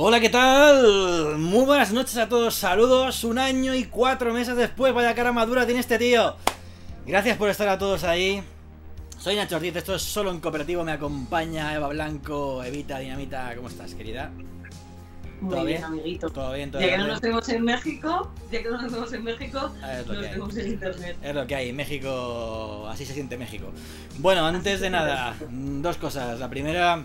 [0.00, 1.38] Hola, ¿qué tal?
[1.38, 3.24] Muy buenas noches a todos, saludos.
[3.24, 6.36] Un año y cuatro meses después, vaya cara madura tiene este tío.
[7.04, 8.40] Gracias por estar a todos ahí.
[9.18, 13.66] Soy Nacho Ortiz, esto es solo en cooperativo, me acompaña Eva Blanco, Evita Dinamita, ¿cómo
[13.66, 14.30] estás, querida?
[15.40, 15.84] Muy ¿Todo bien, bien?
[15.84, 16.30] amiguito.
[16.30, 16.70] ¿Todo bien?
[16.70, 17.06] ¿Todo Ya que bien?
[17.06, 20.22] no nos vemos en México, ya que no nos vemos en México, Ah, nos que
[20.22, 21.16] vemos en internet.
[21.22, 23.66] Es lo que hay, México, así se siente México.
[24.18, 26.38] Bueno, antes de nada, dos cosas.
[26.38, 27.04] La primera,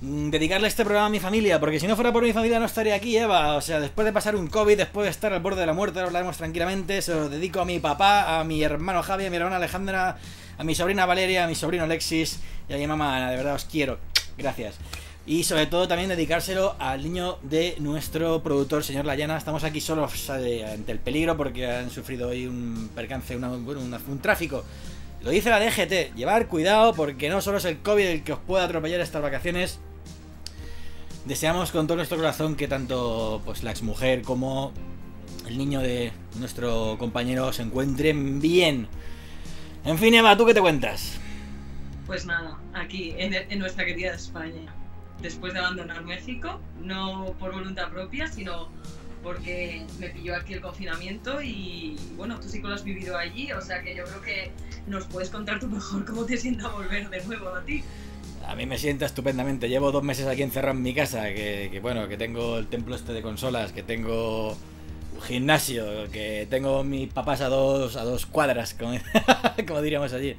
[0.00, 2.94] dedicarle este programa a mi familia, porque si no fuera por mi familia no estaría
[2.94, 3.56] aquí, Eva.
[3.56, 5.98] O sea, después de pasar un COVID, después de estar al borde de la muerte,
[5.98, 9.36] ahora hablaremos tranquilamente, se lo dedico a mi papá, a mi hermano Javi, a mi
[9.36, 10.16] hermana Alejandra,
[10.56, 13.30] a mi sobrina Valeria, a mi sobrino Alexis y a mi mamá Ana.
[13.30, 13.98] De verdad os quiero.
[14.38, 14.76] Gracias.
[15.26, 19.36] Y sobre todo también dedicárselo al niño de nuestro productor, señor Layana.
[19.36, 24.64] Estamos aquí solos ante el peligro porque han sufrido hoy un percance, un tráfico.
[25.22, 28.38] Lo dice la DGT, llevar cuidado porque no solo es el COVID el que os
[28.38, 29.78] puede atropellar estas vacaciones.
[31.24, 34.72] Deseamos con todo nuestro corazón que tanto pues, la exmujer como
[35.46, 38.88] el niño de nuestro compañero se encuentren bien.
[39.84, 41.18] En fin, Eva, ¿tú qué te cuentas?
[42.06, 44.74] Pues nada, aquí en, en nuestra querida España.
[45.20, 48.68] Después de abandonar México, no por voluntad propia, sino
[49.22, 53.52] porque me pilló aquí el confinamiento y bueno, tú sí que lo has vivido allí,
[53.52, 54.52] o sea que yo creo que
[54.86, 57.84] nos puedes contar tú mejor cómo te sienta volver de nuevo a ti.
[58.46, 59.68] A mí me sienta estupendamente.
[59.68, 61.24] Llevo dos meses aquí encerrado en mi casa.
[61.28, 64.50] Que, que, bueno, que tengo el templo este de consolas, que tengo
[65.14, 68.98] un gimnasio, que tengo mis papás a dos, a dos cuadras, como,
[69.68, 70.36] como diríamos allí.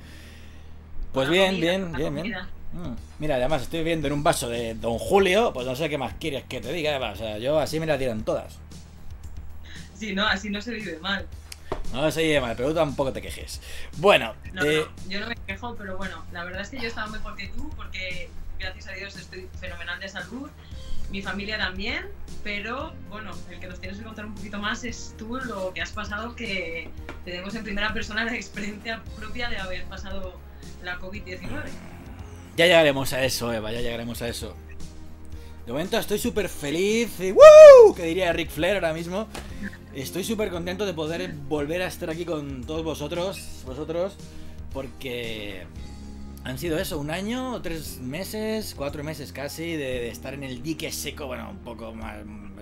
[1.13, 2.16] Pues La bien, comida, bien, bien, bien.
[2.34, 2.50] comida.
[2.73, 5.97] Mm, Mira, además estoy viendo en un vaso de Don Julio, pues no sé qué
[5.97, 7.11] más quieres que te diga, Eva.
[7.11, 8.59] O sea, yo así me la dieron todas.
[9.94, 11.28] Sí, no, así no se vive mal.
[11.94, 13.62] No se lleve mal, pero tú tampoco te quejes.
[13.97, 16.88] Bueno, No, eh, no, yo no me quejo, pero bueno, la verdad es que yo
[16.88, 18.29] estaba mejor que tú porque
[18.59, 20.50] gracias a Dios estoy fenomenal de salud,
[21.12, 22.06] mi familia también,
[22.44, 25.81] pero bueno, el que nos tienes que contar un poquito más es tú lo que
[25.81, 26.90] has pasado, que
[27.25, 30.40] tenemos en primera persona la experiencia propia de haber pasado
[30.84, 31.50] la COVID-19.
[32.56, 34.56] Ya llegaremos a eso, Eva, ya llegaremos a eso.
[35.66, 37.94] De momento estoy súper feliz y ¡Woo!
[37.95, 39.27] Que diría Rick Flair ahora mismo.
[39.94, 44.16] Estoy súper contento de poder volver a estar aquí con todos vosotros, vosotros,
[44.73, 45.66] porque
[46.44, 50.91] han sido eso, un año, tres meses, cuatro meses casi, de, estar en el dique
[50.91, 52.17] seco, bueno, un poco más,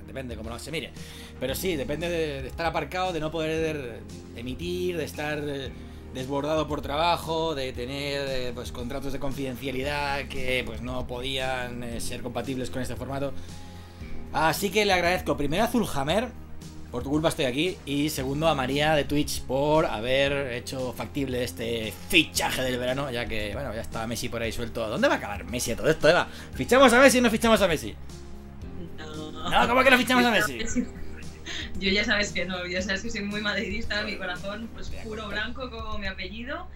[0.06, 0.92] depende cómo lo se mire.
[1.40, 4.02] Pero sí, depende de, de estar aparcado, de no poder
[4.36, 5.72] emitir, de estar eh,
[6.14, 12.02] desbordado por trabajo, de tener eh, pues contratos de confidencialidad que pues no podían eh,
[12.02, 13.34] ser compatibles con este formato.
[14.34, 16.30] Así que le agradezco primero a Zulhammer,
[16.92, 21.44] por tu culpa estoy aquí, y segundo a María de Twitch por haber hecho factible
[21.44, 24.88] este fichaje del verano, ya que bueno, ya está Messi por ahí suelto.
[24.88, 26.28] ¿Dónde va a acabar Messi a todo esto, Eva?
[26.54, 27.96] ¿Fichamos a Messi o no fichamos a Messi?
[28.98, 30.60] No, No, ¿cómo que no fichamos a Messi?
[31.80, 35.28] Yo ya sabes que no, ya sabes que soy muy madridista, mi corazón pues puro
[35.28, 36.68] blanco como mi apellido.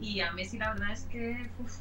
[0.00, 1.72] Y a Messi la verdad es que uf,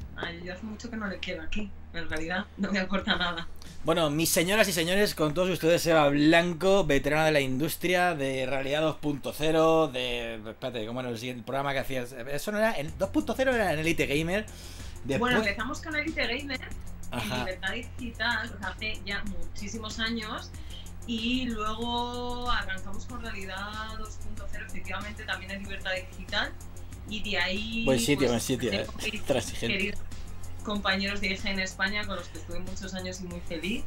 [0.43, 1.69] yo hace mucho que no le quiero aquí.
[1.93, 3.47] En realidad no me aporta nada.
[3.83, 8.45] Bueno, mis señoras y señores, con todos ustedes, Eva Blanco, veterana de la industria, de
[8.45, 10.35] Realidad 2.0, de...
[10.35, 12.11] Espérate, ¿cómo era el siguiente programa que hacías?
[12.13, 12.71] Eso no era...
[12.71, 14.45] El 2.0 era en Elite Gamer.
[15.03, 15.19] Después...
[15.19, 16.95] Bueno, empezamos con Elite Gamer en.
[17.39, 20.49] Libertad Digital o sea, hace ya muchísimos años.
[21.07, 26.51] Y luego arrancamos con Realidad 2.0, efectivamente también en Libertad Digital.
[27.07, 27.85] Y de ahí.
[27.85, 28.87] Buen sitio, pues, buen sitio, eh.
[29.27, 29.97] Transigente.
[30.63, 33.83] compañeros de IGN España con los que estuve muchos años y muy feliz.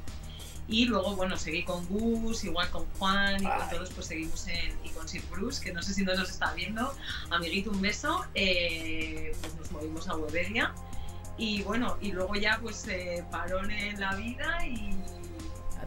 [0.69, 3.59] Y luego, bueno, seguí con Gus, igual con Juan y Ay.
[3.59, 4.79] con todos, pues seguimos en.
[4.85, 6.95] Y con Sir Bruce, que no sé si nos los está viendo.
[7.31, 8.25] Amiguito, un beso.
[8.35, 10.75] Eh, pues nos movimos a Webedia.
[11.39, 14.91] Y bueno, y luego ya, pues eh, parón en la vida y.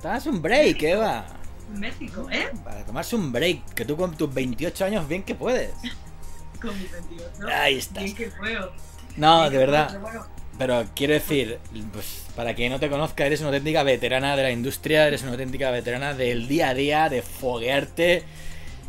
[0.02, 1.26] Tomarse un break, Eva.
[1.74, 2.50] México, ¿eh?
[2.64, 5.72] Para tomarse un break, que tú con tus 28 años bien que puedes.
[6.62, 7.48] Con mis 28.
[7.48, 8.04] Ahí estás.
[8.04, 8.72] Bien que puedo.
[9.18, 10.28] No, Bien de puedo, verdad.
[10.58, 11.60] pero quiero decir,
[11.94, 15.32] pues para quien no te conozca, eres una auténtica veterana de la industria, eres una
[15.32, 18.24] auténtica veterana del día a día, de foguearte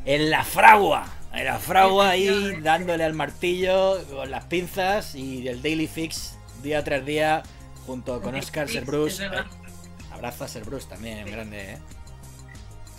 [0.04, 1.06] en la fragua.
[1.32, 6.84] En la fragua ahí dándole al martillo con las pinzas y el daily fix día
[6.84, 7.42] tras día
[7.86, 9.20] junto con Oscar Fix,
[10.24, 11.32] Abrazo a Ser Bruce también, Sí.
[11.32, 11.78] grande, ¿eh?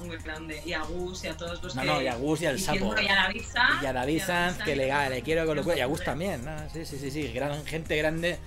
[0.06, 0.62] muy grande.
[0.66, 1.88] Y a Gus y a todos los No, que.
[1.88, 2.94] no, y a Gus y al sapo.
[3.02, 3.82] Y a David Sanz.
[3.82, 5.78] Y a David Sanz, que le, le quiero con locura.
[5.78, 6.06] Y a Gus Joder.
[6.06, 6.52] también, ¿no?
[6.74, 7.32] Sí, sí, sí, sí.
[7.32, 8.38] Gran, gente grande.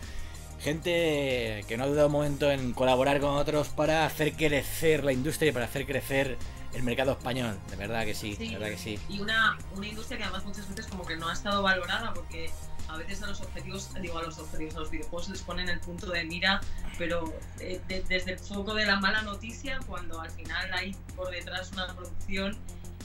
[0.61, 5.13] Gente que no ha dudado un momento en colaborar con otros para hacer crecer la
[5.13, 6.37] industria y para hacer crecer
[6.75, 7.59] el mercado español.
[7.71, 8.49] De verdad que sí, Sí.
[8.49, 8.99] de verdad que sí.
[9.09, 12.51] Y una, una industria que además muchas veces como que no ha estado valorada porque
[12.89, 15.81] a veces a los objetivos, digo a los objetivos, a los videojuegos les ponen el
[15.81, 16.61] punto de mira,
[16.99, 21.31] pero eh, de- desde el foco de la mala noticia, cuando al final hay por
[21.31, 22.57] detrás una producción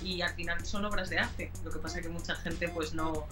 [0.04, 1.52] y al final son obras de arte.
[1.64, 3.26] Lo que pasa es que mucha gente pues no,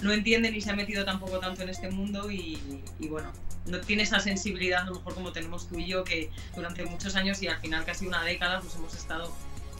[0.00, 3.32] no entiende ni se ha metido tampoco tanto en este mundo y, y bueno,
[3.66, 7.14] no tiene esa sensibilidad a lo mejor como tenemos tú y yo que durante muchos
[7.16, 9.32] años y al final casi una década pues hemos estado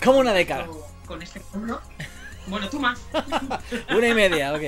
[0.02, 0.66] Como una década.
[0.66, 1.80] con, con este mundo.
[2.46, 2.98] Bueno, tú más.
[3.96, 4.62] Una y media, ok.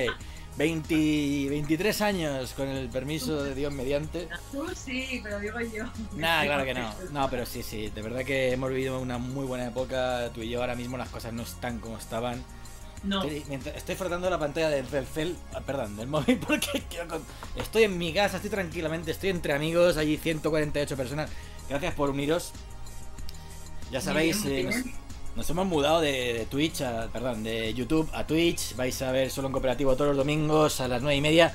[0.57, 4.29] 20, 23 años con el permiso de Dios mediante.
[4.51, 5.83] Tú sí, pero digo yo.
[6.15, 6.93] Nada, claro que no.
[7.11, 7.89] No, pero sí, sí.
[7.89, 10.29] De verdad que hemos vivido una muy buena época.
[10.33, 12.41] Tú y yo ahora mismo las cosas no están como estaban.
[13.03, 17.23] No, Estoy, frotando la pantalla del del cel, ah, perdón, del móvil porque quiero con-
[17.55, 21.29] estoy en mi casa, estoy tranquilamente, estoy entre amigos, allí 148 personas.
[21.69, 22.51] Gracias por uniros.
[23.91, 24.95] Ya sabéis, eh, bien,
[25.35, 28.75] nos, hemos mudado de, de Twitch, a, perdón, de YouTube a Twitch.
[28.75, 31.53] Vais a ver solo en cooperativo todos los domingos a las 9 y media.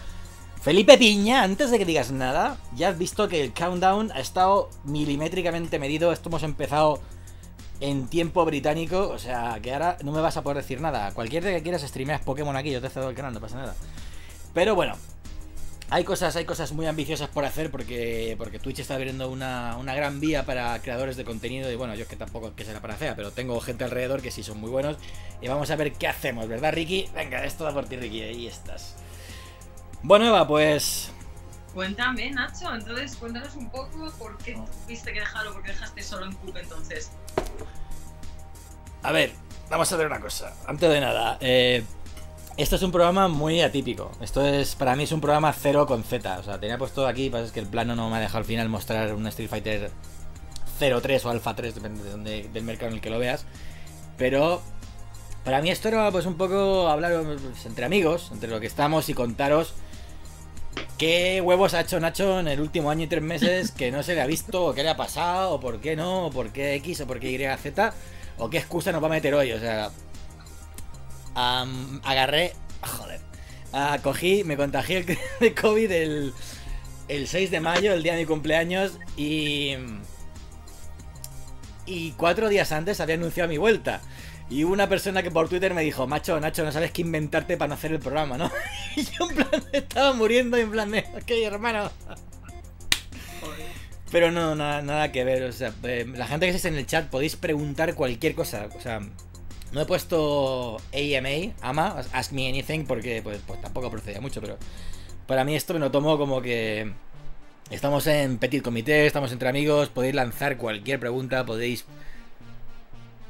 [0.61, 4.69] Felipe Piña, antes de que digas nada, ya has visto que el countdown ha estado
[4.85, 6.13] milimétricamente medido.
[6.13, 7.01] Esto hemos empezado
[7.81, 11.13] en tiempo británico, o sea, que ahora no me vas a poder decir nada.
[11.13, 13.75] Cualquier día que quieras streameas Pokémon aquí, yo te cedo el canal, no pasa nada.
[14.53, 14.97] Pero bueno,
[15.91, 19.95] hay cosas, hay cosas muy ambiciosas por hacer porque, porque Twitch está abriendo una, una
[19.95, 22.81] gran vía para creadores de contenido y bueno, yo es que tampoco es que será
[22.81, 24.97] para fea, pero tengo gente alrededor que sí son muy buenos
[25.43, 27.09] y vamos a ver qué hacemos, ¿verdad Ricky?
[27.15, 28.97] Venga, esto da por ti Ricky, ahí estás.
[30.03, 31.11] Bueno Eva, pues
[31.75, 36.27] Cuéntame, Nacho, entonces cuéntanos un poco por qué tuviste que dejarlo, por qué dejaste solo
[36.27, 37.11] en Coop entonces.
[39.03, 39.33] A ver,
[39.69, 40.53] vamos a ver una cosa.
[40.67, 41.85] Antes de nada, eh,
[42.63, 44.11] esto es un programa muy atípico.
[44.21, 46.39] Esto es, para mí es un programa cero con Z.
[46.39, 48.45] O sea, tenía puesto aquí, pasa es que el plano no me ha dejado al
[48.45, 49.91] final mostrar un Street Fighter
[50.79, 53.45] 03 o Alpha 3, depende de dónde, del mercado en el que lo veas.
[54.17, 54.61] Pero
[55.45, 59.09] para mí esto era pues un poco hablar pues, entre amigos, entre lo que estamos
[59.09, 59.75] y contaros
[60.99, 64.15] qué huevos ha hecho Nacho en el último año y tres meses que no se
[64.15, 66.75] le ha visto, o qué le ha pasado, o por qué no, o por qué
[66.75, 67.95] X, o por qué YZ,
[68.39, 69.53] o qué excusa nos va a meter hoy.
[69.53, 69.91] O sea,
[71.35, 73.21] am, agarré, joder,
[73.73, 75.05] ah, cogí, me contagié
[75.41, 76.35] de COVID el,
[77.09, 79.75] el 6 de mayo, el día de mi cumpleaños, y.
[81.87, 84.01] Y cuatro días antes había anunciado mi vuelta.
[84.51, 87.57] Y hubo una persona que por Twitter me dijo, macho, Nacho, no sabes qué inventarte
[87.57, 88.51] para no hacer el programa, ¿no?
[88.97, 91.91] Y yo en plan estaba muriendo en plan de, ok, hermano.
[94.11, 96.87] Pero no, nada, nada que ver, o sea, eh, la gente que esté en el
[96.87, 99.01] chat podéis preguntar cualquier cosa, o sea,
[99.73, 104.59] no he puesto AMA, AMA, Ask Me Anything, porque pues, pues tampoco procedía mucho, pero
[105.27, 106.93] para mí esto me lo tomo como que
[107.71, 111.85] estamos en petit comité, estamos entre amigos, podéis lanzar cualquier pregunta, podéis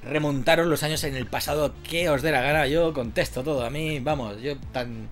[0.02, 3.70] remontaros los años en el pasado que os dé la gana, yo contesto todo, a
[3.70, 5.08] mí, vamos, yo tan...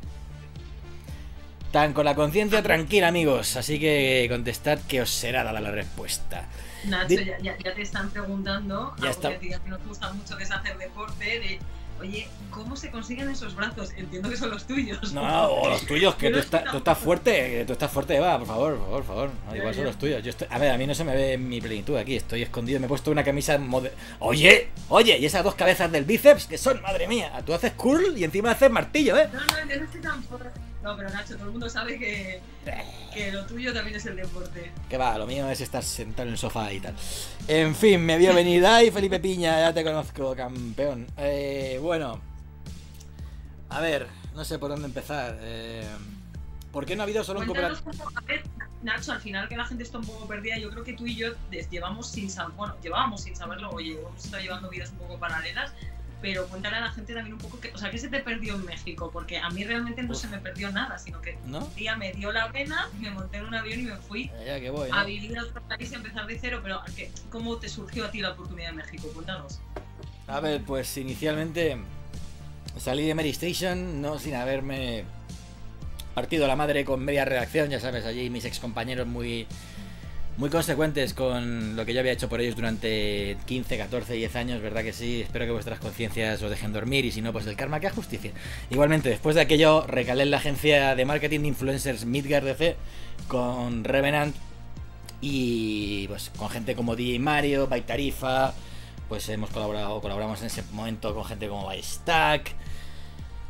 [1.72, 3.56] Tan con la conciencia tranquila, amigos.
[3.56, 6.48] Así que contestad que os será dada la respuesta.
[6.84, 9.30] Nacho, Di- ya, ya- ya te están preguntando, Ya está.
[9.30, 11.58] que a ti a ti no te gusta mucho que es hacer deporte, de,
[12.00, 13.90] oye, ¿cómo se consiguen esos brazos?
[13.96, 15.12] Entiendo que son los tuyos.
[15.12, 18.46] No, o los tuyos, que tú, estoy tú estás fuerte, tú estás fuerte, va, por
[18.46, 19.30] favor, por favor, por favor.
[19.48, 20.22] No, igual son los tuyos.
[20.22, 22.78] Yo estoy, a ver, a mí no se me ve mi plenitud aquí, estoy escondido,
[22.78, 26.58] me he puesto una camisa mode- Oye, oye, y esas dos cabezas del bíceps que
[26.58, 29.28] son, madre mía, tú haces curl y encima haces martillo, ¿eh?
[29.32, 30.44] No, no, yo no estoy tampoco.
[30.88, 32.40] No, pero Nacho, todo el mundo sabe que,
[33.12, 34.72] que lo tuyo también es el deporte.
[34.88, 36.94] Que va, lo mío es estar sentado en el sofá y tal.
[37.46, 38.64] En fin, me vio venir.
[38.64, 41.06] Ay, Felipe Piña, ya te conozco, campeón.
[41.18, 42.22] Eh, bueno.
[43.68, 45.36] A ver, no sé por dónde empezar.
[45.42, 45.86] Eh,
[46.72, 48.08] ¿Por qué no ha habido solo un Cuéntanos cooperativo?
[48.08, 48.42] un a ver,
[48.82, 51.16] Nacho, al final que la gente está un poco perdida, yo creo que tú y
[51.16, 51.34] yo
[51.70, 55.74] llevamos sin saber, bueno, llevábamos sin saberlo, oye, hemos estado llevando vidas un poco paralelas,
[56.20, 58.54] pero cuéntale a la gente también un poco que, o sea, ¿qué se te perdió
[58.56, 59.10] en México?
[59.12, 60.18] Porque a mí realmente no Uf.
[60.20, 61.64] se me perdió nada, sino que ¿No?
[61.64, 64.58] un día me dio la pena, me monté en un avión y me fui Ya
[64.58, 67.56] que voy, a vivir a otro país y empezar de cero, pero ¿a qué- ¿cómo
[67.58, 69.08] te surgió a ti la oportunidad en México?
[69.14, 69.60] Cuéntanos.
[70.26, 71.76] A ver, pues inicialmente
[72.78, 75.04] salí de Mary Station, no sin haberme
[76.14, 79.46] partido la madre con media redacción, ya sabes, allí mis ex compañeros muy,
[80.38, 84.62] muy consecuentes con lo que yo había hecho por ellos durante 15, 14, 10 años,
[84.62, 85.20] ¿verdad que sí?
[85.20, 88.30] Espero que vuestras conciencias os dejen dormir y si no, pues el karma que justicia.
[88.70, 92.76] Igualmente, después de aquello, recalé en la agencia de marketing de influencers Midgard DC
[93.26, 94.36] con Revenant
[95.20, 98.54] y pues con gente como DJ Mario, By Tarifa,
[99.08, 102.54] pues hemos colaborado, colaboramos en ese momento con gente como Bystack.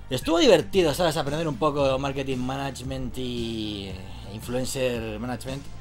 [0.08, 1.18] Estuvo divertido, ¿sabes?
[1.18, 3.90] Aprender un poco marketing management y
[4.32, 5.77] influencer management.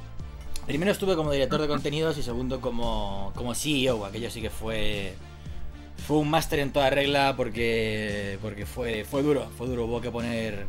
[0.68, 4.06] Primero estuve como director de contenidos y segundo como, como CEO.
[4.06, 5.14] Aquello sí que fue.
[6.06, 8.38] Fue un máster en toda regla porque.
[8.42, 9.50] porque fue, fue duro.
[9.58, 9.86] Fue duro.
[9.86, 10.68] Hubo que poner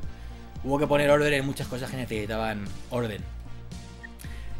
[0.65, 3.23] hubo que poner orden en muchas cosas que necesitaban orden.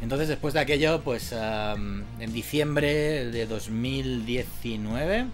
[0.01, 5.27] Entonces después de aquello, pues en diciembre de 2019...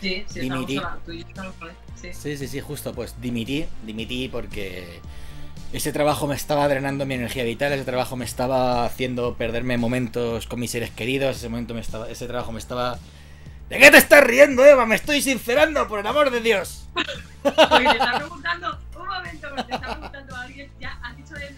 [0.00, 0.76] Sí, sí, Dimití.
[0.76, 2.08] estamos hablando, tú y yo estamos por ahí, sí.
[2.14, 4.98] Sí, sí, sí, justo, pues dimití, dimití porque
[5.72, 10.46] ese trabajo me estaba drenando mi energía vital, ese trabajo me estaba haciendo perderme momentos
[10.46, 12.98] con mis seres queridos, ese momento me estaba, ese trabajo me estaba...
[13.68, 14.84] ¿De qué te estás riendo, Eva?
[14.84, 16.88] Me estoy sincerando, por el amor de Dios.
[17.42, 18.89] Porque te está preguntando, un
[19.20, 21.50] momento, porque te está preguntando a alguien, ya has dicho del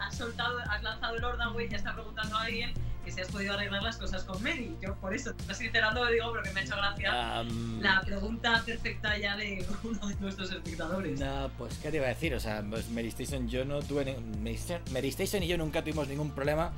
[0.00, 2.72] has soltado, has lanzado el Ordan, güey, ya está preguntando a alguien
[3.04, 4.76] que si has podido arreglar las cosas con Mary.
[4.80, 7.42] Yo por eso te estás sincerando, lo digo porque me ha hecho gracia
[7.80, 11.18] la pregunta perfecta ya de uno de nuestros espectadores.
[11.18, 14.04] No, pues qué te iba a decir, o sea, pues Mary Station yo no tuve
[14.04, 16.70] ni- Mary Station- Mary Station y yo nunca tuvimos ningún problema.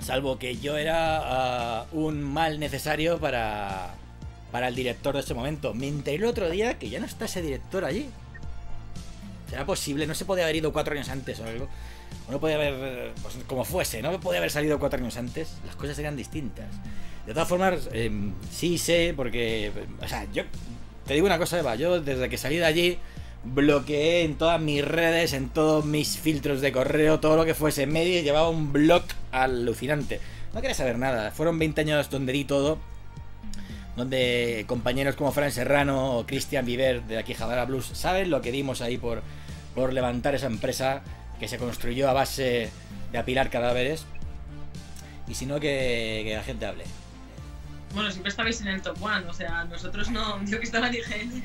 [0.00, 3.90] Salvo que yo era ah, un mal necesario para,
[4.50, 5.74] para el director de ese momento.
[5.74, 8.08] Me enteré el otro día que ya no está ese director allí.
[9.48, 10.06] ¿Será posible?
[10.06, 11.68] No se podía haber ido cuatro años antes o algo.
[12.28, 15.56] O no podía haber, pues como fuese, no podía haber salido cuatro años antes.
[15.64, 16.66] Las cosas eran distintas.
[17.26, 18.10] De todas formas, eh,
[18.50, 19.70] sí sé, porque,
[20.02, 20.44] o sea, yo
[21.06, 22.98] te digo una cosa, Eva, yo desde que salí de allí
[23.44, 27.86] bloqueé en todas mis redes, en todos mis filtros de correo, todo lo que fuese
[27.86, 29.02] medio, y llevaba un blog
[29.32, 30.20] alucinante.
[30.54, 32.78] No quería saber nada, fueron 20 años donde di todo,
[33.98, 38.50] donde compañeros como Fran Serrano o Cristian Viver de aquí Jabara Blues saben lo que
[38.52, 39.22] dimos ahí por,
[39.74, 41.02] por levantar esa empresa
[41.38, 42.70] que se construyó a base
[43.12, 44.06] de apilar cadáveres.
[45.26, 46.84] Y si no, que, que la gente hable.
[47.94, 50.94] Bueno, siempre estabais en el top one, o sea, nosotros no, yo que estaba en
[50.94, 51.44] IGN,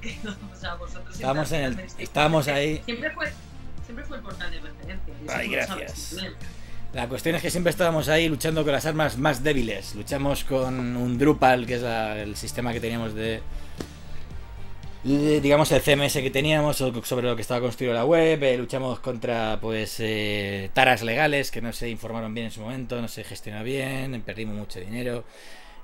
[0.00, 2.82] que no, o sea, vosotros siempre Estábamos en el- estábamos ahí.
[2.84, 3.32] Siempre fue,
[3.84, 5.14] siempre fue el portal de referencia.
[5.28, 6.16] Ay, gracias.
[6.96, 9.94] La cuestión es que siempre estábamos ahí luchando con las armas más débiles.
[9.96, 13.42] Luchamos con un Drupal, que es el sistema que teníamos de,
[15.04, 18.42] digamos, el CMS que teníamos sobre lo que estaba construido la web.
[18.42, 22.98] eh, luchamos contra, pues, eh, taras legales que no se informaron bien en su momento,
[22.98, 25.24] no se gestionó bien, perdimos mucho dinero.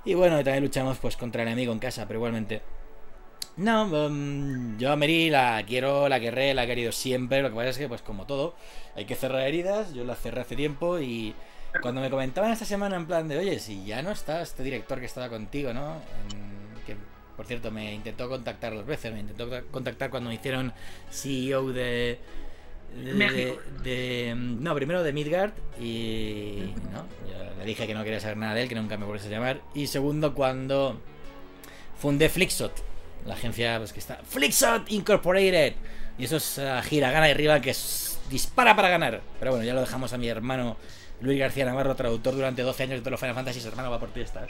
[0.05, 2.63] Y bueno, también luchamos, pues, contra el enemigo en casa, pero igualmente.
[3.55, 7.41] No, mm, yo a Mary la quiero, la querré, la he querido siempre.
[7.41, 8.55] Lo que pasa es que, pues, como todo,
[8.95, 9.93] hay que cerrar heridas.
[9.93, 11.35] Yo las cerré hace tiempo y
[11.81, 14.99] cuando me comentaban esta semana en plan de, oye, si ya no está este director
[14.99, 15.95] que estaba contigo, ¿no?
[16.31, 16.97] En- que,
[17.37, 19.13] por cierto, me intentó contactar dos veces.
[19.13, 20.73] Me intentó contactar cuando me hicieron
[21.11, 22.17] CEO de...
[23.03, 23.59] de- México.
[23.83, 28.55] de- no, primero de Midgard y no, yo le dije que no quería saber nada
[28.55, 29.61] de él, que nunca me volviese a llamar.
[29.75, 30.99] Y segundo, cuando
[31.99, 32.73] fundé Flixot,
[33.25, 35.73] la agencia pues, que está Flixot Incorporated.
[36.17, 39.21] Y eso es uh, hiragana y rival que es dispara para ganar.
[39.39, 40.77] Pero bueno, ya lo dejamos a mi hermano
[41.21, 43.65] Luis García Navarro, traductor durante 12 años de todos los Final Fantasy.
[43.67, 44.45] Hermano, va por ti esta.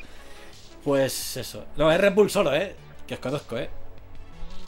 [0.83, 1.65] Pues eso.
[1.77, 2.75] No, es Red Bull solo, ¿eh?
[3.07, 3.69] Que os conozco, ¿eh?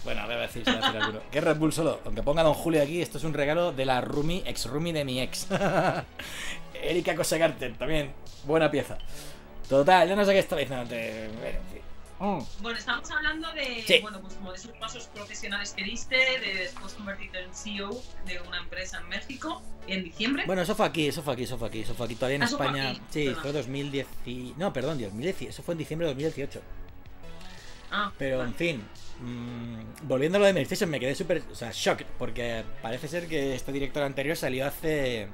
[0.03, 1.19] Bueno, a ver, a va a decir alguno.
[1.31, 1.99] Que es Red Bull solo.
[2.05, 5.03] Aunque ponga Don Julio aquí, esto es un regalo de la Rumi, ex Rumi de
[5.03, 5.47] mi ex.
[6.83, 8.13] Erika Cosegarten, también.
[8.45, 8.97] Buena pieza.
[9.67, 10.85] Total, yo no sé qué estaba diciendo.
[10.87, 11.59] Bueno.
[12.19, 12.39] Mm.
[12.61, 13.99] Bueno, estamos hablando de, Sí.
[14.01, 17.89] bueno, pues como de esos pasos profesionales que diste, de después convertirte en CEO
[18.25, 20.43] de una empresa en México en diciembre.
[20.47, 22.15] Bueno, eso fue aquí, eso fue aquí, eso fue aquí, eso fue aquí.
[22.15, 22.93] Todavía en Ah, fue España.
[23.09, 23.41] Sí, perdón.
[23.41, 24.07] fue 2010.
[24.25, 25.41] y- No, perdón, 2010.
[25.41, 26.61] Eso fue en diciembre de 2018.
[27.91, 28.49] ah, Pero vale.
[28.49, 28.83] en fin,
[29.19, 31.43] mm, volviendo a lo de Playstation, me quedé súper.
[31.51, 32.05] O sea, shocked.
[32.17, 35.27] Porque parece ser que este director anterior salió hace.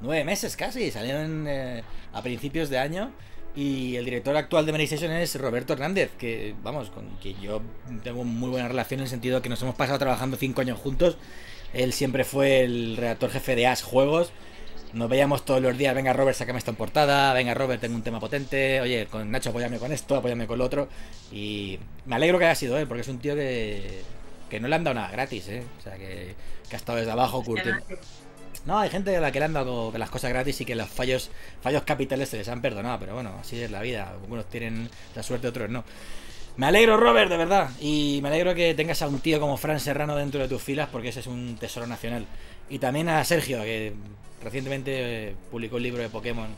[0.00, 0.90] nueve meses casi.
[0.90, 3.12] Salió en, eh, a principios de año.
[3.56, 6.10] Y el director actual de PlayStation es Roberto Hernández.
[6.18, 7.62] Que, vamos, con que yo
[8.04, 11.16] tengo muy buena relación en el sentido que nos hemos pasado trabajando cinco años juntos.
[11.72, 14.30] Él siempre fue el redactor jefe de As Juegos.
[14.92, 18.02] Nos veíamos todos los días, venga Robert, sácame esta en portada, venga Robert, tengo un
[18.02, 20.88] tema potente, oye, con Nacho apóyame con esto, apóyame con lo otro.
[21.32, 24.02] Y me alegro que haya sido él, porque es un tío que,
[24.48, 25.64] que no le han dado nada gratis, ¿eh?
[25.78, 26.34] O sea, que,
[26.68, 27.84] que ha estado desde abajo curtiendo.
[28.66, 30.88] No, hay gente a la que le han dado las cosas gratis y que los
[30.88, 31.30] fallos
[31.62, 34.10] fallos capitales se les han perdonado, pero bueno, así es la vida.
[34.10, 35.84] Algunos tienen la suerte, otros no.
[36.56, 37.70] Me alegro, Robert, de verdad.
[37.80, 40.88] Y me alegro que tengas a un tío como Fran Serrano dentro de tus filas,
[40.90, 42.26] porque ese es un tesoro nacional.
[42.68, 43.92] Y también a Sergio, que
[44.42, 46.48] recientemente eh, publicó un libro de Pokémon.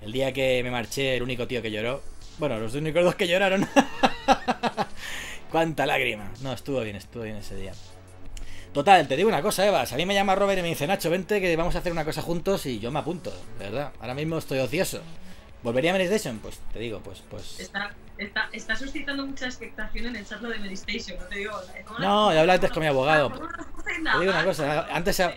[0.00, 2.02] El día que me marché, el único tío que lloró.
[2.38, 3.66] Bueno, los únicos dos que lloraron.
[5.50, 6.30] Cuánta lágrima.
[6.42, 7.72] No, estuvo bien, estuvo bien ese día.
[8.72, 9.86] Total, te digo una cosa, Eva.
[9.86, 11.92] Si a mí me llama Robert y me dice, Nacho, vente que vamos a hacer
[11.92, 13.92] una cosa juntos y yo me apunto, de verdad.
[14.00, 15.00] Ahora mismo estoy ocioso.
[15.62, 16.38] ¿Volvería a PlayStation?
[16.38, 17.58] Pues te digo, pues, pues.
[17.58, 21.52] Está, está, está suscitando mucha expectación en el chat de PlayStation, no te digo.
[21.86, 23.30] ¿cómo No, ya habla antes con mi abogado.
[23.30, 25.32] ¿Cómo nos Te digo una cosa, antes he, La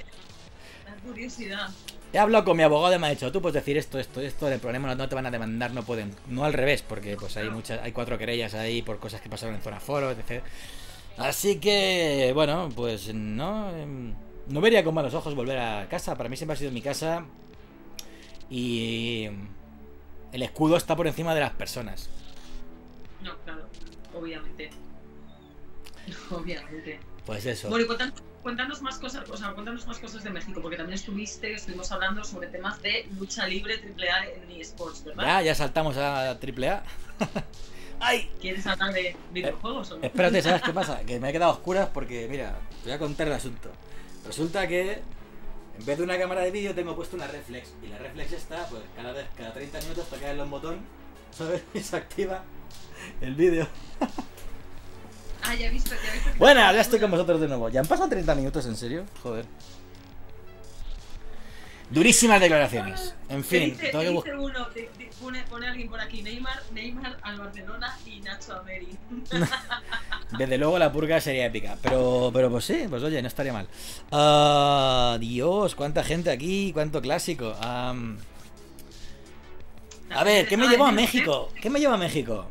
[1.03, 1.69] curiosidad.
[2.13, 4.47] he hablado con mi abogado y me ha dicho, tú puedes decir esto, esto, esto,
[4.47, 6.13] el problema no, te van a demandar, no pueden.
[6.27, 9.55] No al revés, porque pues hay muchas, hay cuatro querellas ahí por cosas que pasaron
[9.55, 10.43] en zona foro, etc.
[11.17, 13.69] Así que, bueno, pues no.
[13.75, 14.13] em,
[14.47, 16.15] No vería con malos ojos volver a casa.
[16.15, 17.25] Para mí siempre ha sido mi casa.
[18.49, 19.29] Y.
[20.31, 22.09] El escudo está por encima de las personas.
[23.21, 23.67] No, claro,
[24.15, 24.69] obviamente.
[26.31, 26.99] Obviamente.
[27.25, 27.69] Pues eso.
[27.69, 30.95] Bueno, y cuéntanos, cuéntanos más cosas, o sea, cuéntanos más cosas de México, porque también
[30.95, 35.23] estuviste, estuvimos hablando sobre temas de lucha libre AAA en eSports, ¿verdad?
[35.23, 36.83] Ya, ya saltamos a AAA.
[38.01, 38.29] ¡Ay!
[38.41, 40.03] ¿Quieres hablar de videojuegos o no?
[40.03, 40.99] Espérate, ¿sabes qué pasa?
[41.01, 43.69] Que me he quedado a oscuras porque, mira, te voy a contar el asunto.
[44.25, 45.01] Resulta que
[45.79, 47.69] en vez de una cámara de vídeo tengo puesto una reflex.
[47.83, 50.79] Y la reflex esta, pues cada vez, cada 30 minutos toca darle un botón,
[51.31, 51.61] ¿sabes?
[51.73, 52.43] Y se activa
[53.21, 53.67] el vídeo.
[55.43, 56.31] Ah, ya he visto, ya he visto.
[56.33, 57.69] que- Bueno, ya estoy con vosotros de nuevo.
[57.69, 59.05] ¿Ya han pasado 30 minutos, en serio?
[59.23, 59.45] Joder.
[61.91, 63.15] Durísimas declaraciones.
[63.29, 63.97] En ¿Qué fin, dice, que
[64.33, 64.69] uno?
[64.73, 64.87] Di-
[65.21, 68.97] pone, pone alguien por aquí, Neymar, Neymar al Barcelona y Nacho a Meri.
[70.37, 71.77] Desde luego la purga sería épica.
[71.81, 73.67] Pero, pero pues sí, pues oye, no estaría mal.
[74.11, 77.55] Ah, Dios, cuánta gente aquí, cuánto clásico.
[77.61, 77.93] A
[80.23, 81.49] ver, ¿qué me llevó a México?
[81.61, 82.45] ¿Qué me llevó a México?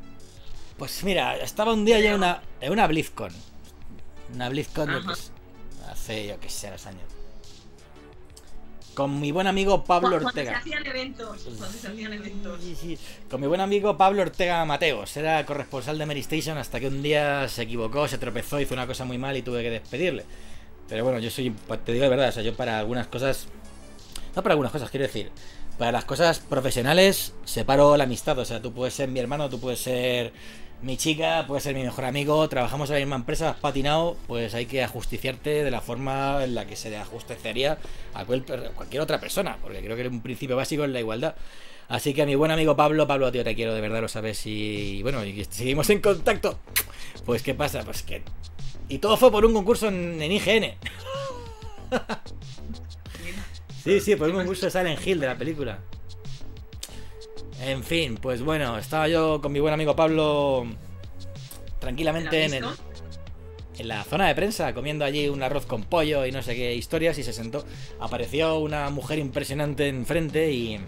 [0.79, 3.33] Pues mira, estaba un día ya en una, en una BlizzCon.
[4.35, 5.33] Una BlizzCon yo qué sé,
[5.91, 7.10] hace, yo qué sé, los años.
[9.01, 10.59] Con mi buen amigo Pablo Cuando se Ortega.
[10.59, 12.61] hacían eventos, cuando se hacían eventos.
[12.63, 12.99] Sí, sí.
[13.31, 15.17] Con mi buen amigo Pablo Ortega Mateos.
[15.17, 18.87] Era corresponsal de Mary Station hasta que un día se equivocó, se tropezó, hizo una
[18.87, 20.27] cosa muy mal y tuve que despedirle.
[20.87, 23.47] Pero bueno, yo soy, pues, te digo de verdad, o sea, yo para algunas cosas.
[24.37, 25.31] No para algunas cosas, quiero decir.
[25.79, 28.39] Para las cosas profesionales separo la amistad.
[28.39, 30.35] O sea, tú puedes ser mi hermano, tú puedes ser
[30.83, 32.49] mi chica, puedes ser mi mejor amigo.
[32.49, 36.55] Trabajamos en la misma empresa, has patinado, pues hay que ajusticiarte de la forma en
[36.55, 37.79] la que se le ajusticiaría
[38.15, 39.59] a cual- cualquier otra persona.
[39.63, 41.35] Porque creo que es un principio básico en la igualdad.
[41.89, 44.41] Así que a mi buen amigo Pablo, Pablo, tío, te quiero, de verdad lo sabes.
[44.47, 46.59] Y bueno, y seguimos en contacto.
[47.27, 47.83] Pues, ¿qué pasa?
[47.83, 48.23] Pues que.
[48.89, 50.75] Y todo fue por un concurso en, en IGN.
[53.83, 55.79] Sí, sí, por un concurso de Silent Hill de la película.
[57.61, 60.67] En fin, pues bueno, estaba yo con mi buen amigo Pablo
[61.79, 62.65] tranquilamente en, el,
[63.79, 66.75] en la zona de prensa, comiendo allí un arroz con pollo y no sé qué
[66.75, 67.65] historias, y se sentó.
[68.01, 70.81] Apareció una mujer impresionante enfrente y.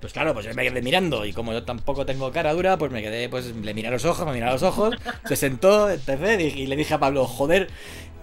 [0.00, 2.92] Pues claro, pues yo me quedé mirando, y como yo tampoco tengo cara dura, pues
[2.92, 4.94] me quedé, pues le miré a los ojos, me miré a los ojos,
[5.26, 6.40] se sentó, etc.
[6.40, 7.68] Y le dije a Pablo, joder,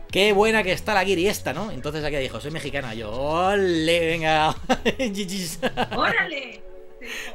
[0.09, 1.71] qué buena que está la guiri esta, ¿no?
[1.71, 2.93] Entonces aquí dijo, soy mexicana.
[2.93, 4.55] Yo, ole, venga.
[5.97, 6.74] ¡Órale!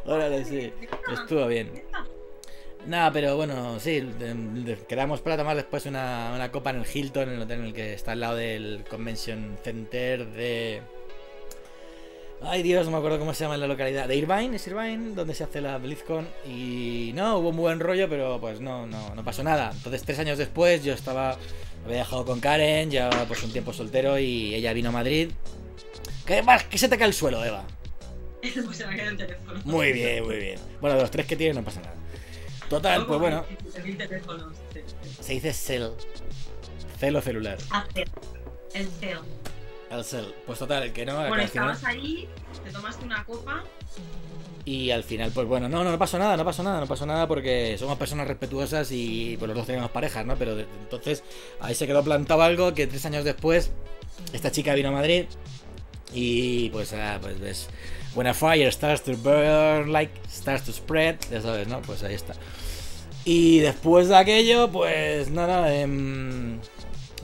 [0.04, 0.72] Órale, sí.
[1.12, 1.82] Estuvo bien.
[2.86, 4.08] Nada, pero bueno, sí,
[4.88, 7.74] quedamos para tomar después una, una copa en el Hilton, en el hotel en el
[7.74, 10.80] que está al lado del Convention Center de...
[12.42, 14.08] Ay Dios, no me acuerdo cómo se llama la localidad.
[14.08, 14.56] ¿De Irvine?
[14.56, 15.14] ¿Es Irvine?
[15.14, 16.26] Donde se hace la BlizzCon.
[16.46, 19.72] Y no, hubo un buen rollo, pero pues no, no, no pasó nada.
[19.74, 21.36] Entonces tres años después yo estaba...
[21.84, 25.30] Había dejado con Karen, ya pues un tiempo soltero y ella vino a Madrid.
[26.24, 26.64] ¿Qué más?
[26.64, 27.64] ¿Qué se te cae el suelo, Eva?
[28.40, 29.60] Pues se me queda el teléfono.
[29.64, 30.58] Muy bien, muy bien.
[30.80, 31.94] Bueno, de los tres que tiene no pasa nada.
[32.68, 33.44] Total, pues bueno,
[35.20, 35.90] se dice cel.
[36.98, 37.58] Celo celular.
[37.70, 38.08] Hacer.
[38.74, 39.18] El cel.
[39.90, 40.34] El cel.
[40.46, 42.28] Pues total, el que no, Bueno, estabas ahí,
[42.64, 43.64] te tomaste una copa.
[44.64, 47.06] Y al final, pues bueno, no, no, no pasó nada, no pasó nada, no pasó
[47.06, 50.36] nada porque somos personas respetuosas y pues los dos tenemos parejas, ¿no?
[50.36, 51.24] Pero de- entonces
[51.60, 53.70] ahí se quedó plantado algo que tres años después
[54.32, 55.24] esta chica vino a Madrid
[56.12, 57.68] y pues, ah, pues ves,
[58.14, 61.80] when a fire starts to burn, like, starts to spread, ya sabes, ¿no?
[61.82, 62.34] Pues ahí está.
[63.24, 66.58] Y después de aquello, pues nada, em,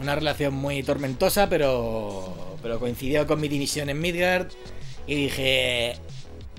[0.00, 4.48] una relación muy tormentosa, pero, pero coincidió con mi división en Midgard
[5.06, 5.96] y dije,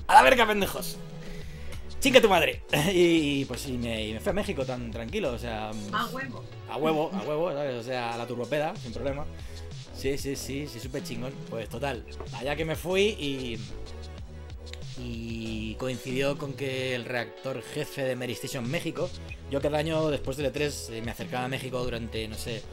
[0.08, 0.98] a la verga, pendejos.
[2.00, 2.62] Chinga tu madre.
[2.94, 6.44] Y, pues y me, y me fui a México tan tranquilo, o sea, A huevo.
[6.70, 7.76] a huevo, a huevo, ¿sabes?
[7.76, 9.26] O sea, a la turbopeda, sin problema.
[9.96, 11.34] Sí, sí, sí, sí, súper chingón.
[11.50, 13.60] Pues total, allá que me fui y.
[15.00, 19.10] Y coincidió con que el reactor jefe de Mary Station México,
[19.52, 22.64] yo cada año después del E3 eh, me acercaba a México durante, no sé,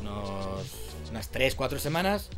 [0.00, 0.64] unos,
[1.10, 2.30] unas 3, 4 semanas.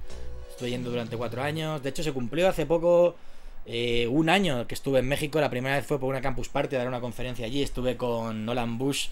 [0.50, 1.82] Estuve yendo durante 4 años.
[1.82, 3.16] De hecho, se cumplió hace poco
[3.64, 5.40] eh, un año que estuve en México.
[5.40, 7.62] La primera vez fue por una campus party dar una conferencia allí.
[7.62, 9.08] Estuve con Nolan Bush,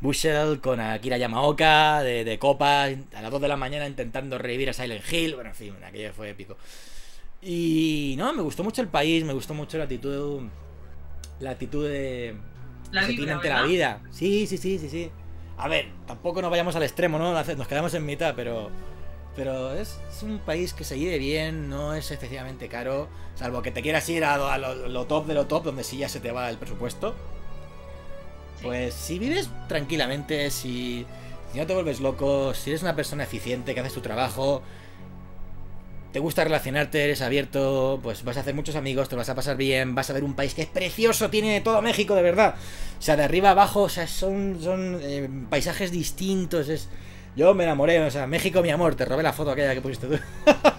[0.00, 4.70] Bushel, con Akira Yamaoka, de, de copa, a las 2 de la mañana intentando revivir
[4.70, 5.36] a Silent Hill.
[5.36, 6.56] Bueno, en fin, aquello fue épico.
[7.42, 10.42] Y no, me gustó mucho el país, me gustó mucho la actitud.
[11.40, 12.36] La actitud de.
[12.92, 14.00] La que tiene ante la vida.
[14.10, 15.10] Sí, sí, sí, sí, sí.
[15.56, 17.32] A ver, tampoco nos vayamos al extremo, ¿no?
[17.32, 18.70] Nos quedamos en mitad, pero.
[19.36, 23.70] Pero es, es un país que se vive bien, no es excesivamente caro, salvo que
[23.70, 26.08] te quieras ir a, lo, a lo- lo top de lo top, donde sí ya
[26.08, 27.14] se te va el presupuesto.
[28.60, 31.06] Pues si vives tranquilamente, si,
[31.52, 34.62] si no te vuelves loco, si eres una persona eficiente, que haces tu trabajo,
[36.12, 39.56] te gusta relacionarte, eres abierto, pues vas a hacer muchos amigos, te vas a pasar
[39.56, 42.54] bien, vas a ver un país que es precioso, tiene todo México de verdad.
[42.98, 46.88] O sea, de arriba abajo, o sea, son, son eh, paisajes distintos, es...
[47.36, 50.08] Yo me enamoré, o sea, México mi amor, te robé la foto aquella que pusiste
[50.08, 50.18] tú.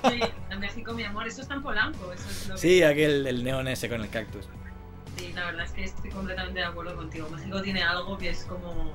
[0.09, 0.19] Sí,
[0.59, 2.11] México mi amor, eso está en Polanco.
[2.11, 4.45] Eso es lo que- Sí, aquel el neón ese con el cactus.
[5.17, 7.29] Sí, la verdad es que estoy completamente de acuerdo contigo.
[7.29, 8.91] México tiene algo que es como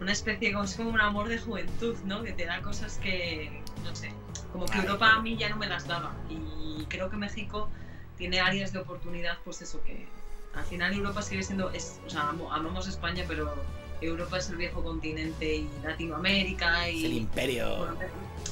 [0.00, 2.22] una especie, como, es como un amor de juventud, ¿no?
[2.22, 3.50] Que te da cosas que,
[3.82, 4.12] no sé,
[4.56, 6.12] como que Europa a mí ya no me las daba.
[6.30, 7.68] Y creo que México
[8.16, 10.06] tiene áreas de oportunidad, pues eso, que
[10.54, 13.52] al final Europa sigue siendo, es, o sea, amo- amamos España, pero
[14.00, 17.16] Europa es el viejo continente y Latinoamérica Es el y...
[17.18, 17.76] imperio.
[17.76, 17.96] bueno,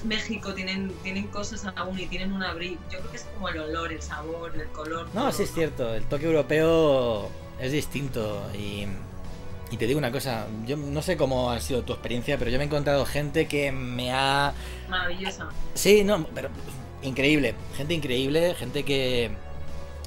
[0.04, 2.78] México tienen, tienen cosas aún y tienen un abril.
[2.92, 5.06] Yo creo que es como el olor, el sabor, el color.
[5.14, 8.86] No, todo, sí es cierto, el toque europeo es distinto y,
[9.74, 12.58] y te digo una cosa, yo no sé cómo ha sido tu experiencia, pero yo
[12.58, 14.52] me he encontrado gente que me ha...
[14.88, 15.48] Maravillosa.
[15.74, 16.48] Sí, no, pero
[17.02, 19.30] increíble, gente increíble, gente que,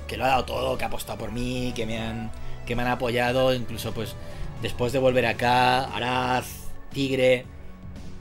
[0.08, 2.32] que lo ha dado todo, que ha apostado por mí, que me han,
[2.66, 4.16] que me han apoyado, incluso pues
[4.62, 6.48] después de volver acá, Araz,
[6.94, 7.46] Tigre,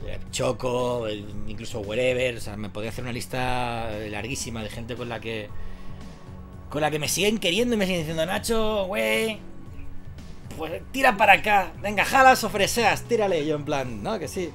[0.07, 4.97] eh, Choco, el- incluso Wherever, o sea, me podría hacer una lista larguísima de gente
[4.97, 5.49] con la que
[6.71, 9.39] con la que me siguen queriendo y me siguen diciendo, Nacho, güey,
[10.57, 14.29] pues tira para acá, venga, jalas o freseas, tírale, Y yo en plan, no, que
[14.29, 14.51] sí.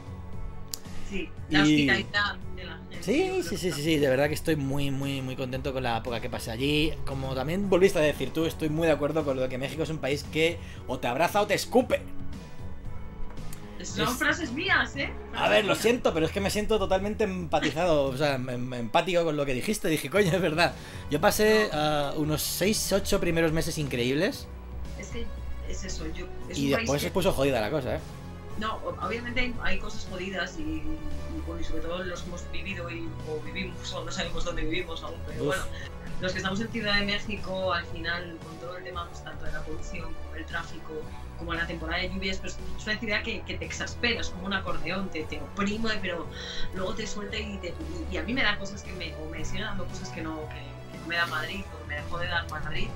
[1.10, 2.96] Sí, la Y- hospitalidad de la gente.
[2.98, 5.84] yo Sí, sí, sí, sí, sí, de verdad que estoy muy, muy, muy contento con
[5.84, 6.94] la época que pasé allí.
[7.06, 9.84] Como también volviste a decir tú, estoy muy de acuerdo con lo de que México
[9.84, 12.02] es un país que o te abraza o te escupe.
[13.84, 15.12] Son es- frases mías, ¿eh?
[15.36, 18.74] A ver, lo siento, pero es que me siento totalmente empatizado, o sea, em- em-
[18.76, 19.88] empático con lo que dijiste.
[19.90, 20.74] Dije, coño, es verdad.
[21.10, 24.48] Yo pasé ah, unos 6, 8 primeros meses increíbles
[25.00, 25.26] Es que
[25.72, 26.06] es eso.
[26.14, 28.00] Yo, es y después que- se puso jodida la cosa, ¿eh?
[28.60, 30.84] No, obviamente hay, cosas jodidas y, y,
[31.48, 34.62] bueno, y sobre todo los que hemos vivido y, o vivimos o no sabemos dónde
[34.64, 35.48] vivimos aún, pero Uf.
[35.48, 35.64] bueno,
[36.20, 39.46] los que estamos en Ciudad de México, al final, con todo el tema pues, tanto
[39.46, 40.92] de la polución como el tráfico,
[41.40, 44.46] como la temporada de lluvias, pues es una ciudad que, que te exaspera, es como
[44.46, 46.28] un acordeón, te, te oprime, pero
[46.76, 47.74] luego te suelta y, te-
[48.12, 50.22] y, y a mí me da cosas que me, o me siguen dando cosas que
[50.22, 52.90] no, que, que no me da Madrid, o me dejó de dar Madrid,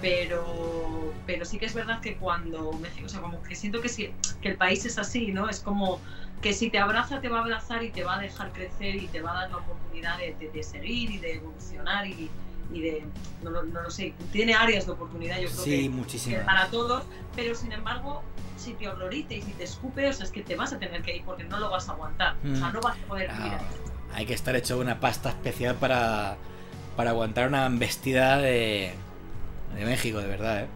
[0.00, 3.88] pero, pero sí que es verdad que cuando México, o sea, como que siento que,
[3.88, 5.48] sí, que el país es así, ¿no?
[5.48, 6.00] Es como
[6.42, 9.08] que si te abraza te va a abrazar y te va a dejar crecer y
[9.08, 12.30] te va a dar la oportunidad de, de- de seguir y de evolucionar y,
[12.72, 13.04] y de,
[13.42, 15.90] no, lo- no lo sé, tiene áreas de oportunidad yo creo Sí,
[16.22, 18.22] que, que para todos, pero sin embargo,
[18.56, 21.02] si te horroriza y si te escupe, o sea, es que te vas a tener
[21.02, 22.72] que ir porque no lo vas a aguantar, o sea, Mm.
[22.74, 23.60] no vas a poder Ah, mirar.
[24.14, 26.36] hay que estar hecho una pasta especial para,
[26.96, 28.92] para aguantar una embestida de,
[29.74, 30.66] de México, de verdad, ¿eh?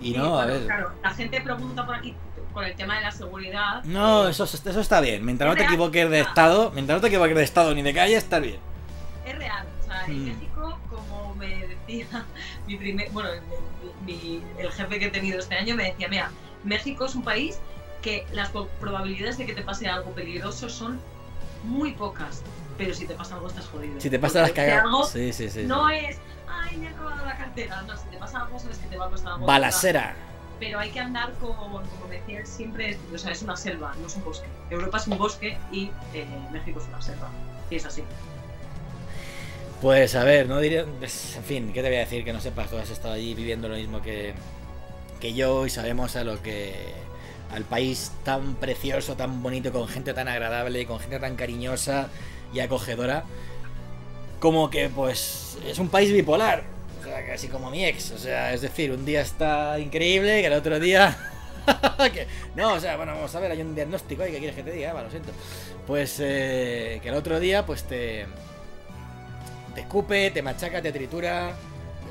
[0.00, 0.64] Y Sí, no, a ver.
[0.66, 2.14] Claro, la gente pregunta por aquí
[2.52, 3.82] con el tema de la seguridad.
[3.84, 5.24] No, eh, eso, eso está bien.
[5.24, 5.74] Mientras no te Es real.
[5.74, 8.58] equivoques de estado, mientras no te equivoques de estado ni de calle, está bien.
[9.26, 9.66] es real.
[9.82, 10.26] O sea, en Mm.
[10.28, 12.06] México, como me decía
[12.66, 13.28] mi primer, bueno,
[14.06, 16.30] mi- el jefe que he tenido este año, me decía, mira,
[16.64, 17.58] México es un país
[18.00, 20.98] que las probabilidades de que te pase algo peligroso son
[21.64, 22.42] muy pocas.
[22.78, 24.00] Pero si te pasa algo estás jodido.
[24.00, 25.10] Si te pasa las Porque cagadas.
[25.10, 25.64] Sí, sí, sí.
[25.66, 26.16] No es,
[26.50, 27.82] ay, me han robado la cartera.
[27.82, 29.46] No, si te pasa algo, sabes que te va a pasar algo.
[29.46, 30.14] Balacera.
[30.60, 34.06] Pero hay que andar con, como decía él siempre, o sea, es una selva, no
[34.08, 34.48] es un bosque.
[34.70, 37.28] Europa es un bosque y eh, México es una selva.
[37.70, 38.02] Y es así.
[39.80, 40.84] Pues a ver, no diría.
[40.98, 42.24] pues, En fin, ¿qué te voy a decir?
[42.24, 44.34] Que no sepas, tú has estado allí viviendo lo mismo que,
[45.20, 46.74] que yo y sabemos a lo que.
[47.52, 52.08] al país tan precioso, tan bonito, con gente tan agradable, con gente tan cariñosa
[52.52, 53.24] y acogedora.
[54.40, 56.62] Como que, pues, es un país bipolar.
[57.00, 58.12] O sea, casi como mi ex.
[58.12, 61.16] O sea, es decir, un día está increíble, que el otro día.
[62.12, 64.62] que- no, o sea, bueno, vamos a ver, hay un diagnóstico ahí que quieres que
[64.62, 65.32] te diga, Va, lo siento.
[65.86, 68.26] Pues eh, que el otro día, pues te
[69.74, 71.52] te escupe, te machaca, te tritura.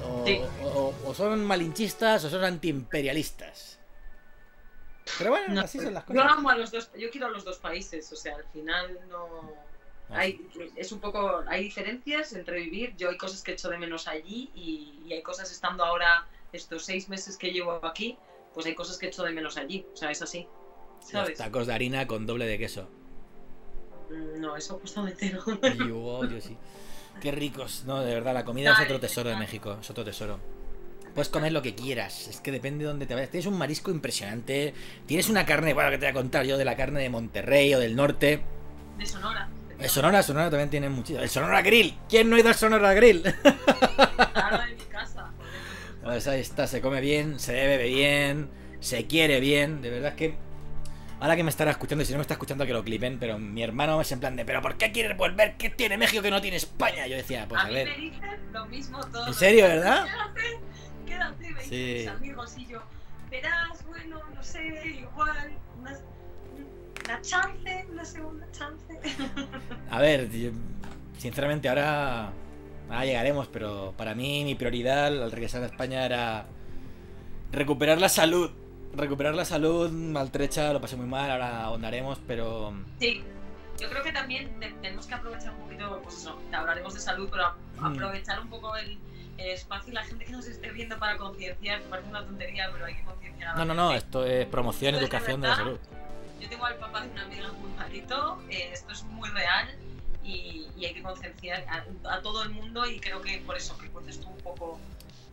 [0.06, 0.40] O, Sí.
[0.64, 3.78] o- o son malinchistas o son antiimperialistas.
[5.18, 6.32] Pero bueno, No, así son las yo cosas.
[6.32, 9.54] amo a los dos, yo quiero a los dos países, o sea, al final no
[10.10, 10.42] hay
[10.76, 12.96] es un poco hay diferencias entre vivir.
[12.98, 16.86] Yo hay cosas que echo de menos allí y, y hay cosas estando ahora estos
[16.86, 18.18] seis meses que llevo aquí,
[18.54, 20.48] pues hay cosas que echo de menos allí, o sea, es así,
[21.02, 21.38] Los ¿sabes?
[21.38, 22.88] tacos de harina con doble de queso.
[24.10, 25.44] Mm, No, eso justamente no.
[25.88, 26.56] Yo, yo sí.
[27.22, 27.84] Qué ricos.
[27.86, 29.36] No, de verdad, la comida es otro tesoro de.
[29.38, 29.78] México.
[29.82, 30.40] Es otro tesoro.
[31.16, 32.28] Puedes comer lo que quieras.
[32.28, 33.32] Es que depende de dónde te vayas.
[33.32, 34.74] Tienes un marisco impresionante.
[35.08, 37.74] Tienes una carne, bueno, que te voy a contar yo de la carne de Monterrey
[37.74, 38.44] o del norte.
[39.00, 39.50] De Sonora.
[39.80, 41.20] El Sonora, Sonora también tiene muchísimo.
[41.22, 41.98] El Sonora Grill.
[42.10, 43.22] ¿Quién no ha ido al Sonora Grill?
[44.34, 45.32] Claro, de mi casa.
[46.04, 49.82] Pues ahí está, se come bien, se bebe bien, se quiere bien.
[49.82, 50.38] De verdad es que
[51.20, 53.38] ahora que me estará escuchando, y si no me está escuchando que lo clipen, pero
[53.38, 55.58] mi hermano es en plan de, ¿pero por qué quieres volver?
[55.58, 57.06] ¿Qué tiene México que no tiene España?
[57.08, 57.88] Yo decía, pues a, a, mí ver.
[57.90, 59.28] me dicen lo mismo todos.
[59.28, 60.06] ¿En serio, verdad?
[60.06, 60.60] Quédate,
[61.06, 61.96] quédate, me Sí.
[62.00, 62.82] mis amigos y yo.
[63.30, 64.66] Verás, bueno, no sé,
[65.02, 65.52] igual,
[67.08, 69.00] una chance, una segunda chance.
[69.92, 70.30] A ver,
[71.18, 72.32] sinceramente ahora,
[72.90, 76.46] ahora llegaremos, pero para mí mi prioridad al regresar a España era
[77.52, 78.52] recuperar la salud.
[78.94, 82.74] Recuperar la salud maltrecha, lo pasé muy mal, ahora ahondaremos, pero...
[83.00, 83.22] Sí,
[83.80, 87.28] yo creo que también te- tenemos que aprovechar un poquito, pues eso, hablaremos de salud,
[87.30, 88.98] pero aprovechar un poco el,
[89.38, 92.70] el espacio y la gente que nos esté viendo para concienciar, que parece una tontería,
[92.72, 95.42] pero hay que concienciar a la No, no, no, esto es promoción, es de educación
[95.42, 95.66] de la verdad.
[95.66, 95.80] salud.
[96.40, 99.68] Yo tengo al papá de una amiga muy malito, eh, esto es muy real
[100.24, 103.78] y, y hay que concienciar a, a todo el mundo y creo que por eso
[103.78, 104.80] que cuentes tú un poco,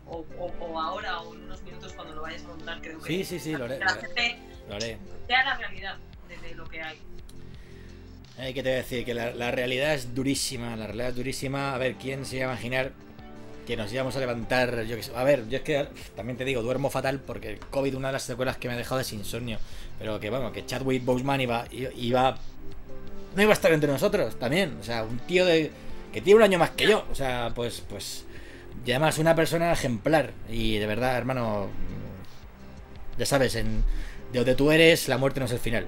[0.07, 3.07] o, o- o ahora o en unos minutos cuando lo vayas a contar, creo que,
[3.07, 3.79] Sí, sí, sí, lo haré.
[3.79, 4.37] la gente
[4.69, 4.97] lo haré.
[5.27, 5.97] vea la realidad
[6.41, 6.99] de, lo que hay.
[8.37, 11.73] Hay que te decir que la, la realidad es durísima, la realidad es durísima.
[11.73, 12.91] A ver, ¿quién se iba a imaginar
[13.65, 14.83] que nos íbamos a levantar?
[14.83, 15.11] Yo que sé.
[15.15, 18.13] A ver, yo es que también te digo, duermo fatal porque el COVID, una de
[18.13, 19.57] las secuelas que me ha dejado es insomnio.
[19.99, 22.37] Pero que bueno, que Chadwick Boseman iba, iba.
[23.35, 24.77] No iba a estar entre nosotros también.
[24.79, 25.71] O sea, un tío de.
[26.13, 27.05] que tiene un año más que yo.
[27.11, 27.83] O sea, pues.
[27.89, 28.25] pues.
[28.85, 30.31] Y además una persona ejemplar.
[30.49, 31.67] Y de verdad, hermano.
[33.17, 33.83] Ya sabes, en.
[34.31, 35.87] De donde tú eres, la muerte no es el final.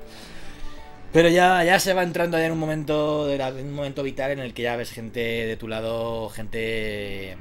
[1.13, 4.39] Pero ya, ya se va entrando ya en un momento en un momento vital en
[4.39, 7.37] el que ya ves gente de tu lado, gente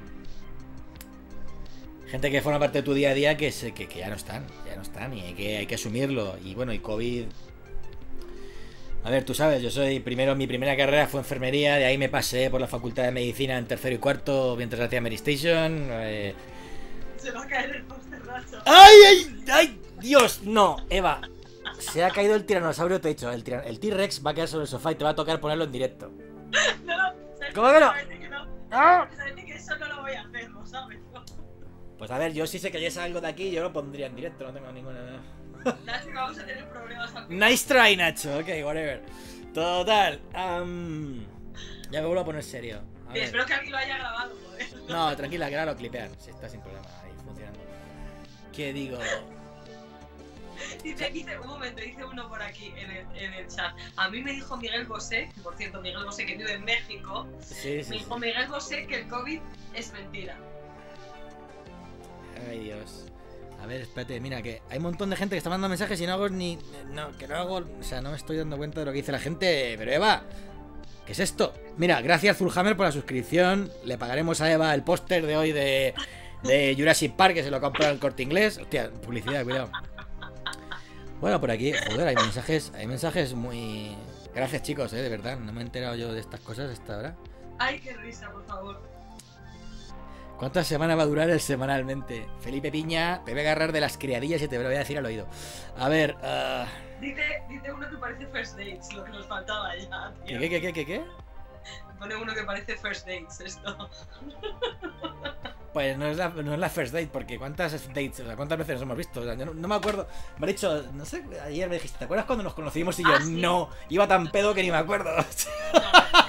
[2.16, 4.16] gente que forma parte de tu día a día que, se, que, que ya no
[4.16, 6.36] están, ya no están y hay que, hay que asumirlo.
[6.42, 7.24] Y bueno, y COVID
[9.04, 12.08] a ver, tú sabes, yo soy primero, mi primera carrera fue enfermería, de ahí me
[12.08, 15.88] pasé por la facultad de medicina en tercero y cuarto mientras hacía Mary Station.
[15.92, 16.34] eh,
[17.16, 18.58] Se va a caer el póster racho.
[18.64, 19.80] ¡Ay, ay, ay!
[20.00, 21.20] Dios, no, Eva.
[21.78, 23.30] Se ha caído el tiranosaurio, te he dicho.
[23.30, 25.72] El T-Rex va a quedar sobre el sofá y te va a tocar ponerlo en
[25.72, 26.10] directo.
[26.84, 27.86] No, no, ¿sabes ¿Cómo que no?
[27.86, 28.46] ¿Sabes que no?
[28.72, 29.08] ¡Ah!
[29.16, 30.98] ¿Sabes que eso no lo voy a hacer, lo sabes?
[31.98, 34.44] Pues a ver, yo si se cayese algo de aquí, yo lo pondría en directo,
[34.44, 35.20] no tengo ninguna.
[35.84, 39.02] Nacho, vamos a tener problemas Nice try, Nacho, ok, whatever.
[39.54, 40.20] Total.
[40.34, 41.24] am,
[41.90, 42.80] ya me vuelvo a poner serio.
[43.08, 43.22] A Y ver.
[43.24, 44.66] espero que alguien lo haya grabado, joder.
[44.88, 46.10] No, tranquila, que ahora lo clipean.
[46.20, 47.60] Si está sin problema, ahí funcionando.
[48.54, 48.98] ¿Qué digo?
[50.82, 53.74] Dice, dice, un momento, dice uno por aquí en el, en el chat.
[53.96, 57.54] A mí me dijo Miguel Bosé, por cierto, Miguel Bosé que vive en México, Sí,
[57.54, 57.92] me sí, sí.
[57.98, 59.40] dijo Miguel Bosé que el COVID
[59.74, 60.36] es mentira.
[62.48, 63.06] Ay, Dios.
[63.62, 66.06] A ver, espérate, mira, que hay un montón de gente que está mandando mensajes y
[66.06, 66.58] no hago ni.
[66.92, 67.56] No, que no hago.
[67.56, 69.74] O sea, no me estoy dando cuenta de lo que dice la gente.
[69.78, 70.22] Pero Eva,
[71.06, 71.54] ¿qué es esto?
[71.76, 73.70] Mira, gracias Zulhammer por la suscripción.
[73.84, 75.94] Le pagaremos a Eva el póster de hoy de,
[76.42, 78.58] de Jurassic Park, que se lo compró el corte inglés.
[78.58, 79.70] Hostia, publicidad, cuidado.
[81.20, 83.96] Bueno, por aquí, joder, hay mensajes, hay mensajes muy.
[84.34, 85.38] Gracias chicos, eh, de verdad.
[85.38, 87.16] No me he enterado yo de estas cosas hasta ahora.
[87.58, 88.95] Ay, qué risa, por favor.
[90.38, 92.28] ¿Cuántas semanas va a durar el semanalmente?
[92.40, 94.98] Felipe Piña, te voy a agarrar de las criadillas y te lo voy a decir
[94.98, 95.26] al oído.
[95.78, 96.14] A ver,
[97.00, 100.40] Dice, dice uno que parece First Dates, lo que nos faltaba ya, ¿qué, tío.
[100.40, 101.04] qué, qué, qué, qué, qué?
[101.98, 103.88] Pone uno que parece First Dates, esto.
[105.72, 108.56] Pues no es, la, no es la first date, porque ¿cuántas dates, o sea, cuántas
[108.56, 109.20] veces nos hemos visto?
[109.20, 110.08] O sea, yo no, no me acuerdo.
[110.38, 112.98] Me ha dicho, no sé, ayer me dijiste, ¿te acuerdas cuando nos conocimos?
[112.98, 113.32] Y yo, Ah, sí.
[113.34, 115.10] no, iba tan pedo que ni me acuerdo.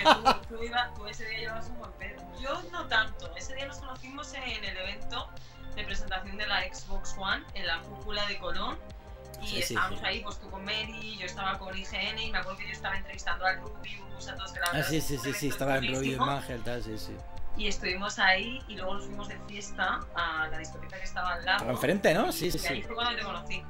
[0.04, 1.97] No, tú, tú iba- tú ese día llevabas un pedo.
[2.48, 3.30] Yo no tanto.
[3.36, 5.30] Ese día nos conocimos en el evento
[5.76, 8.78] de presentación de la Xbox One en la cúpula de Colón.
[9.42, 10.06] Y Sí, sí, estábamos sí.
[10.06, 12.98] ahí, pues tú con Mary, yo estaba con IGN y me acuerdo que yo estaba
[12.98, 16.26] entrevistando al Rubius, a todos que la Ah, sí, sí, sí, sí, estaba en chulísimo.
[16.26, 17.16] Mangel, tal, sí, sí.
[17.56, 21.46] Y estuvimos ahí y luego nos fuimos de fiesta a la discoteca que estaba al
[21.46, 21.70] lado.
[21.70, 22.32] Enfrente, ¿no?
[22.32, 22.88] Sí, sí, Y ahí sí.
[22.88, 23.64] fue cuando te conocí.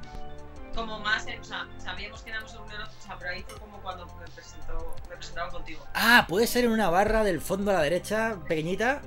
[0.78, 4.06] Como más, o sea, sabíamos que éramos un o sea, pero ahí fue como cuando
[4.06, 5.84] me, presentó, me presentaron contigo.
[5.92, 9.02] Ah, puede ser en una barra del fondo a la derecha, pequeñita.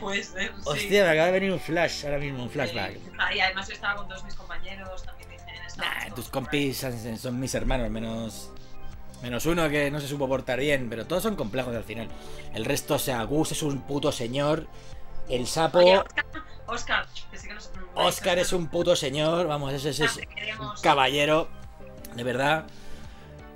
[0.00, 0.62] Puede ser, sí.
[0.64, 2.92] Hostia, me acaba de venir un flash ahora mismo, un flashback.
[2.92, 3.00] Eh,
[3.34, 5.44] y además yo estaba con todos mis compañeros, también dije.
[5.76, 8.50] Nah, tus compis son, son mis hermanos, menos.
[9.22, 12.08] Menos uno que no se supo portar bien, pero todos son complejos al final.
[12.54, 14.66] El resto, o sea, Gus es un puto señor.
[15.28, 15.78] El sapo.
[15.78, 16.24] Oye, Oscar,
[16.66, 18.02] Oscar, que sé que no se pronuncia.
[18.02, 20.80] Oscar es un puto señor, vamos, ese es, es Te queremos.
[20.80, 21.48] caballero,
[22.14, 22.66] de verdad.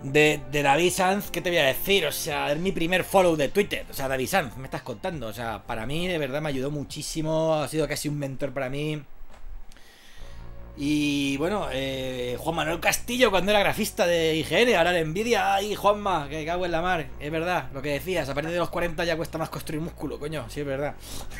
[0.02, 2.06] De, de David Sanz, ¿qué te voy a decir?
[2.06, 3.84] O sea, es mi primer follow de Twitter.
[3.90, 5.26] O sea, David Sanz, me estás contando.
[5.26, 7.54] O sea, para mí, de verdad, me ayudó muchísimo.
[7.56, 9.02] Ha sido casi un mentor para mí.
[10.82, 15.54] Y bueno, eh, Juan Manuel Castillo cuando era grafista de IGN, ahora le envidia.
[15.54, 17.06] Ay, Juanma, que cago en la mar.
[17.20, 20.18] Es verdad, lo que decías, a partir de los 40 ya cuesta más construir músculo,
[20.18, 20.46] coño.
[20.48, 20.94] Sí, es verdad.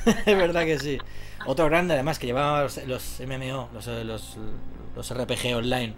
[0.26, 0.98] es verdad que sí.
[1.46, 4.37] Otro grande además que llevaba los, los MMO, los, los,
[4.94, 5.94] los RPG online.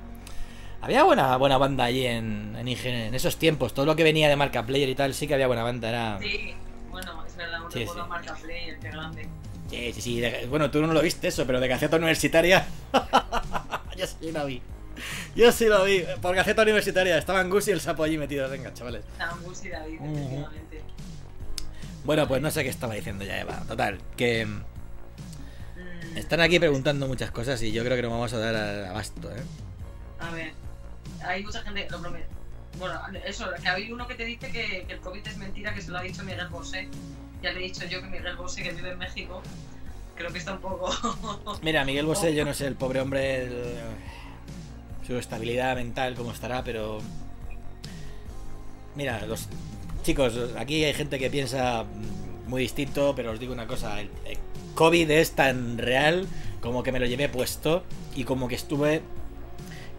[0.81, 3.74] Había buena, buena banda allí en, en IGN, en esos tiempos.
[3.74, 5.88] Todo lo que venía de marca player y tal, sí que había buena banda.
[5.88, 6.18] Era...
[6.20, 6.55] Sí,
[6.90, 7.98] bueno, es verdad, un Sí, sí.
[8.09, 9.28] marca player, qué grande.
[9.72, 10.20] Sí, sí, sí.
[10.20, 12.66] de- bueno, tú no lo viste eso, pero de Gaceta Universitaria.
[13.96, 14.61] Yo sí lo vi.
[15.35, 16.04] Yo sí lo vi.
[16.20, 18.50] Por Gaceta Universitaria estaban Gus y el sapo allí metidos.
[18.50, 19.04] Venga, chavales.
[19.12, 20.82] Estaban Gus y David, efectivamente.
[22.04, 23.62] Bueno, pues no sé qué estaba diciendo ya, Eva.
[23.66, 24.62] Total, que mm,
[26.16, 28.54] están aquí preguntando muchas cosas y yo creo que nos vamos a dar
[28.88, 29.42] abasto, ¿eh?
[30.18, 30.52] A ver,
[31.24, 32.26] hay mucha gente, lo prometo.
[32.78, 35.80] Bueno, eso, que hay uno que te dice que, que el COVID es mentira, que
[35.82, 36.88] se lo ha dicho Miguel Bosé.
[37.42, 39.42] Ya le he dicho yo que Miguel Bosé, que vive en México,
[40.14, 40.90] creo que está un poco.
[41.62, 43.48] Mira, Miguel Bosé, yo no sé, el pobre hombre,
[45.07, 47.00] su estabilidad mental, cómo estará, pero.
[48.94, 49.48] Mira, los
[50.05, 51.85] chicos, aquí hay gente que piensa
[52.46, 54.11] muy distinto, pero os digo una cosa: el,
[54.74, 56.26] COVID es tan real
[56.61, 57.83] como que me lo llevé puesto
[58.14, 59.02] y como que estuve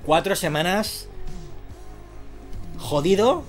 [0.05, 1.09] cuatro semanas
[2.77, 3.43] jodido,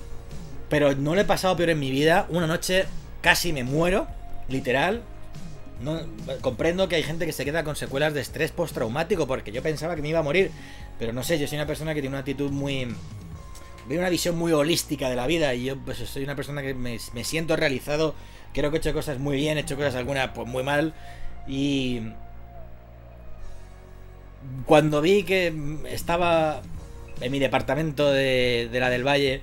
[0.69, 2.25] pero no lo he pasado peor en mi vida.
[2.29, 2.85] Una noche
[3.25, 4.05] casi me muero,
[4.49, 5.01] literal.
[5.81, 5.99] No,
[6.41, 9.95] comprendo que hay gente que se queda con secuelas de estrés postraumático porque yo pensaba
[9.95, 10.51] que me iba a morir,
[10.99, 12.87] pero no sé, yo soy una persona que tiene una actitud muy
[13.89, 16.75] veo una visión muy holística de la vida y yo pues soy una persona que
[16.75, 18.13] me, me siento realizado,
[18.53, 20.93] creo que he hecho cosas muy bien, he hecho cosas algunas pues muy mal
[21.47, 22.01] y
[24.67, 25.51] cuando vi que
[25.89, 26.61] estaba
[27.21, 29.41] en mi departamento de, de la del Valle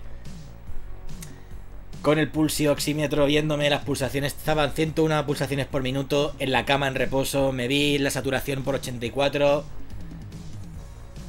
[2.02, 6.96] con el pulsioxímetro viéndome las pulsaciones, estaban 101 pulsaciones por minuto en la cama en
[6.96, 9.64] reposo, me vi la saturación por 84.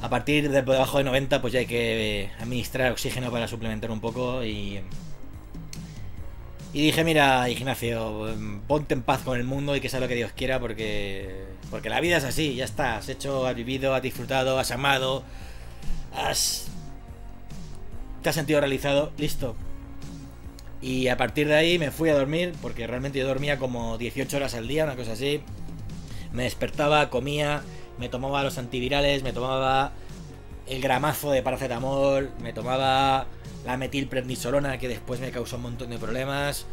[0.02, 3.90] A partir de debajo de 90 pues ya hay que eh, administrar oxígeno para suplementar
[3.90, 4.80] un poco y...
[6.72, 8.34] Y dije, mira, Ignacio,
[8.66, 11.44] ponte en paz con el mundo y que sea lo que Dios quiera porque...
[11.70, 15.22] Porque la vida es así, ya está, has hecho, has vivido, has disfrutado, has amado,
[16.12, 16.66] has...
[18.22, 19.54] Te has sentido realizado, listo,
[20.84, 24.36] y a partir de ahí me fui a dormir, porque realmente yo dormía como 18
[24.36, 25.40] horas al día, una cosa así.
[26.30, 27.62] Me despertaba, comía,
[27.98, 29.92] me tomaba los antivirales, me tomaba
[30.66, 33.26] el gramazo de paracetamol, me tomaba
[33.64, 36.66] la metilprednisolona que después me causó un montón de problemas.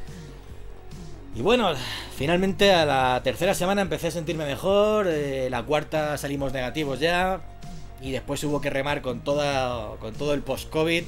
[1.34, 1.72] Y bueno,
[2.14, 7.40] finalmente a la tercera semana empecé a sentirme mejor, eh, la cuarta salimos negativos ya,
[8.02, 11.06] y después hubo que remar con, toda, con todo el post-COVID.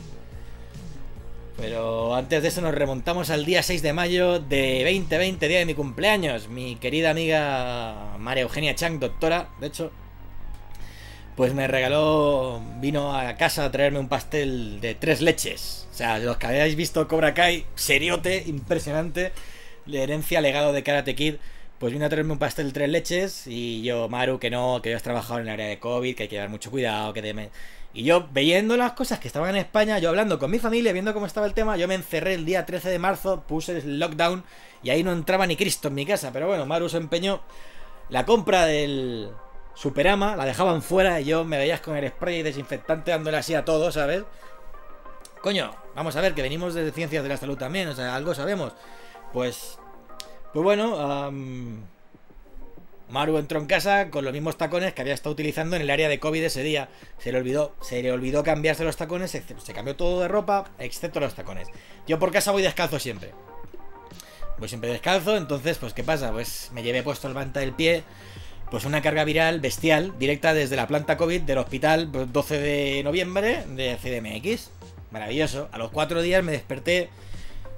[1.58, 5.66] Pero antes de eso nos remontamos al día 6 de mayo de 2020, día de
[5.66, 6.48] mi cumpleaños.
[6.48, 9.92] Mi querida amiga María Eugenia Chang, doctora, de hecho,
[11.36, 15.88] pues me regaló, vino a casa a traerme un pastel de tres leches.
[15.92, 19.32] O sea, los que habéis visto Cobra Kai, seriote, impresionante,
[19.86, 21.36] de herencia, legado de Karate Kid.
[21.80, 24.92] Pues vino a traerme un pastel de tres leches y yo, Maru, que no, que
[24.92, 27.22] yo has trabajado en el área de COVID, que hay que llevar mucho cuidado, que
[27.22, 27.50] de...
[27.94, 31.14] Y yo, viendo las cosas que estaban en España, yo hablando con mi familia, viendo
[31.14, 34.44] cómo estaba el tema, yo me encerré el día 13 de marzo, puse el lockdown
[34.82, 36.32] y ahí no entraba ni Cristo en mi casa.
[36.34, 37.42] Pero bueno, Maru se empeñó.
[38.10, 39.30] La compra del
[39.76, 43.64] Superama la dejaban fuera y yo me veías con el spray desinfectante dándole así a
[43.64, 44.24] todo, ¿sabes?
[45.42, 48.34] Coño, vamos a ver, que venimos de ciencias de la salud también, o sea, algo
[48.34, 48.74] sabemos.
[49.32, 49.78] Pues,
[50.52, 51.86] pues bueno, am,
[53.14, 56.10] Maru entró en casa con los mismos tacones que había estado utilizando en el área
[56.10, 56.90] de COVID ese día.
[57.20, 61.20] Se le olvidó, se le olvidó cambiarse los tacones, se, cambió todo de ropa, excepto
[61.20, 61.68] los tacones.
[62.08, 63.30] Yo por casa voy descalzo siempre.
[64.58, 66.32] Voy siempre descalzo, entonces, pues, ¿qué pasa?
[66.32, 68.04] Pues me llevé puesto el manta del pie,
[68.72, 73.04] pues una carga viral bestial, directa desde la planta COVID del hospital, pues, 12 de
[73.04, 74.72] noviembre de CDMX.
[75.12, 75.70] Maravilloso.
[75.72, 77.10] A los cuatro días me desperté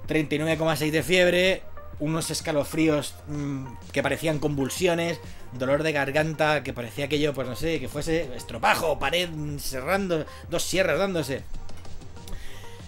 [0.08, 1.62] 39,6 de fiebre,
[1.98, 5.18] unos escalofríos mm, que parecían convulsiones,
[5.58, 9.28] dolor de garganta que parecía que yo, pues no sé, que fuese estropajo, pared
[9.58, 11.42] cerrando, dos sierras dándose.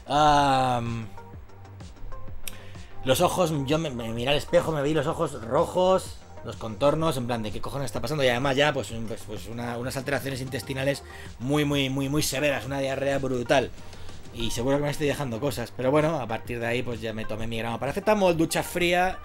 [0.06, 1.06] Am,
[3.04, 7.16] los ojos, yo me, me miré al espejo, me vi los ojos rojos, los contornos,
[7.16, 8.24] en plan de qué cojones está pasando.
[8.24, 11.02] Y además ya, pues, pues, pues una- unas alteraciones intestinales
[11.38, 13.70] muy, muy, muy, muy severas, una diarrea brutal.
[14.34, 15.72] Y seguro que me estoy dejando cosas.
[15.76, 19.18] Pero bueno, a partir de ahí, pues ya me tomé mi gramo paracetamol, ducha fría.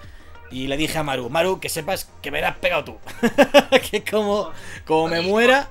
[0.52, 2.98] Y le dije a Maru, Maru, que sepas que me la has pegado tú.
[3.92, 4.52] que como,
[4.86, 5.70] como me muera,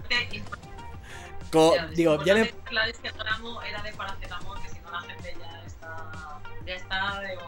[1.50, 2.52] co- digo, ya me, el
[3.16, 7.38] gramo era de paracetamol, que si no la gente ya está, ya está de.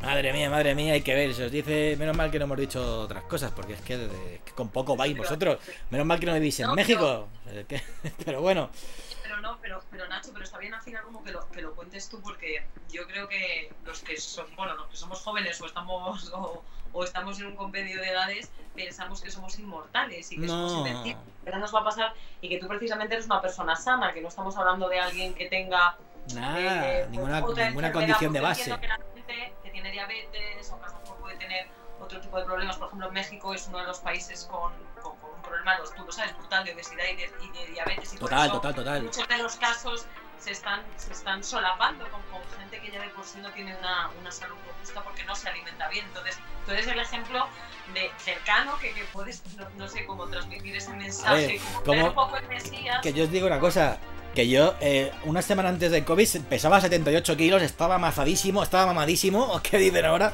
[0.00, 1.34] Madre mía, madre mía, hay que ver.
[1.34, 4.40] Se os dice, menos mal que no hemos dicho otras cosas, porque es que, de-
[4.44, 5.58] que con poco vais vosotros.
[5.90, 7.28] Menos mal que no vivís en No, México.
[7.68, 7.82] Que-
[8.24, 9.09] Pero bueno, Pero
[9.40, 12.08] no, pero, pero Nacho, pero está bien al final como que lo, que lo cuentes
[12.08, 16.30] tú porque yo creo que los que son, bueno, los que somos jóvenes o estamos
[16.32, 16.62] o,
[16.92, 21.16] o estamos en un compendio de edades pensamos que somos inmortales y que somos invencibles.
[21.44, 24.28] Pero nos va a pasar y que tú precisamente eres una persona sana, que no
[24.28, 25.96] estamos hablando de alguien que tenga
[26.34, 28.64] Nada, eh, ninguna, ninguna condición de base.
[28.64, 31.66] que la gente que tiene diabetes o que a lo mejor puede tener
[32.00, 34.72] otro tipo de problemas, por ejemplo, México es uno de los países con,
[35.02, 37.72] con- con un problema, los- tú lo sabes, brutal de obesidad y de, y de
[37.72, 38.14] diabetes.
[38.14, 39.02] Y Total, total, total.
[39.02, 40.06] Muchos de los casos
[40.38, 43.76] se están, se están solapando con, con gente que ya de por sí no tiene
[43.76, 46.06] una, una salud robusta porque no se alimenta bien.
[46.06, 47.46] Entonces, tú eres el ejemplo
[47.92, 51.92] de cercano que, que puedes, no, no sé cómo transmitir ese mensaje, ver, como ¿cómo-
[51.96, 53.00] ver un poco el Mesías.
[53.02, 53.98] Que yo os digo una cosa,
[54.34, 59.60] que yo eh, una semana antes del COVID pesaba 78 kilos, estaba amazadísimo, estaba mamadísimo,
[59.62, 60.32] ¿qué dicen ahora?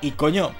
[0.00, 0.54] Y coño,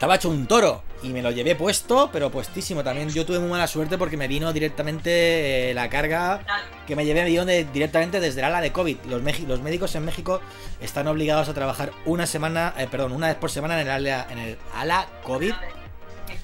[0.00, 2.82] estaba hecho un toro y me lo llevé puesto, pero puestísimo.
[2.82, 6.40] También yo tuve muy mala suerte porque me vino directamente eh, la carga
[6.86, 8.96] que me llevé me vino directamente desde el ala de COVID.
[9.10, 10.40] Los, médicos en México
[10.80, 14.26] están obligados a trabajar una semana, eh, perdón, una vez por semana en el ala,
[14.30, 15.52] en el ala COVID.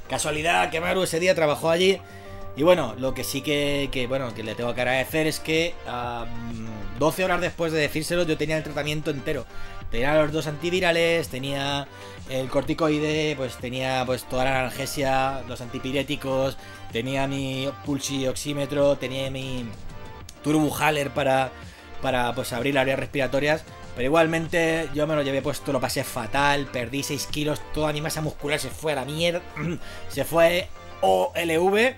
[0.07, 1.99] Casualidad que Maru ese día trabajó allí.
[2.57, 6.99] Y bueno, lo que sí que, bueno, que le tengo que agradecer es que mm,
[6.99, 9.47] 12 horas después de decírselo yo tenía el tratamiento entero.
[9.91, 11.87] Tenía los dos antivirales, tenía
[12.29, 16.57] el corticoide, pues tenía pues toda la analgesia, los antipiréticos,
[16.93, 19.65] tenía mi pulsioxímetro, tenía mi
[20.43, 21.51] turbujaler para,
[22.03, 23.65] para pues abrir las áreas respiratorias.
[23.95, 28.03] Pero igualmente yo me lo llevé puesto, lo pasé fatal, perdí 6 kilos, toda mi
[28.03, 29.41] masa muscular se fue a la mierda,
[30.09, 30.69] se fue
[31.01, 31.95] OLV,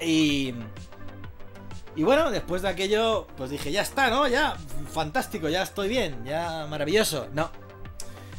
[0.00, 0.54] y...
[1.94, 4.26] Y bueno, después de aquello, pues dije, ya está, ¿no?
[4.26, 4.56] Ya,
[4.90, 7.28] fantástico, ya estoy bien, ya maravilloso.
[7.32, 7.50] No.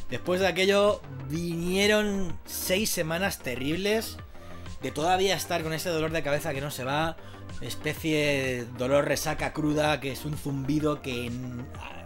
[0.10, 4.18] Después de aquello vinieron seis semanas terribles
[4.82, 7.16] de todavía estar con ese dolor de cabeza que no se va,
[7.62, 11.32] especie de dolor resaca cruda, que es un zumbido que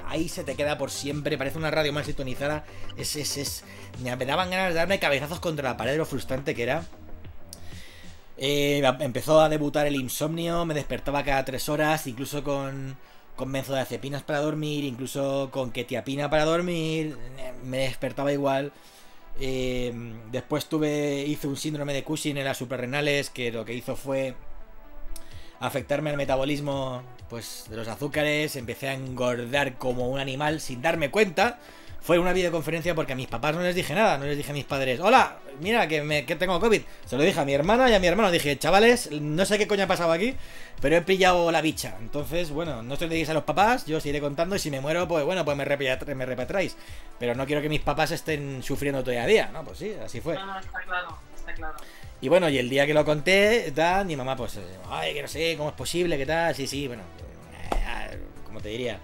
[0.05, 2.65] ahí se te queda por siempre, parece una radio mal sintonizada.
[2.97, 3.63] Es, es, es,
[4.01, 6.83] me daban ganas de darme cabezazos contra la pared lo frustrante que era.
[8.37, 12.97] Eh, empezó a debutar el insomnio, me despertaba cada tres horas, incluso con,
[13.35, 17.17] con benzodiazepinas para dormir, incluso con ketiapina para dormir,
[17.63, 18.71] me despertaba igual.
[19.39, 19.93] Eh,
[20.31, 24.35] después tuve, hice un síndrome de Cushing en las suprarrenales que lo que hizo fue
[25.59, 31.11] afectarme al metabolismo pues, de los azúcares, empecé a engordar como un animal sin darme
[31.11, 31.59] cuenta.
[32.01, 34.53] Fue una videoconferencia porque a mis papás no les dije nada, no les dije a
[34.53, 36.81] mis padres, hola, mira que, me, que tengo COVID.
[37.05, 39.67] Se lo dije a mi hermana y a mi hermano, dije, chavales, no sé qué
[39.67, 40.35] coño ha pasado aquí,
[40.79, 41.97] pero he pillado la bicha.
[41.99, 44.71] Entonces, bueno, no se lo digáis a los papás, yo os iré contando y si
[44.71, 46.71] me muero, pues bueno, pues me, me.
[47.19, 49.63] Pero no quiero que mis papás estén sufriendo todavía a día, ¿no?
[49.65, 50.35] Pues sí, así fue.
[50.35, 51.75] No, no, está claro, está claro.
[52.19, 55.27] Y bueno, y el día que lo conté, tal, mi mamá, pues, ay, que no
[55.27, 57.03] sé, cómo es posible, qué tal, sí, sí, bueno,
[57.71, 58.99] eh, como te diría,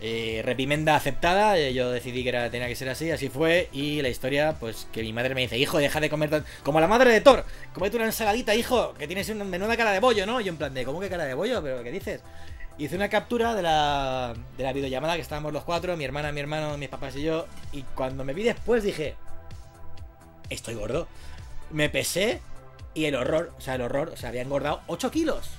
[0.00, 4.02] eh, reprimenda aceptada, eh, yo decidí que era, tenía que ser así, así fue, y
[4.02, 6.44] la historia, pues, que mi madre me dice, hijo, deja de comer tan...
[6.62, 10.00] Como la madre de Thor, comete una ensaladita, hijo, que tienes una menuda cara de
[10.00, 10.40] bollo, ¿no?
[10.40, 11.62] Yo en plan de, ¿cómo que cara de bollo?
[11.62, 12.20] ¿Pero qué dices?
[12.76, 16.40] Hice una captura de la, de la videollamada que estábamos los cuatro, mi hermana, mi
[16.40, 19.14] hermano, mis papás y yo, y cuando me vi después dije,
[20.50, 21.08] estoy gordo.
[21.70, 22.42] Me pesé
[22.92, 25.52] y el horror, o sea, el horror, o sea, había engordado 8 kilos.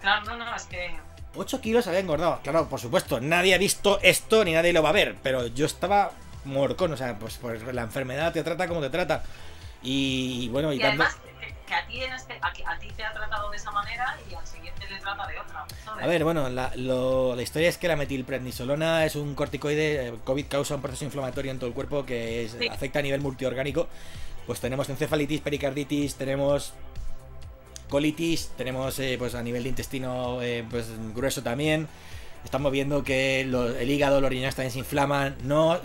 [0.00, 0.94] Claro, no, no, es que
[1.36, 2.40] 8 kilos había engordado.
[2.42, 5.66] Claro, por supuesto, nadie ha visto esto ni nadie lo va a ver, pero yo
[5.66, 6.12] estaba
[6.44, 9.22] morcón, o sea, pues, pues la enfermedad te trata como te trata.
[9.82, 11.16] Y bueno, y, Y tanto- además,
[11.66, 14.16] que, a, ti en este, a, que a ti te ha tratado de esa manera
[14.30, 15.64] y al siguiente le trata de otra.
[15.84, 16.04] ¿sabes?
[16.04, 20.08] A ver, bueno, la, lo- la historia es que la metilprednisolona es un corticoide.
[20.08, 22.68] eh, COVID causa un proceso inflamatorio en todo el cuerpo que es- Sí.
[22.68, 23.88] afecta a nivel multiorgánico.
[24.46, 26.72] Pues tenemos encefalitis, pericarditis, tenemos
[27.88, 31.88] colitis, tenemos eh, pues a nivel de intestino eh, pues grueso también.
[32.44, 35.36] Estamos viendo que el hígado, los riñones también se inflaman.
[35.42, 35.80] No,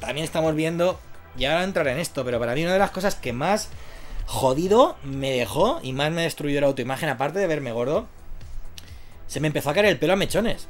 [0.00, 0.98] también estamos viendo,
[1.38, 3.68] y ahora entraré en esto, pero para mí una de las cosas que más
[4.26, 8.06] jodido me dejó y más me destruyó la autoimagen, aparte de verme gordo,
[9.26, 10.68] se me empezó a caer el pelo a mechones.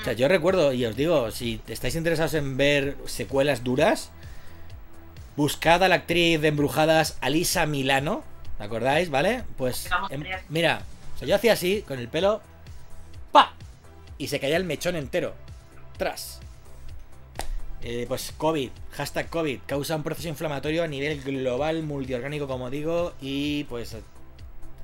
[0.00, 4.10] O sea, yo recuerdo, y os digo, si estáis interesados en ver secuelas duras,
[5.36, 8.24] buscad a la actriz de Embrujadas Alisa Milano,
[8.62, 9.10] ¿te acordáis?
[9.10, 9.42] ¿Vale?
[9.56, 10.82] Pues em- mira,
[11.16, 12.40] o sea, yo hacía así, con el pelo,
[13.32, 13.54] ¡pa!
[14.18, 15.34] Y se caía el mechón entero.
[15.98, 16.38] Tras.
[17.82, 23.12] Eh, pues COVID, hashtag COVID, causa un proceso inflamatorio a nivel global, multiorgánico, como digo,
[23.20, 23.96] y pues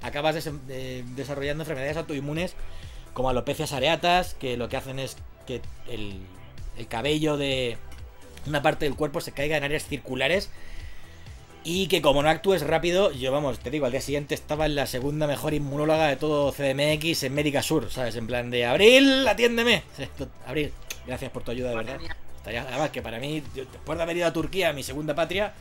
[0.03, 2.55] acabas des- de- desarrollando enfermedades autoinmunes
[3.14, 5.16] como alopecias areatas, que lo que hacen es
[5.47, 6.20] que el,
[6.76, 7.79] el cabello de,
[8.47, 10.51] una parte del cuerpo se caiga en áreas circulares
[11.65, 14.75] y que como no actúes rápido, yo vamos, te digo, al día siguiente estaba en
[14.75, 18.17] la segunda mejor inmunóloga de todo CDMX en Médica Sur, ¿sabes?
[18.17, 19.83] En plan de Abril, atiéndeme.
[20.47, 20.73] Abril,
[21.07, 21.99] gracias por tu ayuda, de verdad.
[22.45, 25.53] Además, que para mí, después de haber ido a Turquía, mi segunda patria,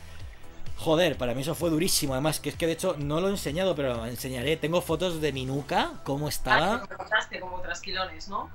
[0.78, 2.14] joder, para mí eso fue durísimo.
[2.14, 4.56] Además, que es que de hecho no lo he enseñado, pero lo enseñaré.
[4.56, 6.84] Tengo fotos de mi nuca, cómo estaba.
[6.84, 8.48] Ah, como trasquilones, ¿no?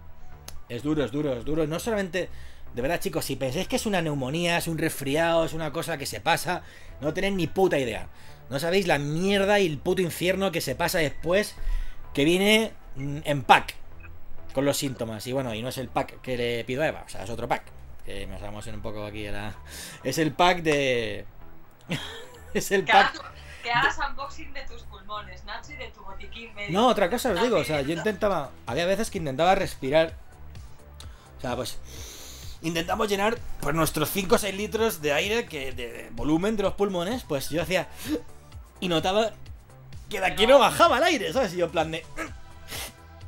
[0.69, 1.67] Es duro, es duro, es duro.
[1.67, 2.29] No solamente
[2.73, 5.97] de verdad, chicos, si pensáis que es una neumonía, es un resfriado, es una cosa
[5.97, 6.63] que se pasa,
[7.01, 8.07] no tenéis ni puta idea.
[8.49, 11.55] No sabéis la mierda y el puto infierno que se pasa después,
[12.13, 13.75] que viene mm, en pack
[14.53, 15.25] con los síntomas.
[15.27, 17.29] Y bueno, y no es el pack que le pido a Eva, o sea, es
[17.29, 17.63] otro pack.
[18.05, 19.25] Que nos vamos en un poco aquí.
[19.25, 19.55] Era...
[20.03, 21.25] Es el pack de.
[22.53, 23.13] es el pack.
[23.61, 26.77] Que hagas unboxing de tus pulmones, Nacho, y de tu botiquín medio.
[26.77, 28.51] No, otra cosa os digo, o sea, yo intentaba.
[28.65, 30.15] Había veces que intentaba respirar.
[31.37, 31.79] O sea, pues
[32.63, 36.73] intentamos llenar pues nuestros 5 o 6 litros de aire, que de, volumen de los
[36.73, 37.87] pulmones, pues yo hacía...
[38.79, 39.31] Y notaba
[40.09, 41.53] que de aquí no bajaba el aire, ¿sabes?
[41.53, 42.05] Y yo en plan de...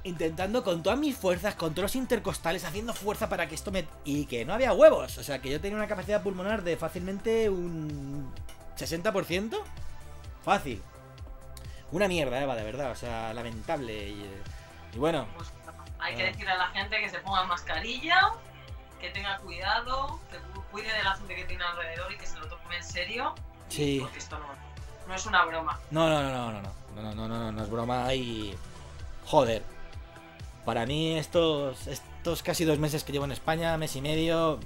[0.03, 3.85] Intentando con todas mis fuerzas, con todos los intercostales, haciendo fuerza para que esto me...
[4.03, 5.17] Y que no había huevos.
[5.17, 8.31] O sea, que yo tenía una capacidad pulmonar de fácilmente un...
[8.77, 9.57] 60%.
[10.43, 10.81] Fácil.
[11.91, 12.91] Una mierda, Eva, de verdad.
[12.91, 14.09] O sea, lamentable.
[14.09, 14.25] Y,
[14.93, 15.27] y bueno.
[15.99, 18.33] Hay que decir a la gente que se ponga mascarilla
[18.99, 20.37] que tenga cuidado, que
[20.71, 23.35] cuide de la gente que tiene alrededor y que se lo tome en serio.
[23.69, 23.99] Sí.
[24.01, 24.37] Porque esto
[25.07, 25.79] no, es una broma.
[25.91, 26.61] No, no, no, no, no,
[26.95, 28.55] no, no, no, no, es broma y...
[29.25, 29.63] Joder.
[30.65, 34.59] Para mí estos, estos casi dos meses que llevo en España, mes y medio...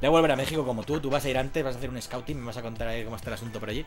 [0.00, 1.88] Voy a volver a México como tú, tú vas a ir antes, vas a hacer
[1.88, 3.86] un scouting, me vas a contar ahí cómo está el asunto por allí.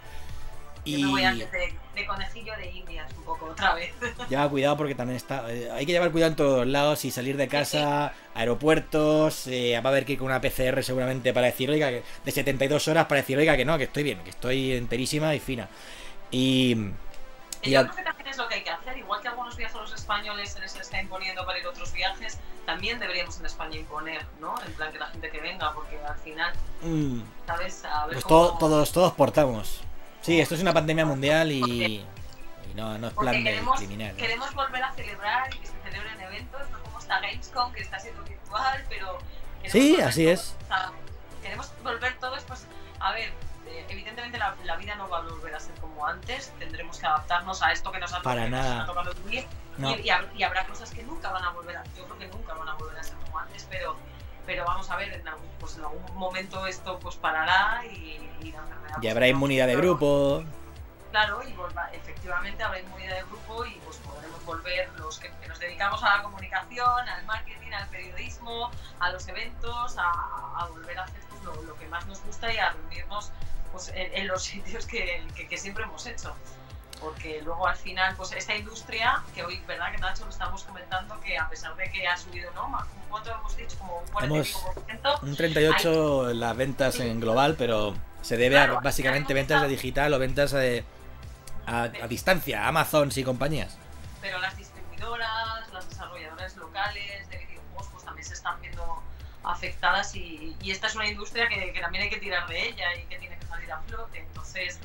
[0.87, 1.01] Y...
[1.01, 3.93] Yo me voy antes de, conejillo de indias un poco otra vez.
[4.29, 5.51] Lleva cuidado porque también está.
[5.51, 9.47] Eh, hay que llevar cuidado en todos lados y salir de casa, aeropuertos.
[9.47, 12.87] Eh, va a haber que ir con una PCR seguramente para decir, oiga, de 72
[12.87, 15.67] horas para decir, oiga, que no, que estoy bien, que estoy enterísima y fina.
[16.31, 16.91] Y.
[17.63, 19.93] y yo creo que también es lo que hay que hacer, igual que algunos los
[19.93, 24.25] españoles se les está imponiendo para ir a otros viajes, también deberíamos en España imponer,
[24.39, 24.55] ¿no?
[24.65, 27.21] En plan que la gente que venga, porque al final, mm.
[27.45, 27.83] ¿sabes?
[27.85, 29.81] A ver pues todos, todos portamos.
[30.27, 32.05] Sí, esto es una pandemia mundial y,
[32.75, 34.13] no, no, es plan de criminal.
[34.17, 37.97] Queremos volver a celebrar y que se celebren eventos, no como está Gamescom, que está
[37.97, 39.19] siendo virtual, pero...
[39.67, 40.53] Sí, así es.
[41.41, 42.67] queremos volver todos, pues,
[42.99, 43.29] a ver,
[43.67, 47.63] eh, evidentemente la, vida no va a volver a ser como antes, tendremos que adaptarnos
[47.63, 48.85] a esto que nos ha, Para nada.
[48.85, 49.47] tocado vivir
[49.77, 52.67] y, y, habrá cosas que nunca van a volver a, yo creo que nunca van
[52.67, 53.95] a volver a ser como antes, pero
[54.47, 58.17] pero vamos a ver, en algún, pues en algún momento esto pues parará y,
[58.49, 59.01] la enfermedad...
[59.01, 60.43] Y habrá inmunidad de grupo.
[61.11, 61.53] Claro, y
[61.95, 66.23] efectivamente habrá inmunidad de grupo y pues podremos volver los que, nos dedicamos a la
[66.23, 71.87] comunicación, al marketing, al periodismo, a los eventos, a, volver a hacer pues, lo, que
[71.87, 73.31] más nos gusta y a reunirnos
[73.73, 76.33] pues, en, los sitios que, que siempre hemos hecho
[76.99, 79.91] porque luego al final, pues esta industria, que hoy, ¿verdad?
[79.91, 82.77] Que Nacho lo estamos comentando, que a pesar de que ha subido, ¿no?
[83.09, 83.77] ¿Cuánto hemos dicho?
[83.79, 85.23] Como un 45%.
[85.23, 90.13] Un 38 en las ventas en global, pero se debe a básicamente ventas de digital
[90.13, 90.83] o ventas de,
[91.65, 93.77] a, distancia, Amazon y compañías.
[94.21, 99.01] Pero las distribuidoras, las desarrolladoras locales de videojuegos, pues también se están viendo
[99.43, 102.95] afectadas y, y esta es una industria que, que también hay que tirar de ella
[102.95, 104.19] y que tiene que salir a flote.
[104.19, 104.79] Entonces,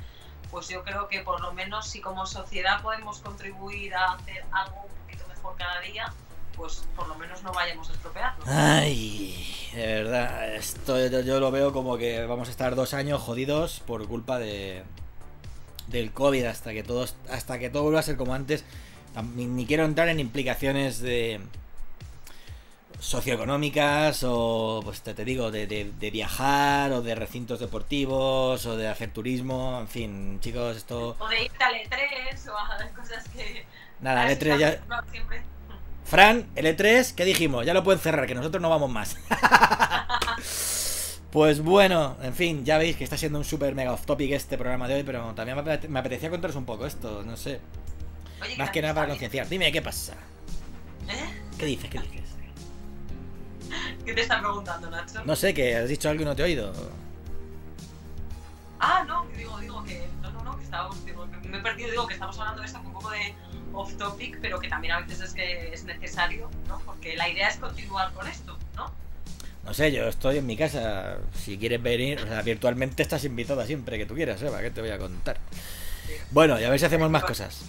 [0.52, 4.82] pues yo creo que por lo menos si como sociedad podemos contribuir a hacer algo
[4.82, 6.12] un poquito mejor cada día,
[6.54, 8.44] pues por lo menos no vayamos a estropearlo.
[8.46, 13.80] Ay, de verdad, esto yo, lo veo como que vamos a estar dos años jodidos
[13.80, 14.84] por culpa de
[15.88, 18.64] del COVID hasta que todos hasta que todo vuelva a ser como antes.
[19.34, 21.40] ni quiero entrar en implicaciones de
[23.02, 29.12] socioeconómicas o, pues te, digo, de, de, viajar o de recintos deportivos o de hacer
[29.12, 31.16] turismo, en fin, chicos, esto...
[31.18, 33.66] O de ir al E3 o a cosas que...
[34.00, 34.80] Nada, el E3 ya...
[36.04, 37.66] Fran, el E3, ¿qué dijimos?
[37.66, 39.16] Ya lo pueden cerrar, que nosotros no vamos más.
[41.32, 44.56] pues bueno, en fin, ya veis que está siendo un super mega off topic este
[44.56, 47.60] programa de hoy, pero también me apetecía contaros un poco esto, no sé.
[48.58, 49.48] Más que nada para concienciar.
[49.48, 50.14] Dime, ¿qué pasa?
[51.08, 51.40] ¿Eh?
[51.58, 51.90] ¿Qué dices?
[51.90, 52.31] ¿Qué dices?
[54.04, 55.24] ¿Qué te está preguntando, Nacho?
[55.24, 56.72] No sé, que has dicho algo y no te he oído.
[58.80, 60.08] Ah, no, digo, digo que.
[60.22, 61.04] No, no, no, que estamos.
[61.04, 63.34] Digo, que me he perdido, digo que estamos hablando de esto un poco de
[63.72, 66.80] off topic, pero que también a veces es que es necesario, ¿no?
[66.80, 68.90] Porque la idea es continuar con esto, ¿no?
[69.64, 71.18] No sé, yo estoy en mi casa.
[71.34, 74.80] Si quieres venir, o sea, virtualmente estás invitada siempre que tú quieras, Eva, ¿qué te
[74.80, 75.38] voy a contar?
[76.32, 77.62] Bueno, y a ver si hacemos más cosas.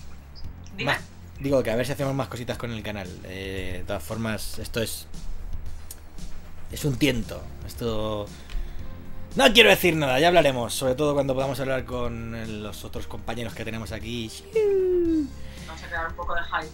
[1.39, 3.07] digo que a ver si hacemos más cositas con el canal.
[3.25, 5.05] Eh, de todas formas, esto es
[6.73, 7.41] es un tiento.
[7.65, 8.25] Esto
[9.35, 13.53] No quiero decir nada, ya hablaremos, sobre todo cuando podamos hablar con los otros compañeros
[13.53, 14.31] que tenemos aquí.
[15.67, 16.73] Vamos a crear un poco de hype.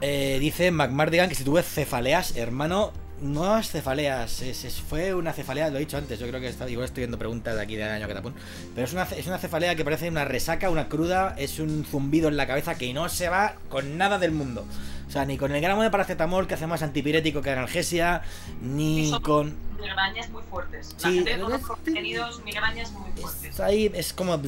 [0.00, 5.70] Eh, dice McMardigan que si tuve cefaleas, hermano, no es cefaleas, es, fue una cefalea,
[5.70, 7.82] lo he dicho antes, yo creo que está, igual estoy viendo preguntas de aquí de
[7.82, 8.34] año Catapún,
[8.74, 12.28] pero es una, es una cefalea que parece una resaca, una cruda, es un zumbido
[12.28, 14.64] en la cabeza que no se va con nada del mundo.
[15.08, 18.20] O sea, ni con el gramo de paracetamol que hace más antipirético que analgesia,
[18.60, 19.56] ni con...
[19.80, 20.94] Migrañas muy fuertes.
[21.02, 21.38] La sí, gente
[21.82, 23.58] tenido migrañas muy fuertes.
[23.58, 24.38] ahí es como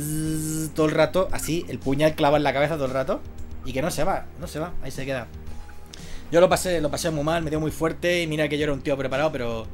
[0.74, 3.22] todo el rato, así, el puñal clava en la cabeza todo el rato
[3.64, 5.28] y que no se va, no se va, ahí se queda.
[6.30, 8.64] Yo lo pasé, lo pasé muy mal, me dio muy fuerte y mira que yo
[8.64, 9.66] era un tío preparado, pero,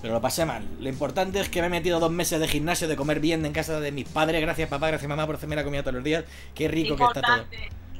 [0.00, 0.66] pero lo pasé mal.
[0.80, 3.52] Lo importante es que me he metido dos meses de gimnasio, de comer bien en
[3.52, 4.40] casa de mis padres.
[4.40, 6.24] Gracias papá, gracias mamá por hacerme la comida todos los días.
[6.54, 7.44] Qué rico que está todo.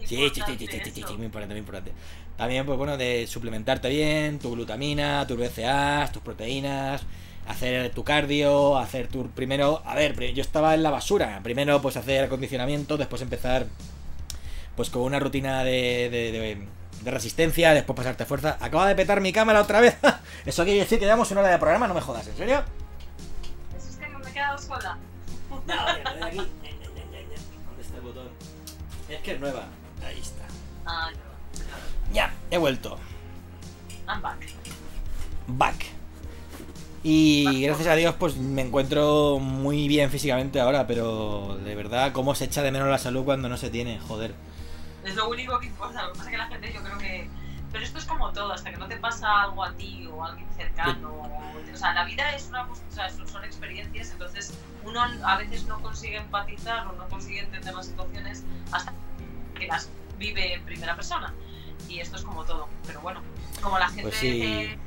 [0.05, 1.93] Sí, sí, sí, sí, sí, sí, muy importante, muy importante.
[2.37, 7.03] También, pues bueno, de suplementarte bien, tu glutamina, tus BCAAs, tus proteínas,
[7.47, 9.29] hacer tu cardio, hacer tu...
[9.31, 11.41] Primero, a ver, yo estaba en la basura.
[11.43, 13.67] Primero, pues hacer acondicionamiento, después empezar,
[14.77, 16.67] pues con una rutina de
[17.03, 18.57] de resistencia, después pasarte fuerza.
[18.61, 19.97] Acaba de petar mi cámara otra vez.
[20.47, 22.63] Eso quiere decir que llevamos una hora de programa, no me jodas, ¿en serio?
[23.77, 24.99] Eso es que me he quedado sola.
[25.67, 25.77] No.
[25.77, 28.29] ¿Dónde está el botón?
[29.09, 29.67] Es que es nueva.
[30.05, 30.47] Ahí está.
[32.13, 32.99] Ya, he vuelto.
[34.09, 34.39] I'm back.
[35.47, 35.87] Back.
[37.05, 42.35] Y gracias a Dios, pues me encuentro muy bien físicamente ahora, pero de verdad, cómo
[42.35, 44.35] se echa de menos la salud cuando no se tiene, joder.
[45.05, 46.03] Es lo único que importa.
[46.03, 47.29] Lo que pasa es que la gente, yo creo que.
[47.73, 50.29] Pero esto es como todo, hasta que no te pasa algo a ti o a
[50.29, 51.11] alguien cercano.
[51.11, 52.65] O, sea, la vida es una.
[52.65, 54.55] O sea, son experiencias, entonces
[54.85, 58.93] uno a veces no consigue empatizar o no consigue entender las situaciones hasta
[59.59, 59.89] que las
[60.19, 61.35] vive en primera persona.
[61.93, 62.69] Y esto es como todo.
[62.87, 63.21] Pero bueno,
[63.61, 64.03] como la gente.
[64.03, 64.79] Pues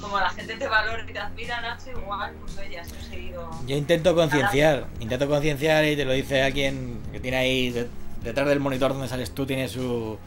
[0.00, 3.48] como la gente te valora y te admira, Nacho, igual, pues oye, has conseguido.
[3.66, 7.88] Yo intento concienciar, intento concienciar y te lo dice alguien que tiene ahí
[8.22, 10.18] detrás del monitor donde sales tú tiene su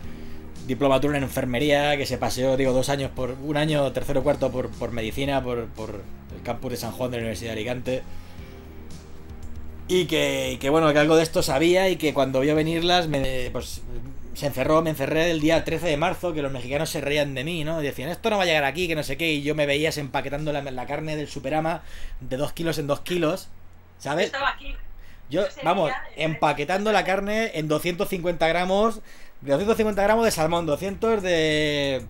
[0.65, 4.51] diplomatura en enfermería, que se paseó, digo, dos años por, un año, tercero o cuarto
[4.51, 6.01] por, por medicina, por, por,
[6.35, 8.03] el campus de San Juan de la Universidad de Alicante.
[9.87, 13.49] Y que, que, bueno, que algo de esto sabía y que cuando vio venirlas, me,
[13.51, 13.81] pues
[14.37, 17.43] se encerró, me encerré el día 13 de marzo, que los mexicanos se reían de
[17.43, 17.81] mí, ¿no?
[17.81, 19.65] Y decían, esto no va a llegar aquí, que no sé qué, y yo me
[19.65, 21.81] veías empaquetando la, la carne del Superama
[22.19, 23.49] de dos kilos en dos kilos,
[23.97, 24.27] ¿sabes?
[24.27, 24.75] Estaba aquí.
[25.31, 29.01] Yo, vamos, empaquetando la carne en 250 gramos.
[29.41, 32.05] De 250 gramos de salmón, 200 de,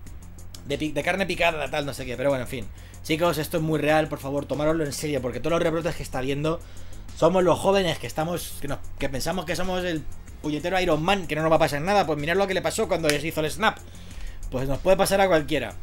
[0.66, 2.14] de, carne picada, tal, no sé qué.
[2.18, 2.68] Pero bueno, en fin.
[3.04, 6.02] Chicos, esto es muy real, por favor, tomároslo en serio, porque todos los rebrotes que
[6.02, 6.60] está viendo
[7.16, 8.68] somos los jóvenes que estamos, que,
[8.98, 10.04] que pensamos que somos el
[10.42, 12.06] puñetero Iron Man, que no nos va a pasar nada.
[12.06, 13.78] Pues mirad lo que le pasó cuando les hizo el snap.
[14.50, 15.74] Pues nos puede pasar a cualquiera.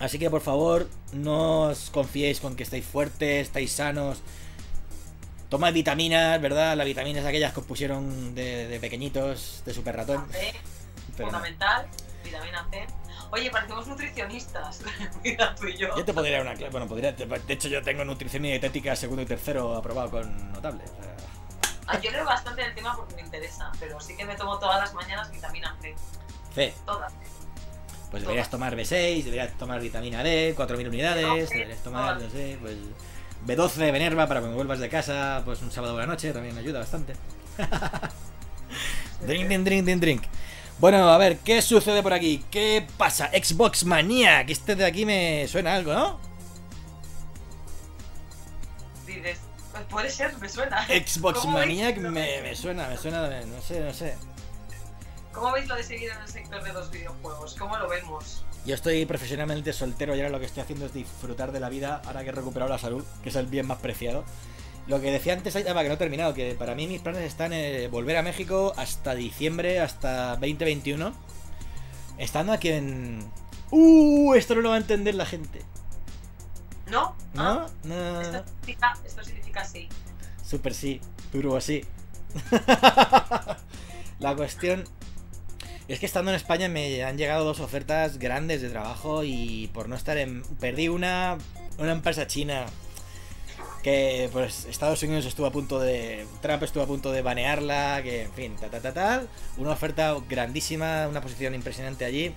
[0.00, 4.22] Así que por favor, no os confiéis con que estáis fuertes, estáis sanos.
[5.48, 6.76] Toma vitaminas, ¿verdad?
[6.76, 10.26] Las vitaminas aquellas que os pusieron de, pequeñitos, de super ratón.
[10.32, 10.52] C,
[11.16, 11.86] fundamental,
[12.24, 12.86] vitamina C.
[13.30, 14.82] Oye, parecemos nutricionistas.
[15.24, 15.96] Mira tú y yo.
[15.96, 16.72] Yo te podría dar una clase.
[16.72, 17.12] Bueno, podría.
[17.12, 20.82] De hecho, yo tengo nutrición y dietética segundo y tercero aprobado con notable.
[21.86, 24.80] Ah, yo leo bastante del tema porque me interesa, pero sí que me tomo todas
[24.80, 25.94] las mañanas vitamina C.
[26.54, 26.74] C.
[26.86, 27.12] Todas.
[28.10, 32.76] Pues deberías tomar B6, deberías tomar vitamina D, 4.000 unidades, deberías tomar, no sé, pues
[33.44, 36.56] B12 de Venerva para cuando vuelvas de casa, pues un sábado por la noche, también
[36.56, 37.14] ayuda bastante.
[39.26, 40.22] drink, drink, drink, drink, drink.
[40.78, 42.44] Bueno, a ver, ¿qué sucede por aquí?
[42.50, 43.30] ¿Qué pasa?
[43.30, 46.20] Xbox Manía, que este de aquí me suena algo, ¿no?
[49.06, 49.38] Dices,
[49.90, 50.86] puede ser, me suena.
[50.86, 54.14] Xbox Manía me, me suena, me suena, no sé, no sé.
[55.32, 57.56] ¿Cómo veis lo de seguir en el sector de los videojuegos?
[57.58, 58.44] ¿Cómo lo vemos?
[58.64, 62.00] Yo estoy profesionalmente soltero y ahora lo que estoy haciendo es disfrutar de la vida
[62.06, 64.24] ahora que he recuperado la salud, que es el bien más preciado.
[64.86, 67.90] Lo que decía antes, que no he terminado, que para mí mis planes están en
[67.90, 71.12] volver a México hasta diciembre, hasta 2021.
[72.18, 73.28] Estando aquí en...
[73.70, 74.34] ¡Uh!
[74.34, 75.62] Esto no lo va a entender la gente.
[76.94, 77.16] ¿No?
[77.34, 77.42] ¿No?
[77.42, 77.66] Ah.
[77.82, 79.88] no, Esto, significa, esto significa sí.
[80.44, 81.00] Super sí,
[81.32, 81.84] turbo sí.
[84.20, 84.84] la cuestión
[85.88, 89.88] es que estando en España me han llegado dos ofertas grandes de trabajo y por
[89.88, 90.42] no estar en...
[90.60, 91.36] Perdí una,
[91.78, 92.66] una empresa china
[93.82, 96.26] que pues Estados Unidos estuvo a punto de...
[96.42, 99.28] Trump estuvo a punto de banearla, que en fin, ta ta ta tal.
[99.56, 102.32] Una oferta grandísima, una posición impresionante allí.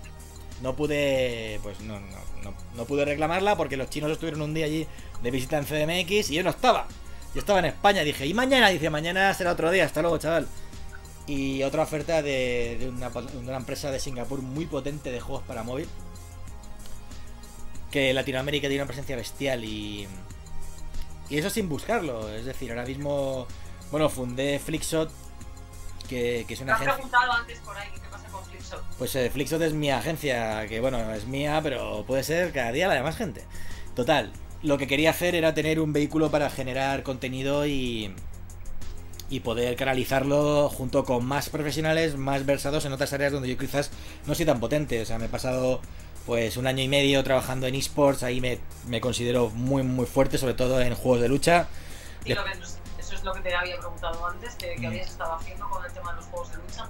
[0.61, 4.65] No pude, pues no, no, no, no pude reclamarla porque los chinos estuvieron un día
[4.65, 4.87] allí
[5.21, 6.87] de visita en CDMX y yo no estaba.
[7.33, 8.69] Yo estaba en España, dije, ¿y mañana?
[8.69, 10.47] Dice, mañana será otro día, hasta luego, chaval
[11.27, 15.89] y otra oferta de, una, empresa de Singapur muy potente de juegos para móvil.
[17.91, 20.07] Que Latinoamérica tiene una presencia bestial y.
[21.29, 22.29] y eso sin buscarlo.
[22.29, 23.45] Es decir, ahora mismo,
[23.91, 25.11] bueno, fundé Flickshot,
[26.07, 26.95] que, que es una agencia.
[26.95, 28.06] preguntado antes por ahí qué
[28.97, 32.87] Pues eh, Flixot es mi agencia, que bueno, es mía, pero puede ser cada día
[32.87, 33.43] la de más gente.
[33.95, 34.31] Total,
[34.63, 38.13] lo que quería hacer era tener un vehículo para generar contenido y,
[39.29, 43.91] y poder canalizarlo junto con más profesionales, más versados en otras áreas donde yo quizás
[44.25, 45.01] no soy tan potente.
[45.01, 45.81] O sea, me he pasado
[46.25, 50.37] pues un año y medio trabajando en esports, ahí me, me considero muy muy fuerte,
[50.37, 51.67] sobre todo en juegos de lucha.
[52.25, 52.51] Y lo que,
[52.99, 54.85] eso es lo que te había preguntado antes, que, que Mm.
[54.87, 56.89] habías estado haciendo con el tema de los juegos de lucha.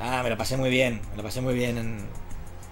[0.00, 1.78] Ah, me lo pasé muy bien, me lo pasé muy bien.
[1.78, 1.98] en-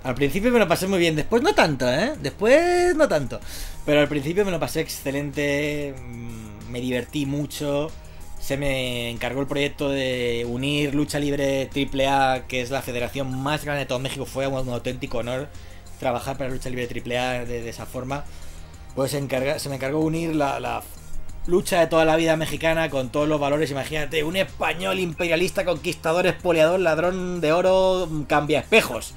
[0.04, 2.14] Al principio me lo pasé muy bien, después no tanto, ¿eh?
[2.20, 3.40] Después no tanto.
[3.84, 7.90] Pero al principio me lo pasé excelente, mm, me divertí mucho.
[8.40, 13.64] Se me encargó el proyecto de unir Lucha Libre AAA, que es la federación más
[13.64, 14.24] grande de todo México.
[14.26, 15.48] Fue un, auténtico honor
[16.00, 18.24] trabajar para Lucha Libre AAA de, de esa forma.
[18.94, 20.82] Pues se, me encargó unir la
[21.48, 23.70] lucha de toda la vida mexicana con todos los valores.
[23.70, 29.14] Imagínate, un español imperialista, conquistador, espoliador, ladrón de oro, cambia espejos.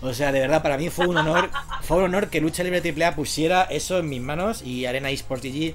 [0.00, 1.50] O sea, de verdad, para mí fue un honor,
[1.82, 5.44] fue un honor que Lucha Libre AAA pusiera eso en mis manos y Arena Esports
[5.44, 5.74] GG,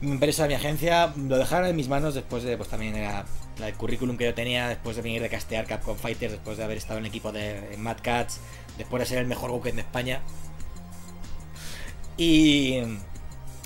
[0.00, 3.24] mi empresa, mi agencia, lo dejaron en mis manos después de, pues también era
[3.64, 6.76] el currículum que yo tenía después de venir de castear Capcom Fighters, después de haber
[6.76, 8.40] estado en el equipo de Mad Cats,
[8.78, 10.20] después de ser el mejor Goken de España.
[12.16, 12.80] Y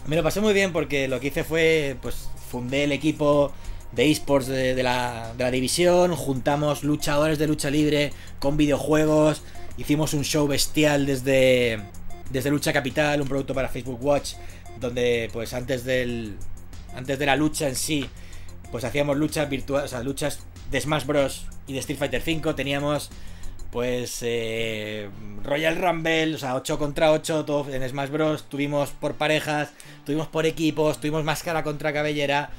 [0.07, 3.53] me lo pasé muy bien porque lo que hice fue, pues, fundé el equipo
[3.93, 9.43] de esports de, la, de la división, juntamos luchadores de lucha libre con videojuegos,
[9.77, 11.81] hicimos un show bestial desde,
[12.31, 14.35] desde Lucha Capital, un producto para Facebook Watch,
[14.79, 16.37] donde, pues, antes del,
[16.95, 18.09] antes de la lucha en sí,
[18.71, 20.41] pues hacíamos luchas virtuales, o sea, luchas
[20.71, 21.47] de Smash Bros.
[21.67, 23.11] y de Street Fighter V, teníamos
[23.71, 25.09] pues eh,
[25.45, 28.45] Royal Rumble, o sea, 8 contra 8, todo en Smash Bros.
[28.49, 29.71] Tuvimos por parejas,
[30.05, 32.51] tuvimos por equipos, tuvimos máscara contra cabellera.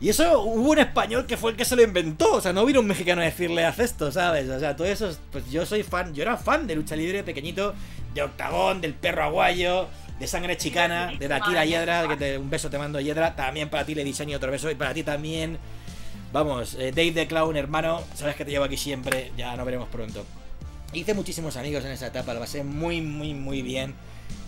[0.00, 2.34] Y eso hubo un español que fue el que se lo inventó.
[2.34, 4.48] O sea, no vino un mexicano a decirle haz esto, ¿sabes?
[4.50, 7.22] O sea, todo eso, es- pues yo soy fan, yo era fan de lucha libre
[7.22, 7.72] pequeñito,
[8.12, 9.86] de Octagón, del perro aguayo,
[10.18, 13.70] de sangre chicana, de la tira Hiedra, que te- un beso te mando Hiedra, también
[13.70, 15.56] para ti le diseño otro beso y para ti también.
[16.32, 19.88] Vamos, eh, Dave the Clown, hermano, sabes que te llevo aquí siempre, ya nos veremos
[19.88, 20.24] pronto.
[20.94, 23.94] Hice muchísimos amigos en esa etapa, lo pasé muy, muy, muy bien.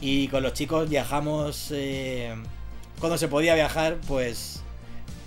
[0.03, 2.34] Y con los chicos viajamos eh,
[3.01, 4.61] cuando se podía viajar, pues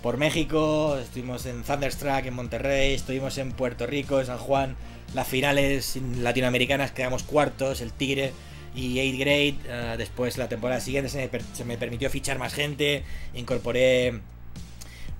[0.00, 4.76] por México, estuvimos en Thunderstruck, en Monterrey, estuvimos en Puerto Rico, en San Juan,
[5.12, 8.32] las finales latinoamericanas quedamos cuartos, el Tigre
[8.76, 9.56] y 8 Grade.
[9.66, 13.02] eh, después la temporada siguiente se me permitió fichar más gente,
[13.34, 14.20] incorporé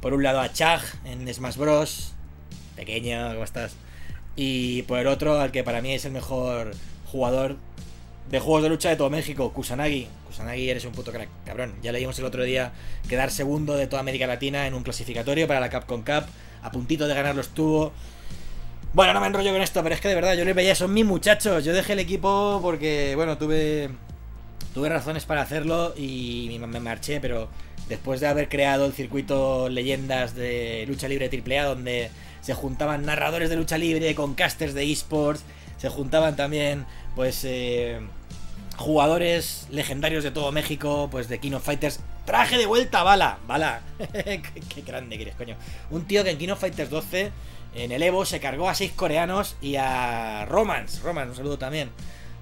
[0.00, 2.12] por un lado a Chag en Smash Bros.
[2.76, 3.74] Pequeño, ¿cómo estás?
[4.40, 6.70] Y por el otro, al que para mí es el mejor
[7.10, 7.56] jugador
[8.30, 10.06] de juegos de lucha de todo México, Kusanagi.
[10.28, 11.74] Kusanagi, eres un puto crack, cabrón.
[11.82, 12.70] Ya leímos el otro día
[13.08, 16.26] quedar segundo de toda América Latina en un clasificatorio para la Capcom Cup.
[16.62, 17.92] A puntito de ganarlo estuvo.
[18.92, 20.94] Bueno, no me enrollo con esto, pero es que de verdad yo les veía, son
[20.94, 21.64] mis muchachos.
[21.64, 23.90] Yo dejé el equipo porque, bueno, tuve
[24.72, 27.48] tuve razones para hacerlo y me marché, pero
[27.88, 32.10] después de haber creado el circuito leyendas de lucha libre AAA, donde
[32.40, 35.42] se juntaban narradores de lucha libre con casters de esports,
[35.76, 38.00] se juntaban también, pues, eh,
[38.76, 42.00] jugadores legendarios de todo México, pues de King of Fighters.
[42.24, 43.80] Traje de vuelta Bala, Bala,
[44.12, 45.56] qué, grande que eres, coño.
[45.90, 47.32] Un tío que en Fighters 12,
[47.74, 51.90] en el Evo, se cargó a seis coreanos y a Romance, Romance, un saludo también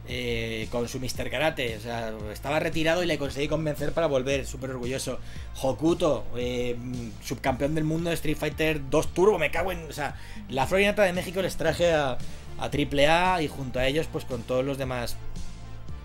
[0.08, 1.30] eh, con su Mr.
[1.30, 1.76] Karate.
[1.76, 5.18] O sea, estaba retirado y le conseguí convencer para volver, súper orgulloso.
[5.62, 6.76] Hokuto, eh,
[7.24, 9.84] subcampeón del mundo de Street Fighter 2 Turbo, me cago en.
[9.84, 10.16] O sea,
[10.48, 12.18] la Florinata de México les traje a,
[12.58, 15.16] a AAA y junto a ellos, pues con todos los demás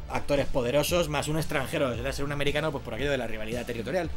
[0.10, 3.66] actores poderosos, más un extranjero, era ser un americano, pues por aquello de la rivalidad
[3.66, 4.10] territorial.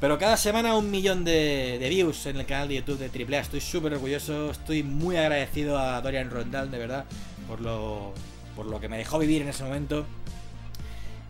[0.00, 3.40] Pero cada semana un millón de, de views en el canal de YouTube de AAA.
[3.40, 7.04] Estoy súper orgulloso, estoy muy agradecido a Dorian Rondal, de verdad,
[7.48, 8.14] por lo,
[8.58, 10.04] por lo que me dejó vivir en ese momento.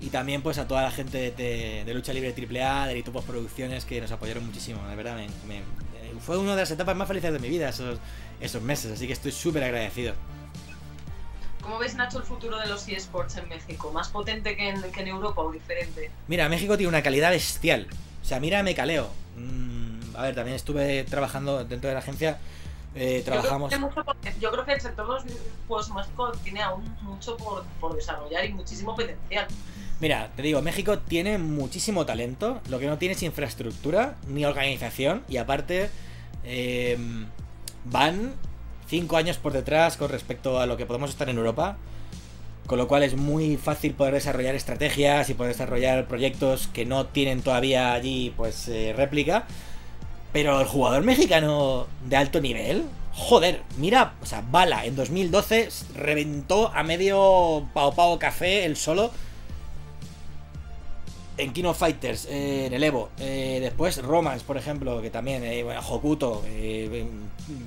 [0.00, 3.84] Y también pues a toda la gente de, de- Lucha Libre AAA, de Litopos Producciones,
[3.84, 5.14] que nos apoyaron muchísimo, de verdad.
[5.16, 7.98] me- me- eh, fue una de las etapas más felices de mi vida esos,
[8.40, 10.14] esos meses, así que estoy súper agradecido.
[11.60, 13.92] ¿Cómo ves, Nacho, el futuro de los eSports en México?
[13.92, 16.10] ¿Más potente que en, que en Europa o diferente?
[16.28, 17.88] Mira, México tiene una calidad bestial.
[18.22, 19.10] O sea, mira, me caleo.
[19.36, 22.38] Mm, a ver, también estuve trabajando dentro de la agencia.
[22.94, 23.70] Eh, trabajamos.
[23.70, 26.32] Yo creo, que mucho por- yo creo que el sector de los videojuegos en México
[26.42, 29.46] tiene aún mucho por, por desarrollar y muchísimo potencial.
[30.00, 32.60] Mira, te digo, México tiene muchísimo talento.
[32.68, 35.24] Lo que no tiene es infraestructura ni organización.
[35.28, 35.90] Y aparte,
[36.44, 36.96] eh,
[37.84, 38.34] van
[38.88, 41.76] cinco años por detrás con respecto a lo que podemos estar en Europa.
[42.66, 47.06] con lo cual es muy fácil poder desarrollar estrategias y poder desarrollar proyectos que no
[47.06, 49.46] tienen todavía allí pues eh, réplica.
[50.32, 56.70] Pero el jugador mexicano de alto nivel, joder, mira, o sea, Bala en 2012 reventó
[56.74, 59.10] a medio Pao Pao Café el solo
[61.38, 63.10] en King of Fighters, eh, en el Evo.
[63.18, 67.06] Eh, después Romance, por ejemplo, que también, eh, bueno, Hokuto, eh,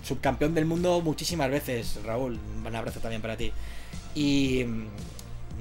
[0.04, 3.52] subcampeón del mundo muchísimas veces, Raúl, un abrazo también para ti.
[4.14, 4.88] Y mm,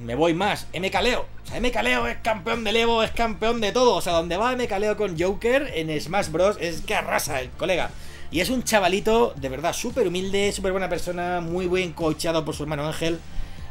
[0.04, 1.26] me voy más, MK Leo.
[1.44, 3.94] O sea, MK Leo es campeón del Evo, es campeón de todo.
[3.94, 6.56] O sea, donde va MK Leo con Joker en Smash Bros.
[6.60, 7.90] es que arrasa el colega.
[8.30, 12.54] Y es un chavalito, de verdad, súper humilde, súper buena persona, muy buen coachado por
[12.54, 13.18] su hermano Ángel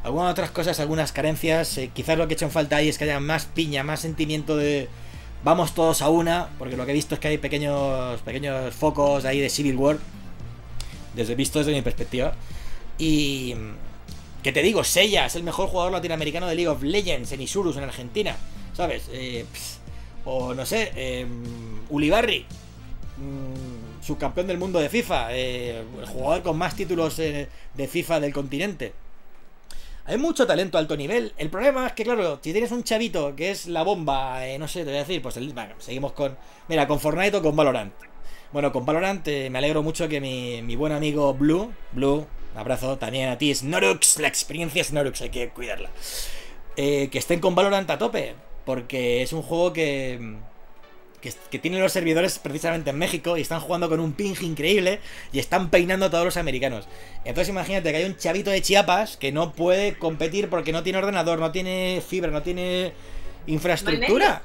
[0.03, 1.77] algunas otras cosas, algunas carencias.
[1.77, 4.01] Eh, quizás lo que he hecho en falta ahí es que haya más piña, más
[4.01, 4.87] sentimiento de
[5.43, 9.25] vamos todos a una, porque lo que he visto es que hay pequeños, pequeños focos
[9.25, 9.97] ahí de Civil War,
[11.15, 12.33] desde visto desde mi perspectiva.
[12.97, 13.55] Y
[14.43, 17.77] que te digo, Sella es el mejor jugador latinoamericano de League of Legends en Isurus,
[17.77, 18.35] en Argentina,
[18.73, 19.09] ¿sabes?
[19.11, 19.45] Eh,
[20.25, 21.25] o no sé, eh,
[21.89, 22.45] Ulibarri,
[23.17, 28.93] mmm, subcampeón del mundo de FIFA, el jugador con más títulos de FIFA del continente.
[30.09, 31.33] Hay mucho talento alto nivel.
[31.37, 34.67] El problema es que, claro, si tienes un chavito que es la bomba, eh, no
[34.67, 36.35] sé, te voy a decir, pues el, seguimos con.
[36.67, 37.93] Mira, con Fortnite o con Valorant.
[38.51, 42.25] Bueno, con Valorant eh, me alegro mucho que mi, mi, buen amigo Blue, Blue,
[42.55, 45.89] abrazo también a ti, Snorux, la experiencia Snorux, hay que cuidarla.
[46.75, 48.35] Eh, que estén con Valorant a tope,
[48.65, 50.37] porque es un juego que
[51.21, 54.99] que, que, tienen los servidores precisamente en México y están jugando con un ping increíble
[55.31, 56.87] y están peinando a todos los americanos.
[57.25, 60.99] Entonces imagínate que hay un chavito de Chiapas que no puede competir porque no tiene
[60.99, 62.93] ordenador, no tiene fibra, no tiene
[63.47, 64.41] infraestructura.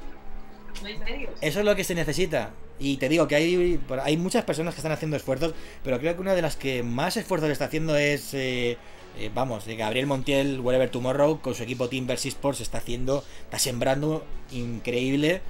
[0.81, 1.31] No hay medios.
[1.41, 2.51] Eso es lo que se necesita.
[2.79, 5.53] Y te digo que hay, hay muchas personas que están haciendo esfuerzos,
[5.83, 8.33] pero creo que una de las que más esfuerzos está haciendo es...
[8.33, 8.77] Eh,
[9.17, 13.59] eh, vamos, Gabriel Montiel, Whatever Tomorrow, con su equipo Team vs Sports, está haciendo, está
[13.59, 15.41] sembrando increíble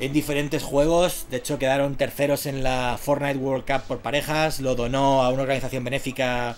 [0.00, 1.26] en diferentes juegos.
[1.30, 4.60] De hecho, quedaron terceros en la Fortnite World Cup por parejas.
[4.60, 6.56] Lo donó a una organización benéfica, a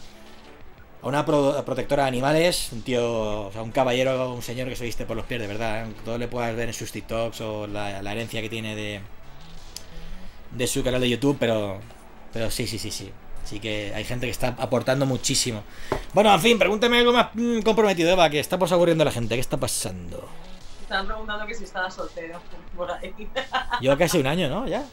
[1.02, 2.70] una pro protectora de animales.
[2.72, 5.46] Un tío, o sea, un caballero, un señor que se viste por los pies, de
[5.46, 5.86] verdad.
[6.04, 9.00] Todo le puedas ver en sus TikToks o la, herencia que tiene de,
[10.52, 11.36] de su canal de YouTube.
[11.38, 11.80] Pero,
[12.32, 13.12] pero sí, sí, sí, sí.
[13.42, 15.62] Así que hay gente que está aportando muchísimo.
[16.12, 19.34] Bueno, en fin, pregúntame algo más mm, comprometido, Eva, que estamos aburriendo a la gente.
[19.34, 20.28] ¿Qué está pasando?
[20.90, 22.40] estaban preguntando que si estaba soltero
[22.76, 23.14] por ahí.
[23.80, 24.66] Yo casi un año, ¿no?
[24.66, 24.84] Ya.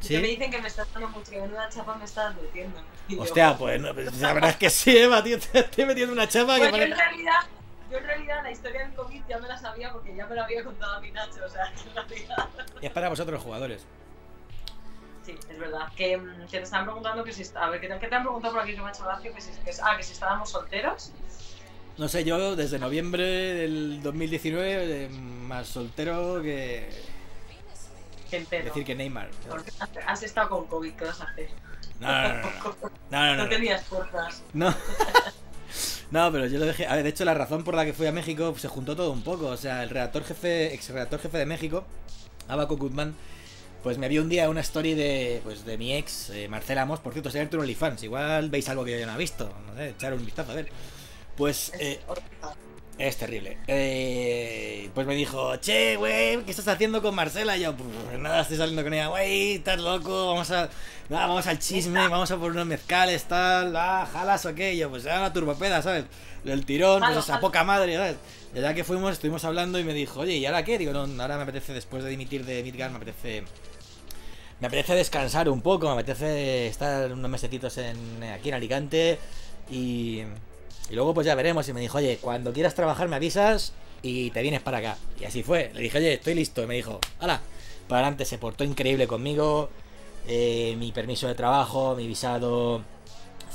[0.00, 0.14] ¿Sí?
[0.14, 2.80] Que me dicen que me estás dando mucho, que una chapa me estás metiendo.
[3.18, 6.58] Hostia, pues no, la verdad es que sí, Eva, tío, te estoy metiendo una chapa
[6.58, 6.92] pues que yo parece...
[6.92, 7.40] en realidad,
[7.90, 10.44] yo en realidad la historia del COVID ya me la sabía porque ya me la
[10.44, 12.48] había contado a mi Nacho, o sea, en realidad...
[12.82, 13.86] Y es para vosotros los jugadores.
[15.28, 15.92] Sí, es verdad.
[15.94, 16.18] Que,
[16.50, 17.44] que te están preguntando que si...
[17.54, 19.30] A ver, ¿qué te, qué te han preguntado por aquí que me ha hecho gracia?
[19.30, 21.12] Que si, que, ah, que si estábamos solteros.
[21.98, 26.88] No sé, yo desde noviembre del 2019 eh, más soltero que.
[28.30, 28.64] Que entero.
[28.64, 29.28] decir que Neymar.
[29.50, 29.70] Porque
[30.06, 31.50] has estado con COVID, ¿qué vas a hacer?
[32.00, 32.40] No, no, no.
[32.40, 33.42] No, no, no.
[33.42, 34.42] No tenías fuerzas.
[34.54, 34.74] No.
[36.10, 36.86] No, pero yo lo dejé.
[36.86, 39.12] A ver, de hecho, la razón por la que fui a México se juntó todo
[39.12, 39.48] un poco.
[39.48, 41.84] O sea, el redactor jefe, ex redactor jefe de México,
[42.48, 43.14] Abaco Gutman,
[43.82, 47.00] pues me vio un día una story de, pues, de mi ex, eh, Marcela Amos.
[47.00, 48.02] Por cierto, se un OnlyFans.
[48.02, 49.52] Igual veis algo que yo no he visto.
[49.66, 50.68] No sé, echar un vistazo a ver.
[51.36, 52.00] Pues eh,
[52.98, 53.58] es terrible.
[53.68, 57.56] Eh, pues me dijo, che, güey, ¿qué estás haciendo con Marcela?
[57.56, 60.68] Y yo, pues nada, estoy saliendo con ella, güey, estás loco, vamos a.
[61.08, 64.74] Nada, vamos al chisme, vamos a por unos mezcales, tal, ah, jalas o qué.
[64.74, 66.06] Y yo, pues era una turbopeda, ¿sabes?
[66.44, 68.16] El tirón, pues esa poca madre, ¿sabes?
[68.54, 70.78] Y ya que fuimos, estuvimos hablando y me dijo, oye, ¿y ahora qué?
[70.78, 73.44] Digo, no, ahora me apetece, después de dimitir de Midgar, me apetece.
[74.60, 79.18] Me apetece descansar un poco, me apetece estar unos mesetitos en, aquí en Alicante
[79.70, 80.22] y.
[80.90, 81.68] Y luego pues ya veremos.
[81.68, 83.72] Y me dijo, oye, cuando quieras trabajar me avisas
[84.02, 84.96] y te vienes para acá.
[85.20, 85.70] Y así fue.
[85.74, 86.62] Le dije, oye, estoy listo.
[86.62, 87.40] Y me dijo, hala,
[87.88, 88.24] para adelante.
[88.24, 89.70] Se portó increíble conmigo.
[90.26, 92.82] Eh, mi permiso de trabajo, mi visado,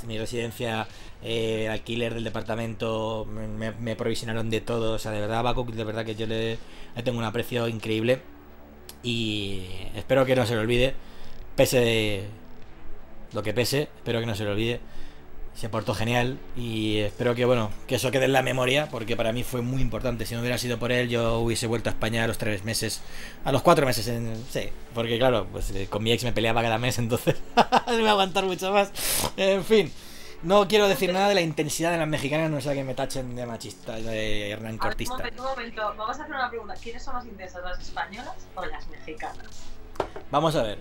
[0.08, 0.88] mi residencia,
[1.24, 4.93] eh, alquiler del departamento, me, me, provisionaron de todo.
[4.93, 6.57] O sea, de verdad, Baku, de verdad que yo le,
[6.95, 8.21] le tengo un aprecio increíble.
[9.03, 9.63] Y
[9.95, 10.95] espero que no se lo olvide.
[11.55, 12.24] Pese
[13.34, 14.80] lo que pese, espero que no se lo olvide
[15.55, 19.32] se portó genial y espero que bueno que eso quede en la memoria porque para
[19.32, 22.24] mí fue muy importante si no hubiera sido por él yo hubiese vuelto a España
[22.24, 23.01] a los tres meses
[23.45, 26.63] a los cuatro meses en, sí porque claro pues eh, con mi ex me peleaba
[26.63, 27.36] cada mes entonces
[27.88, 28.91] no iba a aguantar mucho más
[29.38, 29.91] en fin
[30.44, 33.36] no quiero decir nada de la intensidad de las mexicanas no sea que me tachen
[33.36, 37.04] de machista de Hernán Cortista un momento, un momento vamos a hacer una pregunta ¿quiénes
[37.04, 39.64] son más intensas las españolas o las mexicanas?
[40.32, 40.80] vamos a ver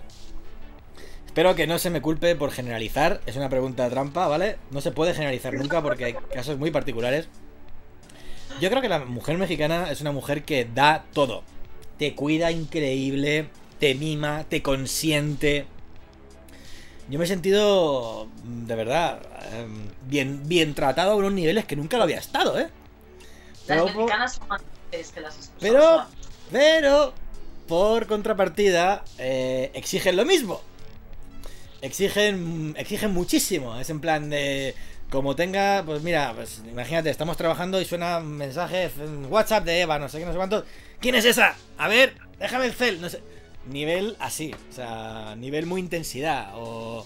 [1.33, 3.19] Espero que no se me culpe por generalizar.
[3.25, 4.57] Es una pregunta trampa, ¿vale?
[4.69, 7.27] No se puede generalizar nunca porque hay casos muy particulares.
[8.61, 11.41] Yo creo que la mujer mexicana es una mujer que da todo.
[11.97, 13.49] Te cuida increíble,
[13.79, 15.65] te mima, te consiente.
[17.09, 19.19] Yo me he sentido, de verdad,
[19.53, 22.69] em, bien, bien tratado a unos niveles que nunca lo había estado, ¿eh?
[23.67, 25.51] Las mexicanas son más que las.
[25.59, 26.05] Pero,
[26.51, 27.13] pero,
[27.67, 30.61] por contrapartida, eh, exigen lo mismo.
[31.81, 33.77] Exigen, exigen muchísimo.
[33.79, 34.75] Es en plan de
[35.13, 39.81] como tenga, pues mira, pues imagínate, estamos trabajando y suena un mensaje en WhatsApp de
[39.81, 40.65] Eva, no sé qué, no sé cuánto.
[40.99, 41.55] ¿Quién es esa?
[41.77, 43.21] A ver, déjame el cel, no sé.
[43.67, 46.51] Nivel así, o sea, nivel muy intensidad.
[46.55, 47.05] O.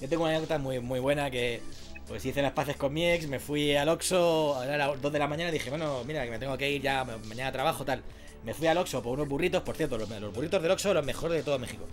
[0.00, 1.60] Yo tengo una anécdota muy, muy buena que.
[2.08, 5.18] Pues hice las paces con mi ex, me fui al Oxxo a las 2 de
[5.20, 8.02] la mañana y dije, bueno, mira, que me tengo que ir ya, mañana trabajo, tal.
[8.44, 11.04] Me fui al Oxxo por unos burritos, por cierto, los, los burritos del Oxxo los
[11.04, 11.86] mejores de todo México.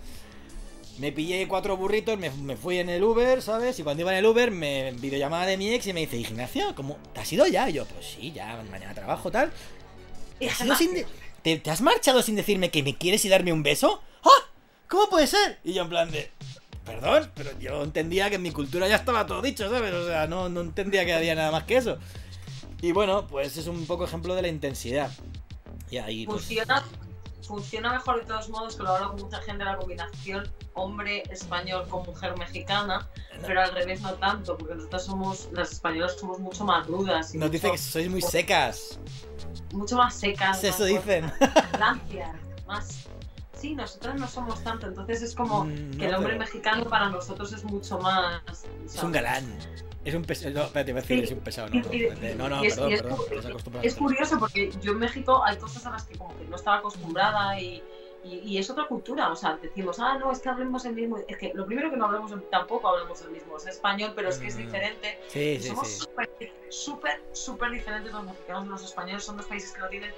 [0.98, 3.78] Me pillé cuatro burritos, me, me, fui en el Uber, ¿sabes?
[3.78, 6.74] Y cuando iba en el Uber, me videollamada de mi ex y me dice, Ignacio,
[6.74, 6.98] ¿cómo?
[7.14, 7.70] ¿Te has ido ya?
[7.70, 9.52] Y yo, pues sí, ya, mañana trabajo, tal.
[10.40, 11.06] ¿Te has, ido sin
[11.48, 14.02] ¿Te, ¿Te has marchado sin decirme que me quieres y darme un beso?
[14.22, 14.50] ¡Ah!
[14.86, 15.58] ¿Cómo puede ser?
[15.64, 16.30] Y yo en plan de...
[16.84, 19.94] Perdón, pero yo entendía que en mi cultura ya estaba todo dicho, ¿sabes?
[19.94, 21.96] O sea, no, no entendía que había nada más que eso.
[22.82, 25.10] Y bueno, pues es un poco ejemplo de la intensidad.
[25.90, 26.26] Y ahí...
[26.26, 26.44] Pues...
[26.44, 26.84] Funciona,
[27.40, 31.86] funciona mejor de todos modos, que lo hablo con mucha gente, la combinación hombre español
[31.88, 33.08] con mujer mexicana,
[33.46, 37.34] pero al revés no tanto, porque nosotros somos, las españolas somos mucho más rudas.
[37.34, 38.98] Y Nos mucho, dice que sois muy secas.
[39.72, 40.62] Mucho más secas.
[40.64, 41.32] Eso más dicen.
[42.66, 43.04] Más.
[43.58, 47.08] Sí, nosotras no somos tanto, entonces es como Mm, que el hombre pero- mexicano para
[47.08, 48.40] nosotros es mucho más.
[48.86, 49.44] Es un galán.
[50.04, 50.54] Es un pesado.
[50.54, 51.24] No, espérate, iba a decir, Sí.
[51.24, 51.68] es un pesado.
[51.68, 53.80] No, y- no, no, y es- perdón, y es perdón.
[53.82, 56.78] Es curioso porque yo en México hay cosas a las que como que no estaba
[56.78, 57.82] acostumbrada y,
[58.24, 59.30] y, y es otra cultura.
[59.30, 61.18] O sea, decimos, ah, no, es que hablemos el mismo.
[61.28, 63.56] Es que lo primero que no hablamos, tampoco hablamos el mismo.
[63.56, 64.58] Es español, pero es que es Mm.
[64.58, 65.18] diferente.
[65.28, 65.98] Sí, Y sí, somos sí.
[66.00, 66.28] súper,
[66.68, 69.24] súper, súper diferentes los mexicanos y los españoles.
[69.24, 70.12] Son dos países que no tienen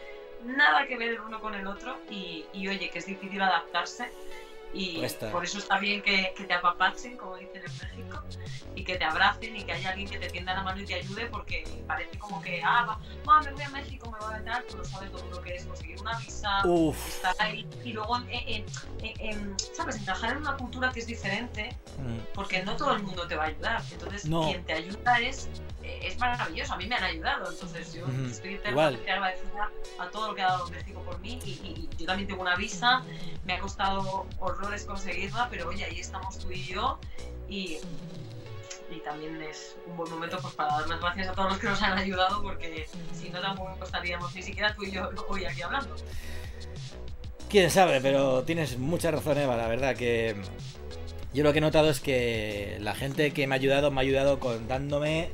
[0.45, 4.09] nada que ver el uno con el otro y, y oye, que es difícil adaptarse.
[4.73, 5.31] Y Cuesta.
[5.33, 8.23] por eso está bien que, que te apapachen, como dicen en México,
[8.77, 10.95] y que te abracen y que haya alguien que te tienda la mano y te
[10.95, 14.39] ayude, porque parece como que, ah, va, va, me voy a México, me voy a
[14.39, 16.97] meter, pero sabe todo lo que es conseguir una visa, Uf.
[17.09, 18.21] estar ahí, y luego,
[19.73, 22.19] ¿sabes?, encajar en una cultura que es diferente, Mm.
[22.35, 23.83] porque no todo el mundo te va a ayudar.
[23.93, 24.47] Entonces, No.
[24.47, 25.49] quien te ayuda es,
[25.83, 26.73] eh, es maravilloso.
[26.75, 27.51] A mí me han ayudado.
[27.51, 28.25] Entonces, yo Ujú.
[28.27, 31.39] estoy eternamente agradecida a todo lo que ha dado México por mí.
[31.45, 33.03] Y, y- y yo también tengo una visa.
[33.45, 34.27] Me ha costado
[34.61, 36.99] horrores conseguirla, pero oye, ahí estamos tú y yo.
[37.49, 37.79] Y,
[38.91, 41.69] y también es un buen momento pues, para dar las gracias a todos los que
[41.69, 45.63] nos han ayudado, porque si no, tampoco estaríamos ni siquiera tú y yo hoy aquí
[45.63, 45.95] hablando.
[47.49, 49.57] Quién sabe, pero tienes mucha razón, Eva.
[49.57, 50.37] La verdad que
[51.33, 54.03] yo lo que he notado es que la gente que me ha ayudado me ha
[54.03, 55.31] ayudado con dándome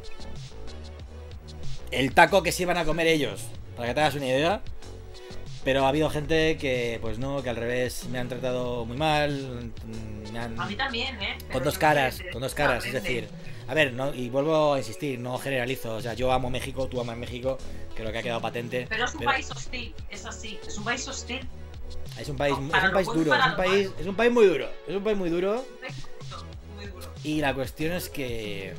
[1.91, 3.45] el taco que se iban a comer ellos.
[3.77, 4.63] Para que te hagas una idea.
[5.67, 9.73] Pero ha habido gente que, pues no, que al revés me han tratado muy mal.
[10.33, 11.35] me han- A mí también, ¿eh?
[11.39, 13.27] Pero con dos caras, con dos caras, es decir,
[13.67, 17.01] a ver, no, y vuelvo a insistir, no generalizo, o sea, yo amo México, tú
[17.01, 17.59] amas México,
[17.97, 18.87] creo que ha quedado patente.
[18.89, 20.61] Pero es un pero país hostil, es así.
[20.65, 21.41] Es un país hostil.
[22.17, 24.47] es un país, no, es un país duro, es un país, es un país muy
[24.47, 25.95] duro, es un país muy duro un país
[26.77, 27.13] Muy duro.
[27.25, 28.73] y la cuestión es que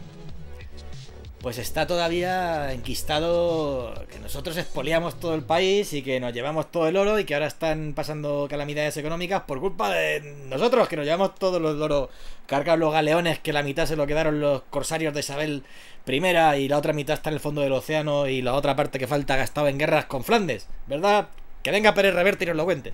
[1.42, 6.88] pues está todavía enquistado que nosotros expoliamos todo el país y que nos llevamos todo
[6.88, 11.06] el oro y que ahora están pasando calamidades económicas por culpa de nosotros, que nos
[11.06, 12.10] llevamos todo el oro,
[12.48, 15.64] cargar los galeones que la mitad se lo quedaron los corsarios de Isabel
[16.08, 18.98] I y la otra mitad está en el fondo del océano y la otra parte
[18.98, 21.28] que falta ha gastado en guerras con Flandes, ¿verdad?
[21.62, 22.94] Que venga Pérez Reverte y nos lo cuente.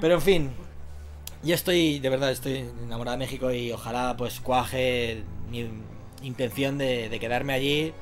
[0.00, 0.50] Pero en fin,
[1.42, 5.68] yo estoy, de verdad, estoy enamorado de México y ojalá pues cuaje mi
[6.22, 7.92] intención de, de quedarme allí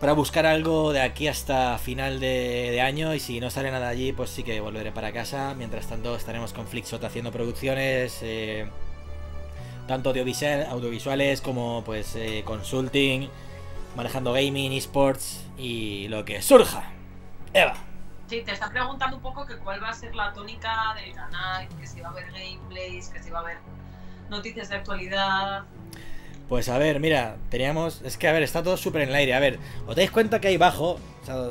[0.00, 4.12] para buscar algo de aquí hasta final de, año y si no sale nada allí
[4.12, 5.54] pues sí que volveré para casa.
[5.56, 8.68] Mientras tanto estaremos con Flixot haciendo producciones, eh,
[9.86, 13.28] tanto audiovisual- audiovisuales como pues eh, consulting,
[13.94, 16.90] manejando gaming, esports y lo que surja.
[17.54, 17.74] Eva.
[18.26, 21.68] Sí, te está preguntando un poco que cuál va a ser la tónica del canal,
[21.78, 23.58] que si va a haber gameplays, que si va a haber
[24.30, 25.62] noticias de actualidad.
[26.48, 28.02] Pues a ver, mira, teníamos.
[28.02, 29.34] Es que a ver, está todo súper en el aire.
[29.34, 31.50] A ver, ¿os dais cuenta que ahí abajo, o sea,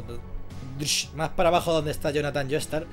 [1.15, 2.85] más para abajo donde está Jonathan Joestar?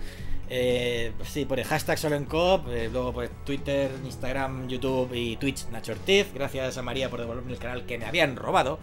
[0.51, 5.92] Eh, pues sí, pone hashtag solo eh, luego pues Twitter, Instagram, YouTube y Twitch Nacho
[5.92, 6.32] Ortiz.
[6.32, 8.78] Gracias a María por devolverme el canal que me habían robado.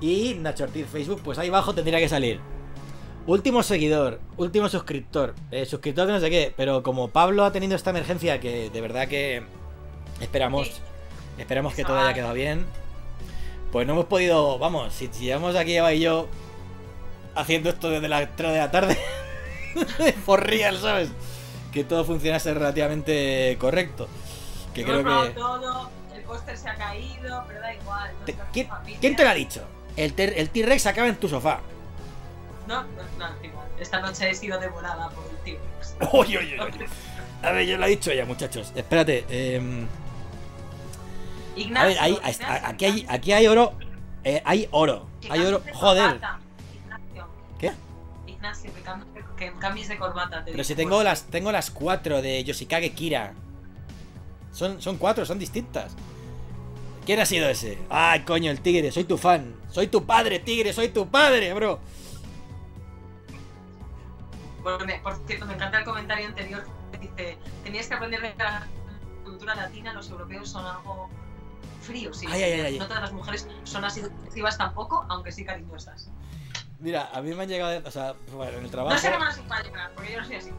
[0.00, 2.40] Y Nacho Ortiz Facebook, pues ahí abajo tendría que salir.
[3.26, 7.74] Último seguidor, último suscriptor, eh, suscriptor de no sé qué, pero como Pablo ha tenido
[7.74, 9.42] esta emergencia que de verdad que
[10.20, 10.80] esperamos,
[11.36, 11.42] Sí.
[11.42, 12.66] esperamos que todo haya quedado bien,
[13.72, 16.28] pues no hemos podido, vamos, si, si llevamos aquí Eva y yo
[17.34, 18.98] haciendo esto desde las 3 de la tarde.
[20.24, 21.10] For real, ¿sabes?
[21.72, 24.08] Que todo funcionase relativamente correcto.
[24.74, 25.30] Que creo que.
[25.30, 28.10] todo, el póster se ha caído, pero da igual.
[28.24, 29.62] Te- ¿quién, te lo ha dicho?
[29.96, 31.60] El T-Rex acaba en tu sofá.
[32.66, 33.26] No, no, no.
[33.78, 35.96] Esta noche he sido devorada por el T-Rex.
[36.14, 36.56] Uy, uy.
[37.42, 38.72] A ver, yo lo he dicho ya, muchachos.
[38.74, 39.24] Espérate.
[39.28, 39.86] em,
[41.56, 42.18] Ignacio, a ver, ahí,
[42.64, 43.72] aquí, hay, Ignacio, aquí hay oro.
[44.24, 45.06] eh, hay oro.
[45.30, 45.62] Hay oro.
[45.74, 46.14] Joder.
[46.74, 47.26] Ignacio,
[47.58, 47.72] ¿Qué?
[48.26, 50.44] Ignacio, que cambies, que cambies de corbata.
[50.44, 53.32] te Pero si tengo por- las tengo las cuatro de Yoshikage Kira.
[54.52, 55.94] Son, son cuatro, son distintas.
[57.04, 57.78] ¿Quién ha sido ese?
[57.88, 59.54] Ay, coño, el tigre, soy tu fan.
[59.70, 61.78] Soy tu padre, tigre, soy tu padre, bro.
[64.62, 68.34] Bueno, me- por cierto, me encanta el comentario anterior que dice: Tenías que aprender de
[68.36, 68.66] la
[69.24, 71.08] cultura latina, los europeos son algo
[71.86, 72.18] fríos.
[72.18, 72.78] Sí, Ay, ay, ay.
[72.78, 76.08] No todas las mujeres son así agresivas tampoco, aunque sí cariñosas.
[76.78, 78.94] Mira, a mí me han llegado, o sea, bueno, en el trabajo.
[78.94, 80.50] No sé cómo las españolas, porque yo no soy así.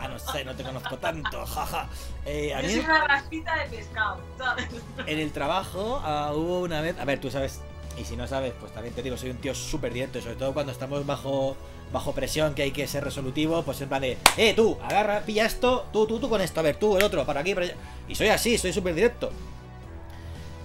[0.00, 1.88] Ah, no sé, no te conozco tanto, jaja.
[2.26, 4.66] Eh, a Yo mí soy una raspita de pescado, ¿sabes?
[5.06, 7.60] en el trabajo ah, hubo una vez, a ver, tú sabes,
[7.96, 10.36] y si no sabes, pues también te digo, soy un tío súper directo, y sobre
[10.36, 11.56] todo cuando estamos bajo
[11.92, 15.44] bajo presión, que hay que ser resolutivo, pues en plan de, eh, tú, agarra, pilla
[15.46, 17.76] esto, tú, tú, tú con esto, a ver, tú, el otro, para aquí, para allá.
[18.08, 19.30] Y soy así, soy súper directo.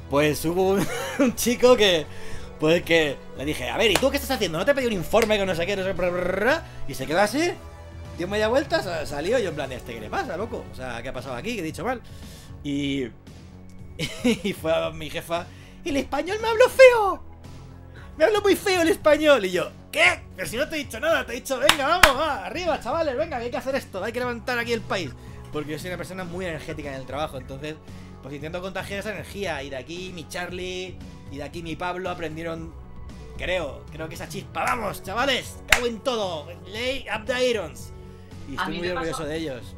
[0.10, 0.78] Pues hubo
[1.20, 2.06] un, chico que,
[2.60, 4.58] pues que le dije, a ver, ¿y tú qué estás haciendo?
[4.58, 5.76] ¿No te pedí un informe con no sé qué?
[5.76, 6.66] No sé, bla, bla, bla, bla?".
[6.88, 7.52] Y se quedó así,
[8.18, 10.64] dio media vuelta, sa- salió y yo en plan ¿este qué le pasa, loco?
[10.72, 11.56] O sea, ¿qué ha pasado aquí?
[11.56, 12.02] ¿Qué he dicho mal?
[12.64, 13.08] Y,
[14.24, 15.46] y fue a mi jefa,
[15.84, 17.24] el español me habló feo.
[18.18, 19.46] Me habló muy feo el español.
[19.46, 20.22] Y yo, ¿qué?
[20.36, 23.16] Pero si no te he dicho nada, te he dicho, venga, vamos, va, arriba, chavales,
[23.16, 25.12] venga, que hay que hacer esto, hay que levantar aquí el país.
[25.54, 27.76] Porque yo soy una persona muy energética en el trabajo, entonces,
[28.28, 29.64] pues intento contagiar esa energía.
[29.64, 30.98] Y de aquí mi Charlie
[31.32, 32.74] y de aquí mi Pablo aprendieron,
[33.38, 34.64] creo, creo que esa chispa.
[34.66, 35.58] ¡Vamos, chavales!
[35.68, 36.48] ¡Cago en todo!
[36.68, 37.92] ¡Lay up the irons!
[38.50, 39.76] Y estoy muy orgulloso pasó- de ellos.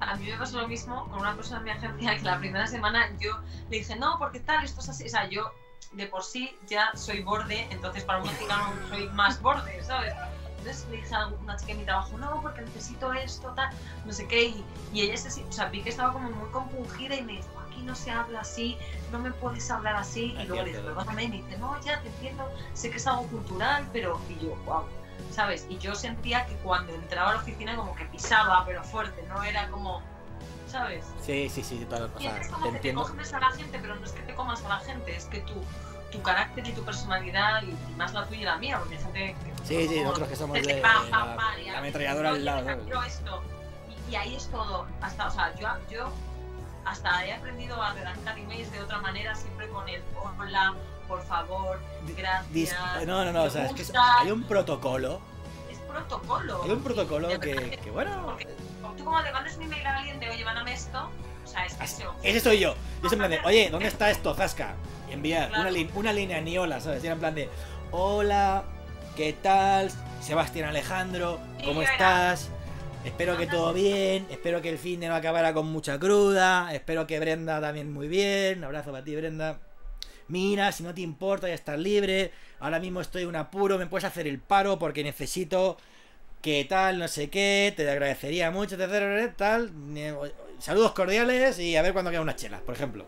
[0.00, 2.66] A mí me pasó lo mismo con una persona en mi agencia que la primera
[2.66, 3.38] semana yo
[3.70, 5.04] le dije, no, porque tal, esto es así.
[5.04, 5.52] O sea, yo
[5.92, 10.12] de por sí ya soy borde, entonces para un mexicano soy más borde, ¿sabes?
[10.58, 13.70] Entonces le dije a una chica en mi trabajo, no, porque necesito esto, tal,
[14.04, 14.44] no sé qué.
[14.44, 17.48] Y, y ella, se, o sea, vi que estaba como muy compungida y me dijo,
[17.82, 18.78] aquí no se habla así,
[19.10, 20.34] no me puedes hablar así.
[20.40, 23.26] Y luego le perdóname, y me dice, no, ya te entiendo, sé que es algo
[23.26, 24.20] cultural, pero.
[24.28, 24.84] Y yo, wow.
[25.30, 25.66] ¿Sabes?
[25.68, 29.42] Y yo sentía que cuando entraba a la oficina como que pisaba, pero fuerte, no
[29.42, 30.02] era como,
[30.66, 31.04] ¿sabes?
[31.24, 31.86] Sí, sí, sí,
[32.18, 33.04] sea, es como te que entiendo.
[33.04, 35.40] te a la gente, pero no es que te comas a la gente, es que
[35.40, 35.54] tu,
[36.10, 39.36] tu carácter y tu personalidad, y, más la tuya y la mía, porque hay gente
[39.44, 39.66] que...
[39.66, 42.70] Sí, sí, nosotros que somos de pam, pam, la- ametralladora al lado.
[43.88, 44.86] Y, y ahí es todo.
[45.00, 46.12] Hasta, o sea, yo, yo
[46.84, 50.02] hasta he aprendido a redactar emails de otra manera, siempre con el
[50.38, 50.74] hola,
[51.08, 51.80] por favor,
[52.16, 52.52] gracias.
[52.52, 54.18] Dis- No, no, no, o sea, es que es- gusta".
[54.20, 55.20] hay un protocolo.
[55.70, 56.62] Es protocolo.
[56.64, 58.22] Hay un protocolo que, bueno.
[58.26, 58.46] Porque
[58.96, 61.10] tú como le mandas un email a alguien de, oye, mándame esto,
[61.44, 62.74] o sea, es que así- se Ese soy yo.
[63.02, 64.74] Yo siempre en plan de, oye, ¿dónde está esto, Zasca?
[65.08, 65.70] Y enviar Claro.
[65.70, 67.02] una, una línea ni hola, ¿sabes?
[67.02, 67.48] Y era en plan de,
[67.90, 68.64] hola,
[69.16, 69.90] ¿qué tal?
[70.20, 71.90] Sebastián Alejandro, Sí, ¿cómo era.
[73.04, 77.04] Espero que todo bien, espero que el fin de no acabara con mucha cruda, espero
[77.06, 79.58] que Brenda también muy bien, un abrazo para ti Brenda.
[80.28, 82.30] Mira, si no te importa ya estás libre,
[82.60, 85.78] ahora mismo estoy en un apuro, me puedes hacer el paro porque necesito
[86.40, 89.72] que tal, no sé qué, te agradecería mucho, etcétera, tal.
[90.58, 93.04] Saludos cordiales y a ver cuándo quedan unas chelas, por ejemplo.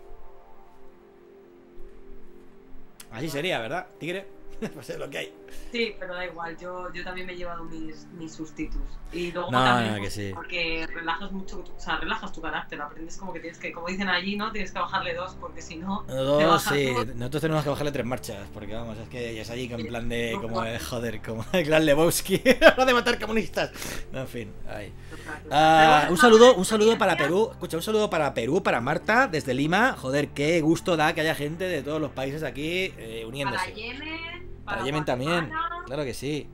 [3.12, 4.26] Así sería, ¿verdad, tigre?
[4.74, 5.32] pues es lo que hay.
[5.72, 8.80] Sí, pero da igual, yo, yo también me he llevado mis, mis sustitus.
[9.12, 10.32] Y luego No, también no, que sí.
[10.34, 14.08] porque relajas mucho, o sea, relajas tu carácter, aprendes como que tienes que, como dicen
[14.08, 14.50] allí, ¿no?
[14.52, 18.48] Tienes que bajarle dos, porque si no, Dos, sí, nosotros tenemos que bajarle tres marchas,
[18.52, 21.64] porque vamos, es que es allí que en plan de, como, de, joder, como el
[21.64, 22.38] gran Lebowski,
[22.86, 23.70] de matar comunistas.
[24.12, 24.92] No, en fin, ahí.
[25.50, 27.48] Ah, un saludo, un saludo para Perú.
[27.52, 29.92] Escucha, un saludo para Perú, para Marta, desde Lima.
[29.98, 33.72] Joder, qué gusto da que haya gente de todos los países aquí eh, Para uniéndose.
[33.74, 35.50] Yemen, Para para, Yemen también,
[35.86, 36.48] claro que sí.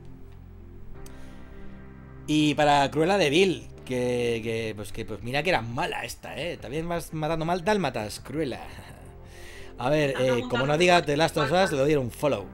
[2.27, 6.37] Y para Cruella de Vil, que, que, pues que pues mira que era mala esta,
[6.39, 6.57] eh.
[6.57, 8.61] También vas matando mal dálmatas, Cruella.
[9.77, 12.45] A ver, eh, como no diga The Last of Us, le doy un follow.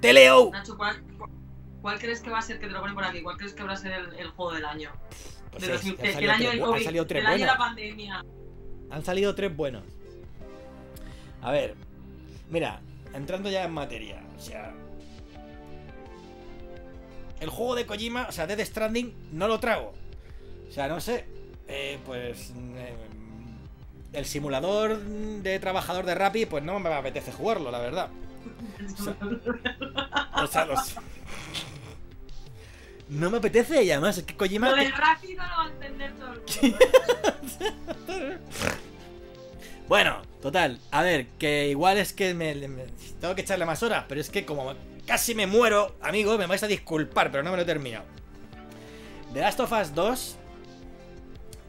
[0.00, 0.50] ¡Te leo!
[0.52, 1.02] Nacho, ¿cuál,
[1.80, 3.62] ¿cuál crees que va a ser, que te lo ponen por aquí, cuál crees que
[3.62, 4.90] va a ser el, el juego del año?
[5.50, 8.24] Pues de es- 2000, han el año del COVID, el año de la pandemia.
[8.90, 9.82] Han salido tres buenos.
[11.42, 11.74] A ver,
[12.50, 12.80] mira,
[13.14, 14.74] entrando ya en materia, o sea.
[17.40, 19.94] El juego de Kojima, o sea, Death Stranding, no lo trago.
[20.68, 21.24] O sea, no sé.
[21.68, 22.52] eh, pues.
[22.76, 22.94] eh,
[24.12, 28.08] el simulador de trabajador de Rappi, pues no me apetece jugarlo, la verdad.
[28.98, 29.16] O sea,
[30.42, 30.94] o sea, los-
[33.10, 34.70] No me apetece y además es que Kojima.
[34.70, 38.38] Lo del rápido lo va a entender todo el mundo.
[39.88, 42.84] Bueno, total, a ver, que igual es que me, me-
[43.22, 44.74] tengo que echarle más horas, pero es que como
[45.08, 48.04] casi me muero, amigo, me vais a disculpar, pero no me lo he terminado.
[49.32, 50.36] The Last of Us 2.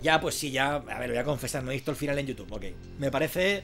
[0.03, 0.75] Ya, pues sí, ya.
[0.75, 2.65] A ver, voy a confesar, no he visto el final en YouTube, ok.
[2.99, 3.63] Me parece.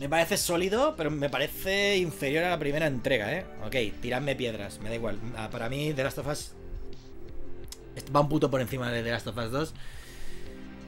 [0.00, 3.46] Me parece sólido, pero me parece inferior a la primera entrega, ¿eh?
[3.64, 5.18] Ok, tiradme piedras, me da igual.
[5.36, 6.52] Ah, Para mí, The Last of Us.
[8.14, 9.74] Va un puto por encima de The Last of Us 2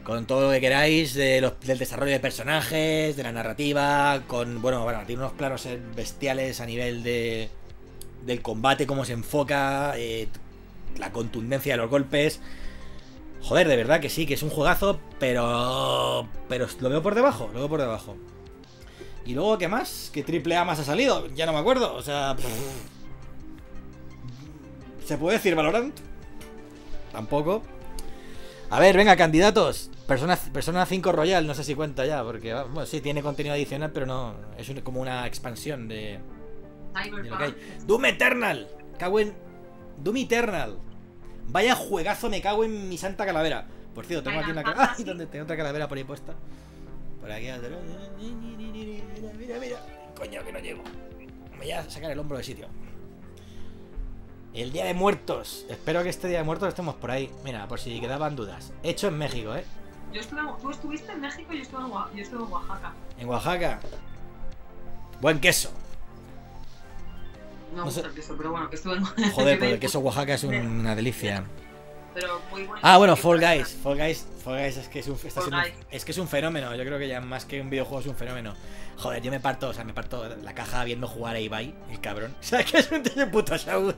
[0.04, 5.02] con todo lo que queráis del desarrollo de personajes, de la narrativa, con, bueno, bueno,
[5.06, 7.50] tiene unos planos eh, bestiales a nivel de
[8.24, 10.28] del combate, cómo se enfoca, eh,
[10.98, 12.40] la contundencia de los golpes.
[13.42, 17.50] Joder, de verdad que sí, que es un juegazo, pero pero lo veo por debajo,
[17.52, 18.16] lo veo por debajo.
[19.24, 20.10] Y luego, ¿qué más?
[20.12, 21.26] ¿Qué triple A más ha salido?
[21.34, 22.34] Ya no me acuerdo, o sea...
[25.04, 25.94] ¿Se puede decir Valorant?
[27.12, 27.62] Tampoco.
[28.70, 29.90] A ver, venga, candidatos.
[30.06, 33.90] Persona, Persona 5 Royal, no sé si cuenta ya, porque bueno, sí tiene contenido adicional,
[33.92, 34.34] pero no.
[34.56, 36.20] Es como una expansión de,
[36.94, 37.54] de lo que hay.
[37.86, 38.68] Doom Eternal.
[38.98, 39.34] Cago en.
[39.98, 40.78] Doom Eternal.
[41.48, 43.66] Vaya juegazo, me cago en mi santa calavera.
[43.94, 44.86] Por cierto, tengo aquí una calavera.
[44.88, 45.04] Fantasy.
[45.08, 46.34] ¿Dónde tengo otra calavera por ahí puesta?
[47.20, 47.70] Por aquí atrás.
[48.18, 49.76] Mira, mira, mira.
[50.16, 50.82] Coño, que no llego.
[51.52, 52.66] Me voy a sacar el hombro de sitio.
[54.54, 55.66] El Día de Muertos.
[55.68, 57.30] Espero que este Día de Muertos estemos por ahí.
[57.44, 58.72] Mira, por si quedaban dudas.
[58.82, 59.64] Hecho en México, ¿eh?
[60.12, 62.92] Yo estuve, tú estuviste en México y yo estuve en, Oa- yo estuve en Oaxaca.
[63.18, 63.80] En Oaxaca.
[65.20, 65.70] Buen queso.
[67.74, 67.96] No, me sé.
[68.00, 70.54] gusta el queso, pero bueno, que estuve en Joder, pues el queso Oaxaca es un-
[70.54, 71.44] una delicia.
[72.14, 72.80] Pero muy bueno.
[72.82, 73.78] Ah, bueno, Fall Guys.
[73.82, 75.58] Fall Guys, Fall Guys es que es un, está siendo
[75.90, 76.74] es que es un fenómeno.
[76.74, 78.54] Yo creo que ya más que un videojuego es un fenómeno.
[78.96, 82.00] Joder, yo me parto, o sea, me parto la caja viendo jugar a Ibai, el
[82.00, 82.34] cabrón.
[82.40, 83.90] O sea, que es un tío de puto show.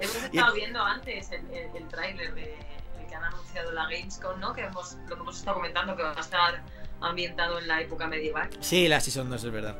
[0.00, 2.54] Hemos estado viendo antes el, el, el tráiler de
[3.00, 4.54] el que han anunciado la Gamescom, ¿no?
[4.54, 6.62] Que hemos, lo que hemos estado comentando, que va a estar
[7.02, 8.48] ambientado en la época medieval.
[8.60, 9.76] Sí, la Season 2 es verdad.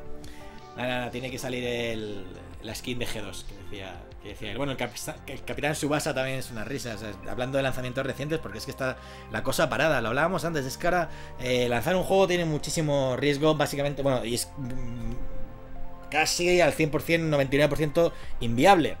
[0.77, 2.25] Nada, nada, tiene que salir el,
[2.61, 4.57] la skin de G2 que decía, que decía él.
[4.57, 6.95] Bueno, el, Capisa- el Capitán Subasa también es una risa.
[7.29, 8.97] hablando de lanzamientos recientes, porque es que está
[9.31, 10.01] la cosa parada.
[10.01, 10.65] Lo hablábamos antes.
[10.65, 11.09] Es que ahora
[11.39, 14.01] eh, lanzar un juego tiene muchísimo riesgo, básicamente.
[14.01, 15.13] Bueno, y es mm,
[16.11, 18.11] casi al 100%, 99%
[18.41, 18.97] inviable.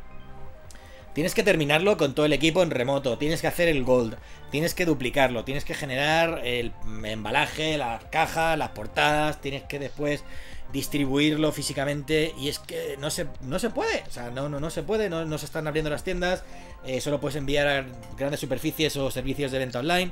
[1.13, 4.15] Tienes que terminarlo con todo el equipo en remoto, tienes que hacer el gold,
[4.51, 6.71] tienes que duplicarlo, tienes que generar el
[7.03, 10.23] embalaje, las cajas, las portadas, tienes que después
[10.71, 14.69] distribuirlo físicamente y es que no se, no se puede, o sea, no, no, no
[14.69, 16.43] se puede, no, no se están abriendo las tiendas,
[16.85, 17.85] eh, solo puedes enviar a
[18.17, 20.11] grandes superficies o servicios de venta online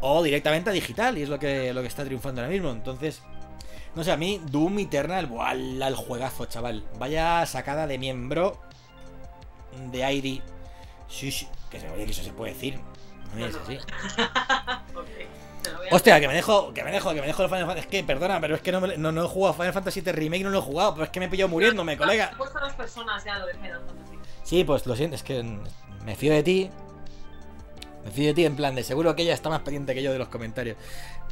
[0.00, 3.22] o directamente a digital y es lo que, lo que está triunfando ahora mismo, entonces...
[3.94, 5.52] No sé, a mí Doom Eternal, ¡buah!
[5.52, 6.82] el juegazo, chaval.
[6.98, 8.58] Vaya sacada de miembro
[9.90, 10.40] de ID.
[11.10, 12.80] Sí, sí, que se oye que eso se puede decir.
[13.36, 13.76] No es así.
[14.94, 15.41] Ok, te lo voy a-
[15.90, 17.80] Hostia, que me dejo, que me dejo, que me dejo el Final Fantasy.
[17.80, 20.12] Es que, perdona, pero es que no, me- no, no he jugado Final Fantasy VII
[20.12, 22.30] Remake, no lo he jugado, pero es que me he pillado muriéndome, colega.
[22.32, 24.18] He puesto a las personas ya lo de Final Fantasy.
[24.44, 25.42] Sí, pues lo siento, es que
[26.04, 26.70] me fío de ti.
[28.04, 30.12] Me fío de ti en plan de seguro que ella está más pendiente que yo
[30.12, 30.76] de los comentarios.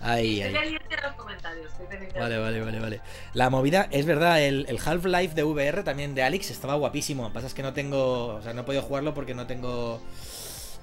[0.01, 0.63] Ay, Estoy ay.
[0.63, 1.67] pendiente de los comentarios.
[1.73, 3.01] Estoy pendiente de Vale, vale, vale, vale.
[3.35, 7.25] La movida, es verdad, el, el Half-Life de VR también de Alex estaba guapísimo.
[7.25, 8.37] Lo que pasa es que no tengo.
[8.37, 10.01] O sea, no he podido jugarlo porque no tengo.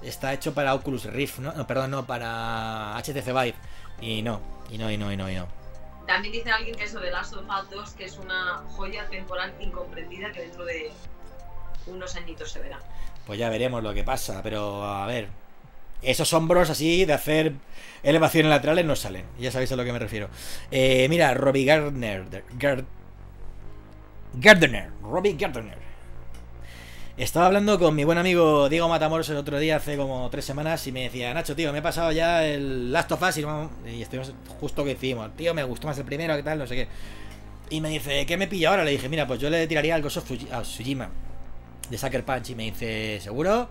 [0.02, 1.52] Está hecho para Oculus Rift, ¿no?
[1.52, 3.54] No, perdón, no, para HTC Vive.
[4.00, 5.46] Y no, y no, y no, y no, y no.
[6.06, 9.52] También dice alguien que eso de Last of Us 2 que es una joya temporal
[9.60, 10.90] incomprendida que dentro de
[11.86, 12.78] unos añitos se verá.
[13.26, 15.28] Pues ya veremos lo que pasa, pero a ver.
[16.00, 17.52] Esos hombros así de hacer
[18.04, 19.24] elevaciones laterales no salen.
[19.38, 20.28] Ya sabéis a lo que me refiero.
[20.70, 22.24] Eh, mira, Robbie Gardner.
[22.56, 22.84] Gard-
[24.34, 24.90] Gardner.
[25.02, 25.76] Robbie Gardner.
[27.18, 30.86] Estaba hablando con mi buen amigo Diego Matamoros el otro día, hace como tres semanas,
[30.86, 33.44] y me decía, Nacho, tío, me he pasado ya el Last of Us y,
[33.90, 35.34] y estuvimos justo que hicimos.
[35.36, 36.58] Tío, me gustó más el primero, ¿qué tal?
[36.60, 36.88] No sé qué.
[37.70, 38.84] Y me dice, ¿qué me pilla ahora?
[38.84, 41.08] Le dije, mira, pues yo le tiraría al Ghost of Tsuji- a Tsushima
[41.90, 42.50] de Sucker Punch.
[42.50, 43.68] Y me dice, ¿seguro?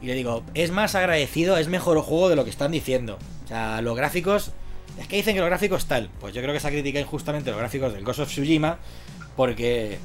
[0.00, 3.18] Y le digo, es más agradecido, es mejor juego de lo que están diciendo.
[3.44, 4.52] O sea, los gráficos.
[4.98, 6.08] Es que dicen que los gráficos tal.
[6.20, 8.78] Pues yo creo que esa crítica es justamente los gráficos del Ghost of Tsushima.
[9.34, 9.98] Porque.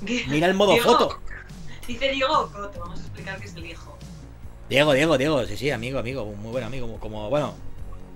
[0.28, 1.20] Mira el modo foto.
[1.86, 3.96] Dice Diego Coto, vamos a explicar que es el hijo.
[4.68, 7.54] Diego, Diego, Diego, sí, sí, amigo, amigo, muy buen amigo, como, bueno,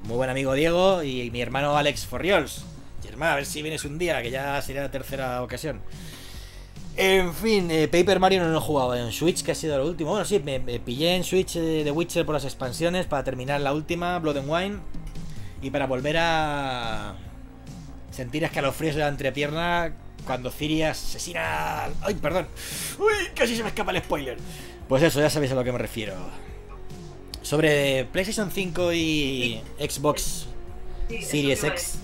[0.05, 2.65] muy buen amigo Diego y mi hermano Alex Forriols.
[3.03, 5.81] Germán, a ver si vienes un día, que ya sería la tercera ocasión.
[6.97, 9.87] En fin, eh, Paper Mario no lo he jugado en Switch, que ha sido lo
[9.87, 10.11] último.
[10.11, 13.75] Bueno, sí, me, pillé en Switch eh, de Witcher por las expansiones para terminar la
[13.75, 14.79] última, Blood and Wine,
[15.61, 17.17] y para volver a
[18.11, 19.95] sentir escalofríos de la entrepierna
[20.27, 21.85] cuando Ciri asesina...
[22.03, 22.49] ¡Ay, perdón!
[22.99, 23.31] ¡Uy!
[23.35, 24.37] Casi se me escapa el spoiler.
[24.89, 26.15] Pues eso, ya sabéis a lo que me refiero.
[27.43, 30.47] Sobre PlayStation 5 y Xbox
[31.09, 31.99] Sí, Series X.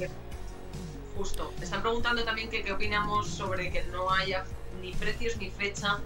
[1.17, 1.53] Justo.
[1.61, 4.45] Están preguntando también que qué opinamos sobre que no haya
[4.81, 5.99] ni precios ni fecha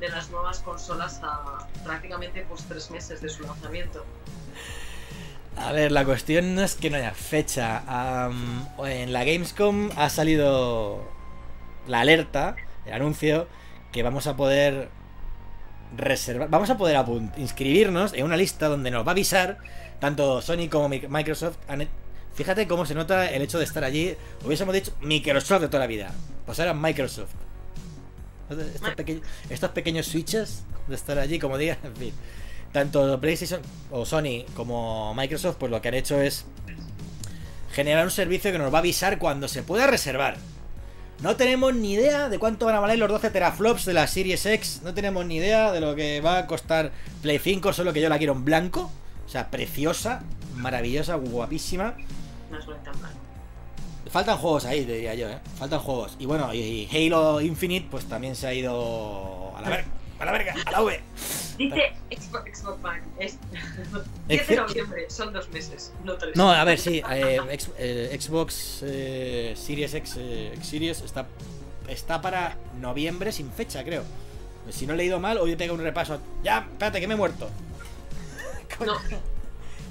[0.00, 4.04] de las nuevas consolas a prácticamente pues tres meses de su lanzamiento.
[5.56, 7.82] A ver, la cuestión no es que no haya fecha.
[8.84, 11.02] En la Gamescom ha salido
[11.88, 12.54] la alerta,
[12.86, 13.48] el anuncio,
[13.92, 14.88] que vamos a poder
[15.96, 16.96] reservar, vamos a poder
[17.38, 19.58] inscribirnos en una lista donde nos va a avisar
[20.00, 21.56] tanto Sony como Mi- Microsoft.
[22.34, 24.14] Fíjate cómo se nota el hecho de estar allí.
[24.44, 26.12] Hubiésemos dicho Microsoft de toda la vida.
[26.46, 27.30] Pues ahora Microsoft.
[28.50, 29.20] Estos, peque-
[29.50, 32.12] estos pequeños switches de estar allí, como diga, en fin.
[32.72, 33.60] Tanto PlayStation
[33.90, 36.44] o Sony como Microsoft, pues lo que han hecho es
[37.72, 40.36] generar un servicio que nos va a avisar cuando se pueda reservar.
[41.20, 44.46] No tenemos ni idea de cuánto van a valer los 12 teraflops de la Series
[44.46, 44.82] X.
[44.84, 46.92] No tenemos ni idea de lo que va a costar
[47.22, 48.90] Play 5, solo que yo la quiero en blanco.
[49.26, 50.22] O sea, preciosa,
[50.54, 51.94] maravillosa, guapísima.
[52.52, 53.10] No es lo tan mal.
[54.10, 55.38] Faltan juegos ahí, te diría yo, ¿eh?
[55.58, 56.16] Faltan juegos.
[56.20, 59.88] Y bueno, y Halo Infinite, pues también se ha ido a la verga,
[60.20, 61.00] a la verga, a la V.
[61.58, 63.02] Dice Xbox, Xbox One.
[63.18, 63.38] Es
[64.28, 66.36] 10 de noviembre, son dos meses, no tres.
[66.36, 71.26] No, a ver, sí, eh, ex- eh, Xbox eh, Series X, eh, X Series está,
[71.88, 74.02] está para noviembre sin fecha, creo.
[74.70, 76.20] Si no he leído mal, hoy he pegado un repaso.
[76.42, 77.48] Ya, espérate, que me he muerto.
[78.84, 78.94] No.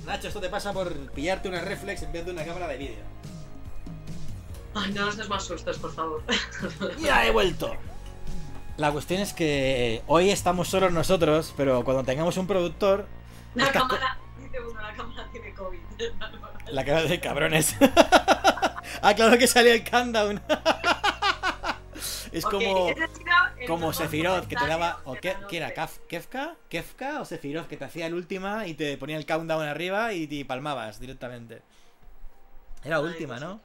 [0.06, 3.04] Nacho, esto te pasa por pillarte una reflex en vez de una cámara de vídeo.
[4.74, 6.24] Ay, no nos des más sustos, por favor.
[7.02, 7.76] Ya he vuelto.
[8.78, 13.08] La cuestión es que hoy estamos solos nosotros, pero cuando tengamos un productor,
[13.56, 15.80] La cámara, dice uno, la cámara tiene COVID.
[16.72, 17.76] la cara de cabrones.
[19.02, 20.42] ah, claro que salió el countdown.
[22.32, 22.88] es Ok, como
[23.66, 25.74] como Sephiroth que te daba o de qué, la ¿qué era.
[25.74, 29.68] Kaf- Kefka, Kefka o Sephiroth que te hacía el última y te ponía el countdown
[29.68, 31.64] arriba y te palmabas directamente.
[32.84, 33.62] Era última, Dios ¿no?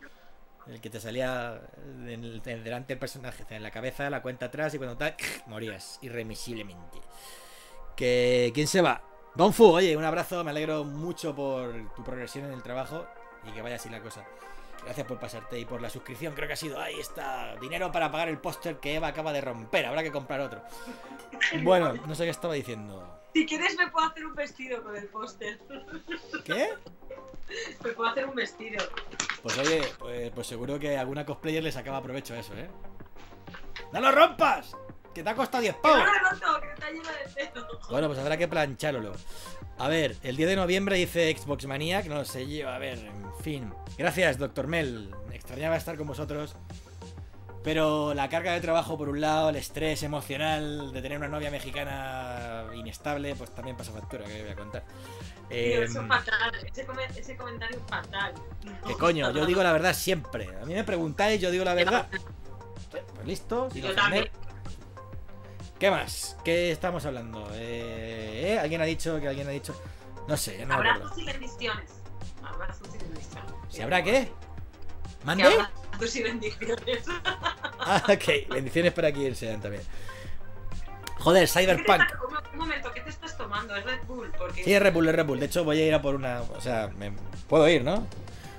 [0.68, 1.60] El que te salía
[2.06, 5.16] en el- delante del personaje, en la cabeza, la cuenta atrás y cuando tal,
[5.46, 6.98] morías irremisiblemente.
[7.96, 9.02] Que, ¿Quién se va?
[9.34, 13.06] Don Fu, oye, un abrazo, me alegro mucho por tu progresión en el trabajo
[13.46, 14.24] y que vaya así la cosa.
[14.84, 18.10] Gracias por pasarte y por la suscripción, creo que ha sido, ahí está, dinero para
[18.10, 20.60] pagar el póster que Eva acaba de romper, habrá que comprar otro.
[21.62, 23.21] Bueno, no sé qué estaba diciendo.
[23.32, 25.58] Si quieres me puedo hacer un vestido con el póster.
[26.44, 26.70] ¿Qué?
[27.84, 28.84] Me puedo hacer un vestido.
[29.42, 32.70] Pues oye, pues, pues seguro que a alguna cosplayer le sacaba provecho a eso, ¿eh?
[33.92, 34.76] ¡No lo rompas!
[35.14, 35.98] ¡Que te ha costado 10 ¡Que pavos!
[35.98, 37.68] no lo he roto, que está lleno de pelo!
[37.90, 39.12] Bueno, pues habrá que plancharlo.
[39.78, 43.34] A ver, el 10 de noviembre dice Xbox Maniac, no sé yo, a ver, en
[43.42, 43.72] fin.
[43.98, 45.10] Gracias, Doctor Mel.
[45.28, 46.56] Me extrañaba estar con vosotros.
[47.64, 51.48] Pero la carga de trabajo, por un lado, el estrés emocional de tener una novia
[51.50, 54.82] mexicana inestable, pues también pasa factura, que voy a contar.
[55.48, 56.52] Eh, eso es fatal.
[56.66, 58.34] Ese, come- ese comentario es fatal.
[58.64, 60.48] No que coño, yo digo la verdad siempre.
[60.60, 62.08] A mí me preguntáis, yo digo la verdad.
[62.90, 64.28] Pues listo, sin Yo también.
[65.78, 66.36] ¿Qué más?
[66.44, 67.48] ¿Qué estamos hablando?
[67.54, 68.58] Eh, ¿eh?
[68.58, 69.74] ¿Alguien ha dicho que alguien ha dicho?
[70.28, 70.74] No sé, no.
[70.74, 71.90] Abrazos y bendiciones.
[72.42, 73.52] Abrazos y bendiciones.
[73.68, 74.30] ¿Si habrá qué?
[75.24, 75.44] ¿Mande?
[76.14, 77.04] Y bendiciones.
[77.78, 78.48] Ah, ok.
[78.54, 79.82] Bendiciones para quien sean también.
[81.18, 82.02] Joder, ¿Qué te Cyberpunk.
[82.52, 83.76] un, momento, ¿qué te estás tomando?
[83.76, 84.32] ¿Es Red Bull?
[84.36, 85.38] Porque Sí, es Red Bull, es Red Bull.
[85.38, 86.42] De hecho, voy a ir a por una.
[86.42, 87.12] O sea, me...
[87.48, 88.06] puedo ir, ¿no?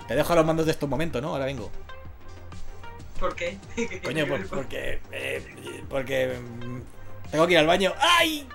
[0.07, 1.29] Te dejo a los mandos de estos momentos, ¿no?
[1.29, 1.69] Ahora vengo.
[3.19, 3.57] ¿Por qué?
[4.03, 5.01] Coño, por- porque.
[5.11, 6.39] eh, porque.
[6.39, 7.93] mm, Tengo que ir al baño.
[7.99, 8.47] ¡Ay!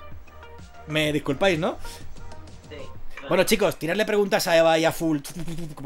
[0.86, 1.76] Me disculpáis, ¿no?
[2.70, 2.76] Sí,
[3.12, 3.28] claro.
[3.28, 5.18] Bueno, chicos, tirarle preguntas a Eva y a Full.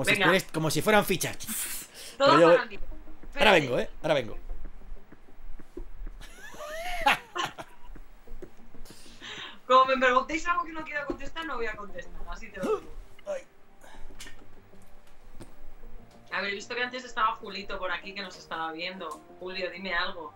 [0.07, 1.37] Si, como si fueran fichas.
[2.23, 2.81] Todo pero yo-.
[3.35, 3.91] Ahora vengo, ¿eh?
[4.03, 4.39] Ahora vengo.
[9.67, 12.21] Como me preguntéis algo que no quiero contestar, no voy a contestar.
[12.29, 12.93] Así te lo digo.
[16.31, 19.11] Habéis visto que antes estaba Julito por aquí que nos estaba viendo.
[19.39, 20.33] Julio, dime algo.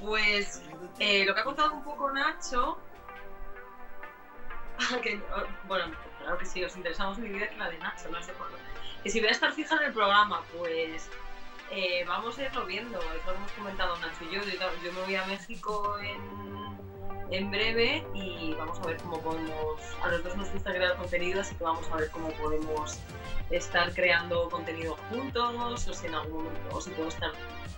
[0.00, 0.60] Pues
[0.98, 2.78] eh, lo que ha contado un poco Nacho.
[5.02, 8.22] que, oh, bueno, claro que sí, os interesamos mi vida que la de Nacho, no
[8.22, 8.48] sé por.
[9.02, 11.08] Que si voy a estar fija en el programa, pues
[11.70, 12.98] eh, vamos a irlo viendo.
[12.98, 14.42] Es lo hemos comentado Nacho y yo.
[14.42, 20.08] Yo, me voy a México en, en breve y vamos a ver cómo podemos, a
[20.08, 22.98] los dos nos gusta crear contenido, así que vamos a ver cómo podemos
[23.50, 27.32] estar creando contenido juntos o si en algún o si puedo estar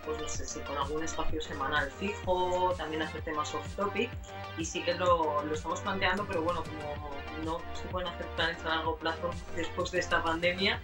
[0.05, 4.10] pues no sé si con algún espacio semanal fijo, también hacer temas off topic
[4.59, 7.14] y sí que lo, lo estamos planteando, pero bueno, como
[7.44, 10.81] no se pueden hacer planes a largo plazo después de esta pandemia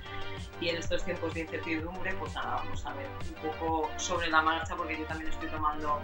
[0.61, 4.43] y en estos tiempos de incertidumbre, pues nada, vamos a ver un poco sobre la
[4.43, 6.01] marcha porque yo también estoy tomando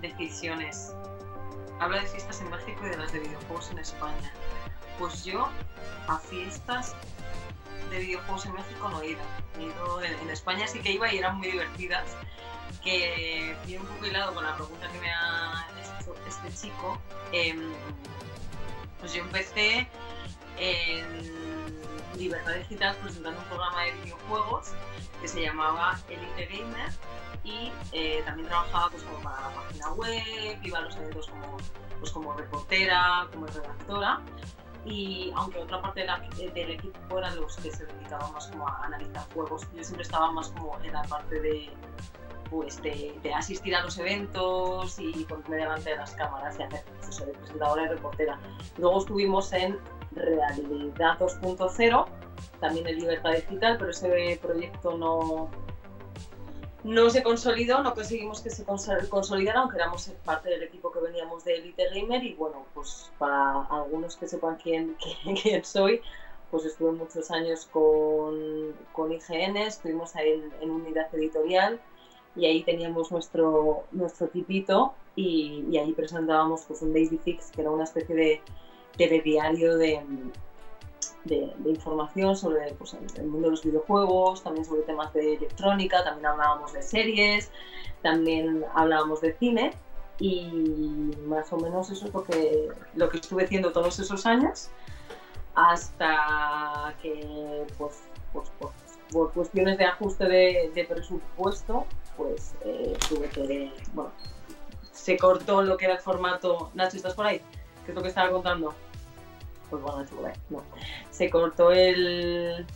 [0.00, 0.94] decisiones.
[1.80, 4.32] Habla de fiestas en México y de las de videojuegos en España.
[4.98, 5.48] Pues yo
[6.08, 6.94] a fiestas
[7.90, 9.20] de videojuegos en México no he ido.
[9.58, 12.16] He ido en, España sí que iba y eran muy divertidas.
[12.82, 15.66] Que viene un poco hilado con la pregunta que me ha
[16.00, 16.98] hecho este chico.
[17.32, 17.72] Em,
[19.00, 19.88] pues yo empecé
[20.58, 21.78] en
[22.16, 24.72] Libertad Digital presentando un programa de videojuegos
[25.20, 26.92] que se llamaba Elite Gamer
[27.44, 31.56] y eh, también trabajaba pues como para la página web, iba a los eventos como,
[32.00, 34.20] pues como reportera, como redactora
[34.84, 36.06] y aunque otra parte
[36.54, 40.30] del equipo eran los que se dedicaban más como a analizar juegos, yo siempre estaba
[40.32, 41.70] más como en la parte de
[42.50, 47.08] pues de asistir a los eventos y ponerme delante de las cámaras y hacer pues,
[47.10, 48.38] eso, de presentadora y reportera.
[48.78, 49.78] Luego estuvimos en
[50.12, 52.06] Realidad 2.0,
[52.60, 55.50] también en Libertad Digital, pero ese proyecto no,
[56.88, 61.00] no se consolidó, no conseguimos que se consol- consolidara, aunque éramos parte del equipo que
[61.00, 64.96] veníamos de Elite Gamer y bueno, pues para algunos que sepan quién,
[65.64, 66.00] soy,
[66.50, 71.78] pues estuve muchos años con, con IGN, estuvimos ahí en, en unidad editorial
[72.34, 77.60] y ahí teníamos nuestro, nuestro tipito y, y ahí presentábamos pues, un Daisy Fix, que
[77.60, 78.40] era una especie de
[78.96, 80.00] telediario de,
[81.24, 86.04] de, de información sobre pues, el, mundo de los videojuegos, también sobre temas de electrónica,
[86.04, 87.50] también hablábamos de series,
[88.02, 89.72] también hablábamos de cine
[90.18, 94.70] y más o menos eso es lo que, lo que estuve haciendo todos esos años
[95.54, 98.02] hasta que pues,
[98.32, 98.72] pues, pues,
[99.10, 104.12] por cuestiones de ajuste de, de presupuesto pues eh, tuve que bueno
[104.92, 107.40] se cortó lo que era el formato Nacho ¿estás por ahí?
[107.84, 108.74] ¿qué es lo que estaba contando?
[109.70, 110.04] Pues bueno,
[111.10, 112.66] se cortó el,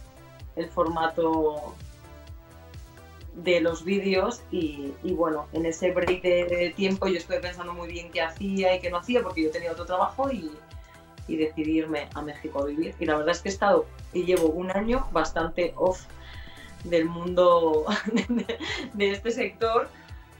[0.57, 1.75] el formato
[3.35, 7.89] de los vídeos y, y bueno, en ese break de, tiempo yo estuve pensando muy
[7.89, 10.51] bien qué hacía y qué no hacía porque yo tenía otro trabajo y,
[11.29, 12.95] y decidí irme a México a vivir.
[12.99, 16.03] Y la verdad es que he estado y llevo un año bastante off
[16.85, 17.87] del mundo
[18.93, 19.89] de este sector,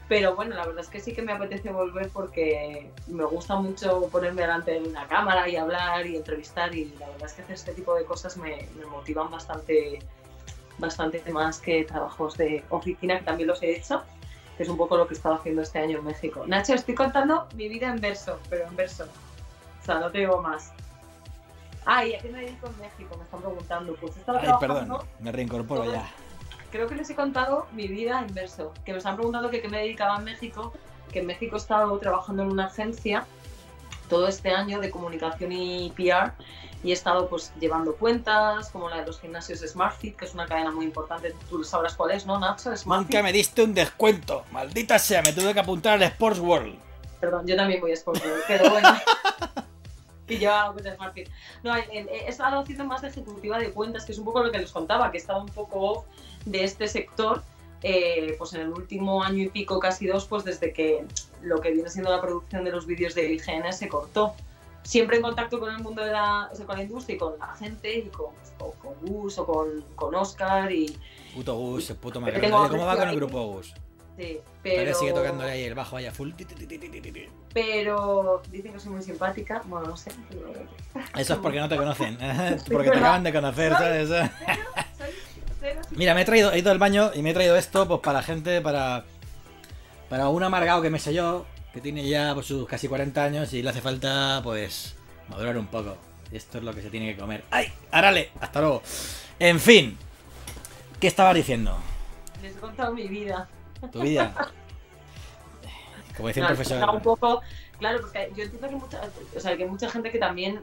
[0.09, 4.09] pero bueno, la verdad es que sí que me apetece volver porque me gusta mucho
[4.11, 7.55] ponerme delante de una cámara y hablar y entrevistar y la verdad es que hacer
[7.55, 9.99] este tipo de cosas me, me motivan bastante
[10.77, 14.03] bastante más que trabajos de oficina, que también los he hecho,
[14.57, 16.43] que es un poco lo que he estado haciendo este año en México.
[16.47, 19.05] Nacho, estoy contando mi vida en verso, pero en verso.
[19.81, 20.71] O sea, no te digo más.
[21.85, 23.15] Ah, ¿y a qué me dedico en México?
[23.17, 23.95] Me están preguntando.
[23.95, 26.09] Pues he estado Ay, trabajando, perdón, me reincorporo ya.
[26.73, 28.73] Creo que les he contado mi vida en verso.
[28.83, 30.73] Que me están preguntando que qué me dedicaba en México,
[31.11, 33.25] que en México he estado trabajando en una agencia
[34.09, 36.31] todo este año de comunicación y PR
[36.83, 40.47] y he estado pues llevando cuentas como la de los gimnasios SmartFit, que es una
[40.47, 42.75] cadena muy importante, tú sabrás cuál es, ¿no, Nacho?
[42.75, 43.11] SmartFit.
[43.11, 44.43] Nunca me diste un descuento.
[44.51, 46.75] Maldita sea, me tuve que apuntar al Sports World.
[47.21, 48.89] Perdón, yo también voy a Sportworld, pero bueno.
[50.27, 51.29] yo hago cuentas SmartFit.
[51.63, 54.43] No, en- en- he estado haciendo más de ejecutiva de cuentas, que es un poco
[54.43, 56.05] lo que les contaba, que he estado un poco off
[56.45, 57.43] de este sector,
[57.81, 61.05] eh, pues en el último año y pico, casi dos, pues desde que
[61.41, 64.33] lo que viene siendo la producción de los vídeos de IGN se cortó.
[64.83, 67.39] Siempre en contacto con el mundo de la, o sea, con la industria y con
[67.39, 68.27] la gente, y con,
[68.59, 70.97] o con Gus o con, con Oscar, y
[71.33, 73.73] Puto Gus, puto Oye, ¿Cómo va con el grupo Gus?
[74.17, 74.93] Sí, Todavía pero...
[74.95, 76.31] sigue tocando ahí el bajo allá full.
[77.53, 79.61] pero dicen que soy muy simpática.
[79.65, 80.11] Bueno, no sé.
[81.17, 82.17] Eso es porque no te conocen.
[82.63, 84.09] Sí, porque te acaban de conocer, ¿sabes?
[84.09, 84.29] Soy
[85.59, 87.99] cero Mira, me he traído, he ido al baño y me he traído esto pues
[88.01, 89.05] para la gente, para
[90.09, 93.51] para un amargado que me sé yo, que tiene ya pues, sus casi 40 años
[93.53, 94.95] y le hace falta pues
[95.27, 95.97] madurar un poco.
[96.31, 97.43] Y esto es lo que se tiene que comer.
[97.49, 97.73] ¡Ay!
[97.91, 98.29] ¡Árale!
[98.39, 98.83] Hasta luego.
[99.39, 99.97] En fin.
[100.99, 101.77] ¿Qué estabas diciendo?
[102.41, 103.49] Les he contado mi vida.
[103.91, 104.33] Tu vida.
[106.15, 106.89] Como decía No, profesor.
[106.89, 107.41] un poco,
[107.79, 109.01] claro, porque yo entiendo que mucha,
[109.35, 110.61] o sea, que mucha gente que también,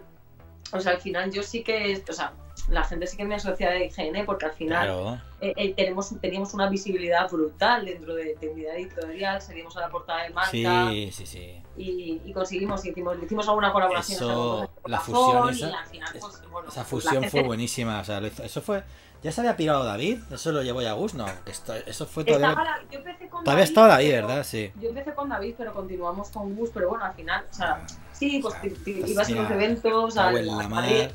[0.73, 2.33] o sea, al final yo sí que, o sea,
[2.69, 5.21] la gente sí que me asocia de IGN porque al final Claro.
[5.41, 9.89] eh, eh, tenemos, teníamos una visibilidad brutal dentro de, de unidad editorial, salimos a la
[9.89, 11.61] portada de marca Sí, sí, sí.
[11.77, 14.19] y, y conseguimos, hicimos, hicimos alguna colaboración.
[14.19, 17.25] Eso, o sea, con la fusión y esa- al final, pues, bueno, Esa pues fusión
[17.25, 17.99] fue buenísima.
[18.01, 18.85] O sea, eso fue.
[19.23, 20.19] ¿Ya se había pirado David?
[20.31, 21.13] ¿Eso lo llevó ya Gus?
[21.15, 22.49] No, esto, eso fue todavía...
[22.51, 24.45] Estaba la- yo empecé con Todavía David, estaba David, pero- ¿verdad?
[24.45, 24.73] Sí.
[24.81, 28.39] Yo empecé con David, pero continuamos con Gus, pero bueno, al final, o sea, sí,
[28.41, 30.69] pues, O sea, pues ibas a los eventos, la a mar.
[30.71, 31.09] Madrid,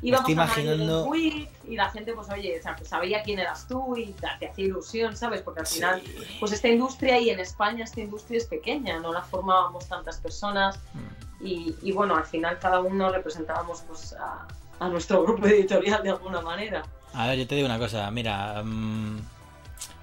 [0.00, 3.38] íbamos estoy a imaginando- Week, y la gente, pues oye, o sea, pues, sabía quién
[3.38, 5.42] eras tú y te, te hacía ilusión, ¿sabes?
[5.42, 6.16] Porque al final, Sí.
[6.40, 10.78] pues esta industria, y en España esta industria es pequeña, no la formábamos tantas personas,
[10.94, 11.44] Mm.
[11.46, 14.46] y, y bueno, al final cada uno representábamos pues a,
[14.78, 16.82] a nuestro grupo editorial de alguna manera.
[17.12, 19.18] A ver, yo te digo una cosa, mira, mm,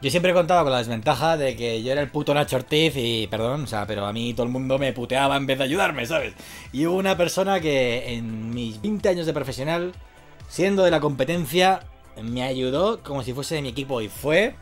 [0.02, 2.94] yo siempre he contado con la desventaja de que yo era el puto Nacho Ortiz
[2.96, 5.64] y, perdón, o sea, pero a mí todo el mundo me puteaba en vez de
[5.64, 6.34] ayudarme, ¿sabes?
[6.72, 9.94] Y hubo una persona que en mis 20 años de profesional,
[10.50, 11.82] siendo de la competencia,
[12.22, 14.56] me ayudó como si fuese de mi equipo y fue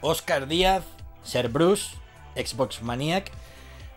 [0.00, 0.84] Oscar Díaz,
[1.24, 1.96] Ser Bruce,
[2.36, 3.32] Xbox Maniac.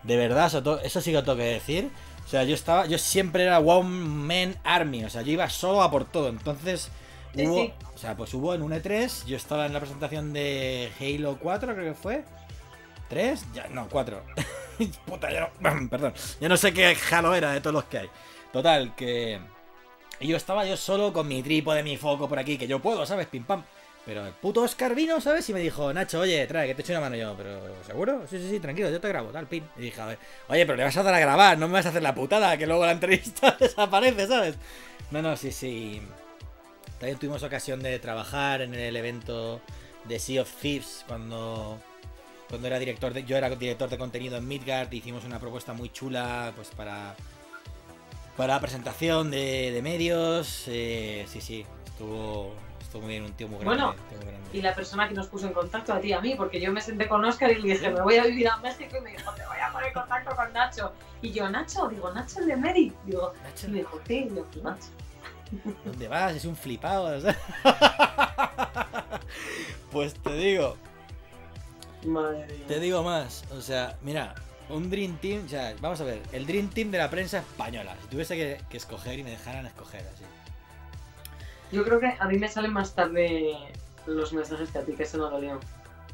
[0.02, 1.90] De verdad, eso, eso sí que tengo que decir.
[2.26, 5.82] O sea, yo estaba, yo siempre era One Man Army, o sea, yo iba solo
[5.82, 6.28] a por todo.
[6.28, 6.90] Entonces,
[7.34, 7.72] Sí, hubo, sí.
[7.94, 11.74] o sea, pues hubo en un E3, yo estaba en la presentación de Halo 4,
[11.74, 12.24] creo que fue.
[13.08, 13.44] ¿Tres?
[13.52, 14.22] Ya, no, cuatro.
[15.04, 16.14] Puta, ya no, perdón.
[16.40, 18.10] Ya no sé qué Halo era de todos los que hay.
[18.52, 19.40] Total, que.
[20.20, 23.04] Y yo estaba yo solo con mi trípode, mi foco por aquí, que yo puedo,
[23.06, 23.26] ¿sabes?
[23.26, 23.64] Pim pam.
[24.06, 25.48] Pero el puto Oscar vino, ¿sabes?
[25.48, 27.34] Y me dijo, Nacho, oye, trae, que te echo una mano yo.
[27.36, 28.26] Pero, ¿seguro?
[28.28, 29.64] Sí, sí, sí, tranquilo, yo te grabo, tal, pin.
[29.76, 31.86] Y dije, a ver, oye, pero le vas a dar a grabar, no me vas
[31.86, 34.56] a hacer la putada, que luego la entrevista desaparece, ¿sabes?
[35.10, 36.00] No, no, sí, sí.
[37.00, 39.60] También tuvimos ocasión de trabajar en el evento
[40.04, 41.80] de Sea of Thieves cuando,
[42.48, 45.90] cuando era director de, yo era director de contenido en Midgard, hicimos una propuesta muy
[45.90, 47.16] chula pues para
[48.36, 50.64] para la presentación de, de medios.
[50.68, 53.82] eh, sí, sí, estuvo, estuvo muy bien, un tío muy grande.
[53.82, 54.48] Bueno, un tío muy grande.
[54.52, 56.72] Y la persona que nos puso en contacto a ti y a mí, porque yo
[56.72, 59.10] me senté con Oscar y le dije, me voy a vivir a México y me
[59.10, 60.92] dijo, te voy a poner en contacto con Nacho.
[61.20, 62.92] Y yo, Nacho, digo, Nacho el de Mary.
[63.04, 64.88] Digo, Nacho, y me dijo, sí, y yo, Nacho.
[65.84, 66.34] ¿Dónde vas?
[66.36, 67.20] Es un flipado.
[69.90, 70.76] pues te digo,
[72.04, 72.64] Madre mía.
[72.68, 73.44] te digo más.
[73.52, 74.34] O sea, mira,
[74.68, 77.96] un Dream Team, o sea, vamos a ver, el Dream Team de la prensa española.
[78.02, 80.24] Si tuviese que, que escoger y me dejaran escoger así.
[81.72, 83.54] Yo creo que a mí me salen más tarde
[84.06, 85.60] los mensajes que a ti, que eso no lo digo.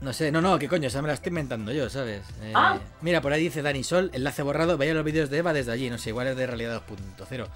[0.02, 2.22] No sé, no, no, qué coño, o sea, me la estoy inventando yo, ¿sabes?
[2.42, 2.78] Eh, Ah.
[3.00, 5.88] Mira, por ahí dice Dani Sol, enlace borrado, vaya los vídeos de Eva desde allí,
[5.88, 7.46] no sé, igual es de realidad 2.0.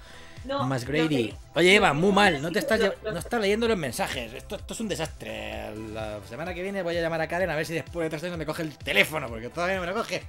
[0.43, 1.33] No, Más Grady.
[1.53, 4.33] Oye, Eva, muy mal, no te estás, no estás leyendo los mensajes.
[4.33, 5.75] Esto, esto es un desastre.
[5.93, 8.23] La semana que viene voy a llamar a Karen a ver si después de tres
[8.23, 10.23] años me coge el teléfono, porque todavía no me lo coge.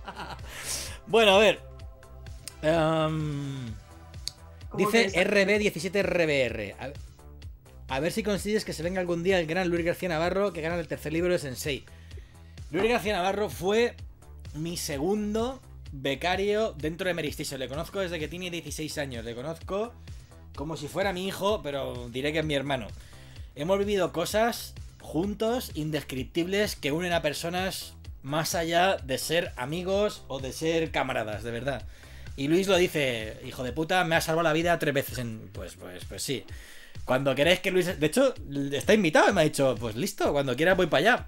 [1.07, 1.61] bueno, a ver.
[2.61, 3.73] Em,
[4.69, 5.27] ¿Cómo dice que es?
[5.27, 6.75] RB17RBR.
[6.79, 10.53] A, a ver si consigues que se venga algún día el gran Luis García Navarro
[10.53, 11.85] que gana el tercer libro de Sensei.
[12.71, 13.95] Luis García Navarro fue
[14.55, 15.61] mi segundo
[15.93, 17.61] becario dentro de Meristation.
[17.61, 19.25] Le conozco desde que tiene 16 años.
[19.25, 19.93] Le conozco
[20.57, 22.89] como si fuera mi hijo, pero diré que es mi hermano.
[23.55, 30.41] Hemos vivido cosas juntos indescriptibles que unen a personas más allá de ser amigos o
[30.41, 31.83] de ser camaradas, de verdad.
[32.37, 35.51] Y Luis lo dice, hijo de puta, me ha salvado la vida tres veces en...
[35.53, 36.45] Pues, pues, pues sí.
[37.05, 37.99] Cuando queréis que Luis...
[37.99, 38.35] De hecho,
[38.73, 41.27] está invitado y me ha dicho, pues listo, cuando quieras voy para allá.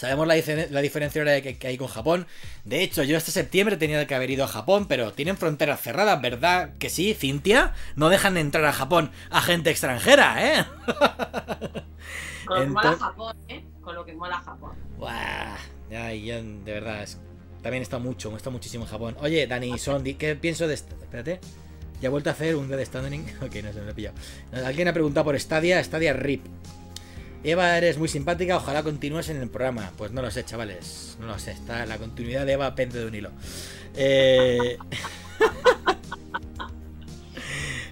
[0.00, 2.26] Sabemos la, diferencia ahora que, que hay con Japón.
[2.64, 6.22] De hecho, yo este septiembre tenía que haber ido a Japón, pero tienen fronteras cerradas,
[6.22, 6.70] ¿verdad?
[6.78, 7.74] Que sí, Cintia.
[7.96, 10.64] No dejan entrar a Japón a gente extranjera, ¿eh?
[12.46, 13.64] Con lo que mola Japón, ¿eh?
[13.82, 14.70] Con lo que mola Japón.
[14.96, 15.58] Buah,
[15.94, 17.18] ay, yo, de verdad, es-
[17.62, 19.16] también está mucho, está muchísimo en Japón.
[19.20, 20.72] Oye, Dani Sondi, ¿qué pienso de?
[20.76, 21.40] Espérate.
[22.00, 23.26] Ya he vuelto a hacer un Dead Standing.
[23.42, 24.16] Ok, no se me lo he pillado.
[24.64, 26.46] Alguien ha preguntado por Stadia, Stadia RIP.
[27.42, 29.92] Eva, eres muy simpática, ojalá continúes en el programa.
[29.96, 31.16] Pues no lo sé, chavales.
[31.20, 31.52] No lo sé.
[31.52, 33.30] Está, la continuidad de Eva pende de un hilo.
[33.96, 34.76] Eh...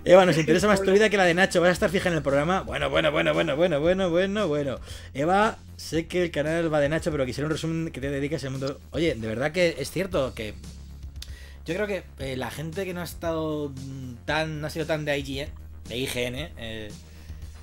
[0.04, 1.60] Eva, nos interesa más tu vida que la de Nacho.
[1.60, 2.62] ¿Vas a estar fija en el programa?
[2.62, 4.80] Bueno, bueno, bueno, bueno, bueno, bueno, bueno, bueno.
[5.12, 8.44] Eva, sé que el canal va de Nacho, pero quisiera un resumen que te dediques
[8.44, 8.80] al mundo.
[8.90, 10.54] Oye, de verdad que es cierto que.
[11.66, 13.72] Yo creo que eh, la gente que no ha estado
[14.24, 14.60] tan.
[14.60, 15.48] no ha sido tan de IGN,
[15.88, 16.90] de IGN, eh,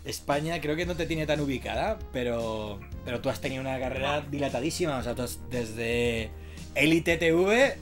[0.06, 2.80] España, creo que no te tiene tan ubicada, pero.
[3.04, 4.98] Pero tú has tenido una carrera dilatadísima.
[4.98, 6.30] O sea, tú has- desde
[6.76, 7.78] Elite TV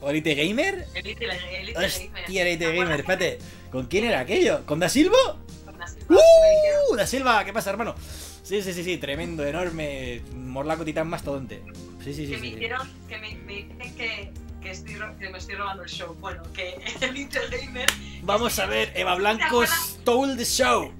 [0.00, 0.86] o Elite Gamer.
[0.94, 1.26] Elite,
[1.60, 3.38] Elite Hostia, Elite Gamer, espérate.
[3.70, 4.64] ¿Con quién era aquello?
[4.64, 5.16] ¿Con Da Silva?
[6.08, 6.96] ¡Uh!
[6.96, 7.94] Da Silva, ¿qué pasa, hermano?
[8.42, 11.62] Sí, sí, sí, sí, tremendo, enorme, morlaco titán mastodonte.
[12.04, 12.48] Sí, sí, sí, que me sí.
[12.50, 12.54] sí.
[12.54, 14.32] hicieron, que me, me dicen que,
[14.62, 16.14] que, estoy, que me estoy robando el show.
[16.20, 17.86] Bueno, que Elite Gamer,
[18.22, 20.92] Vamos a ver, Eva Blanco stole the show.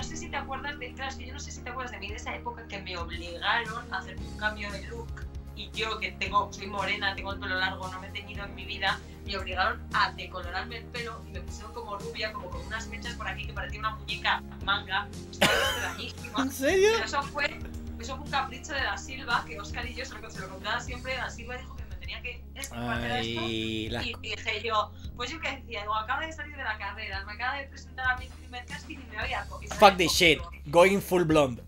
[0.00, 1.92] No sé si te acuerdas de, claro, es que yo no sé si te acuerdas
[1.92, 5.70] de mí de esa época que me obligaron a hacer un cambio de look y
[5.72, 8.64] yo que tengo, soy morena, tengo el pelo largo, no me he teñido en mi
[8.64, 12.88] vida, me obligaron a decolorarme el pelo y me pusieron como rubia, como con unas
[12.88, 16.42] mechas por aquí que parecía una muñeca manga, estaba extrañísima.
[16.44, 16.88] ¿En serio?
[16.94, 17.58] Pero eso fue,
[17.98, 20.48] eso fue un capricho de la Silva, que Oscar y yo se lo, se lo
[20.48, 21.76] contaba siempre, la Silva dijo
[22.10, 23.40] tenía que estirpar esto.
[23.40, 26.76] Ay, la- Y dije yo, pues yo qué decía, digo, acabo de salir de la
[26.78, 29.74] carrera, me acaba de presentar a mi primer casting y me había co- y me
[29.76, 30.38] Fuck this shit.
[30.40, 30.62] cogido.
[30.66, 31.62] Going full blonde.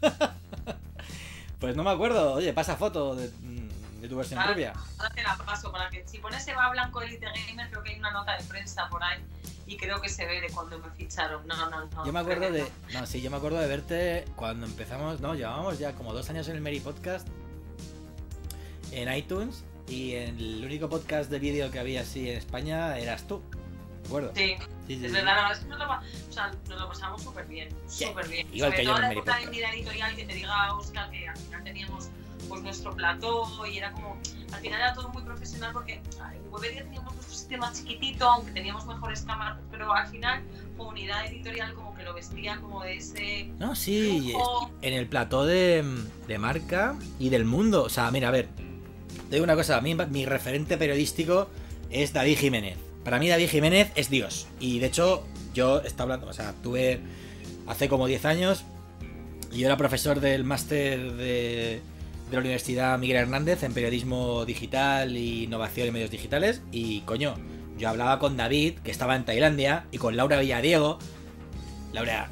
[1.60, 2.34] pues no me acuerdo.
[2.34, 4.52] Oye, pasa foto de, mm, de tu versión Claro.
[4.54, 4.72] propia.
[4.98, 7.98] Ahora te la paso para que si pones Eva Blanco Elite Gamer, creo que hay
[7.98, 9.20] una nota de prensa por ahí
[9.66, 11.46] y creo que se ve de cuando me ficharon.
[11.46, 12.06] No, no, no.
[12.06, 12.66] Yo me acuerdo de.
[12.94, 15.20] No, sí, yo me acuerdo de verte cuando empezamos.
[15.20, 17.26] No, llevábamos ya como dos años en el Mary Podcast.
[18.92, 19.64] En iTunes.
[19.88, 23.40] Y el único podcast de vídeo que había así en España eras tú.
[24.02, 24.32] ¿De acuerdo?
[24.34, 24.54] Sí,
[24.86, 25.16] Sí, sí, es sí.
[25.16, 28.26] verdad, la verdad es que nos lo, o sea, nos lo pasamos súper bien, súper
[28.28, 28.46] bien.
[28.54, 31.10] igual Sobre que yo todo en la época de vida editorial que te diga Oscar
[31.10, 32.08] que al final teníamos
[32.48, 34.16] pues nuestro plató y era como,
[34.52, 36.02] al final era todo muy profesional porque en
[36.52, 40.42] Webedia teníamos nuestro sistema chiquitito, aunque teníamos mejores cámaras, pero al final
[40.78, 44.30] comunidad editorial como que lo vestía como de ese No, sí.
[44.32, 44.70] lujo.
[44.80, 45.84] En el plató de,
[46.26, 47.82] de marca y del mundo.
[47.84, 48.48] O sea, mira, a ver.
[49.28, 49.76] Te digo una cosa.
[49.76, 51.48] A mí, mi referente periodístico
[51.90, 52.76] es David Jiménez.
[53.04, 54.46] Para mí, David Jiménez es Dios.
[54.60, 55.24] Y de hecho,
[55.54, 56.28] yo estaba hablando.
[56.28, 57.00] O sea, tuve
[57.66, 58.64] hace como 10 años.
[59.52, 61.80] Y yo era profesor del máster de,
[62.28, 66.62] de la Universidad Miguel Hernández en periodismo digital e innovación en medios digitales.
[66.70, 67.34] Y coño,
[67.78, 70.98] yo hablaba con David, que estaba en Tailandia, y con Laura Villadiego.
[71.92, 72.28] Laura,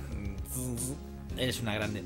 [0.54, 2.02] mm, eres una grande.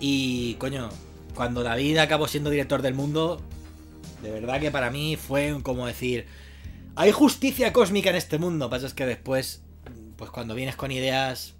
[0.00, 0.88] Y coño,
[1.34, 3.42] cuando David acabó siendo director del mundo,
[4.22, 6.26] de verdad que para mí fue como decir,
[6.94, 8.70] hay justicia cósmica en este mundo.
[8.70, 9.62] Pasa es que después,
[10.16, 11.54] pues cuando vienes con ideas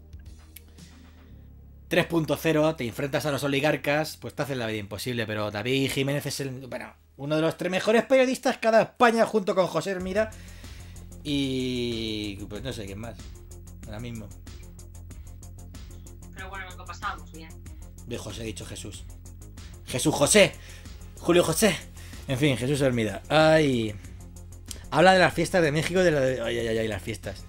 [1.91, 5.27] 3.0, te enfrentas a los oligarcas, pues te hacen la vida imposible.
[5.27, 9.55] Pero David Jiménez es el, bueno, uno de los tres mejores periodistas cada España junto
[9.55, 10.31] con José Hermida.
[11.23, 13.17] Y pues no sé quién más.
[13.85, 14.29] Ahora mismo.
[16.35, 17.51] Pero bueno, lo pasábamos bien.
[18.07, 19.05] De José, he dicho Jesús.
[19.87, 20.53] Jesús José.
[21.19, 21.77] Julio José.
[22.29, 23.23] En fin, Jesús Hermida.
[23.29, 23.95] Ay.
[24.91, 26.41] Habla de las fiestas de México y de la de...
[26.41, 27.45] Ay, ay, ay, ay, las fiestas.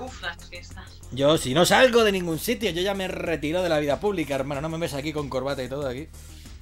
[0.00, 1.00] Uf, las fiestas.
[1.12, 4.34] Yo, si no salgo de ningún sitio, yo ya me retiro de la vida pública,
[4.34, 4.60] hermano.
[4.60, 6.08] No me ves aquí con corbata y todo aquí.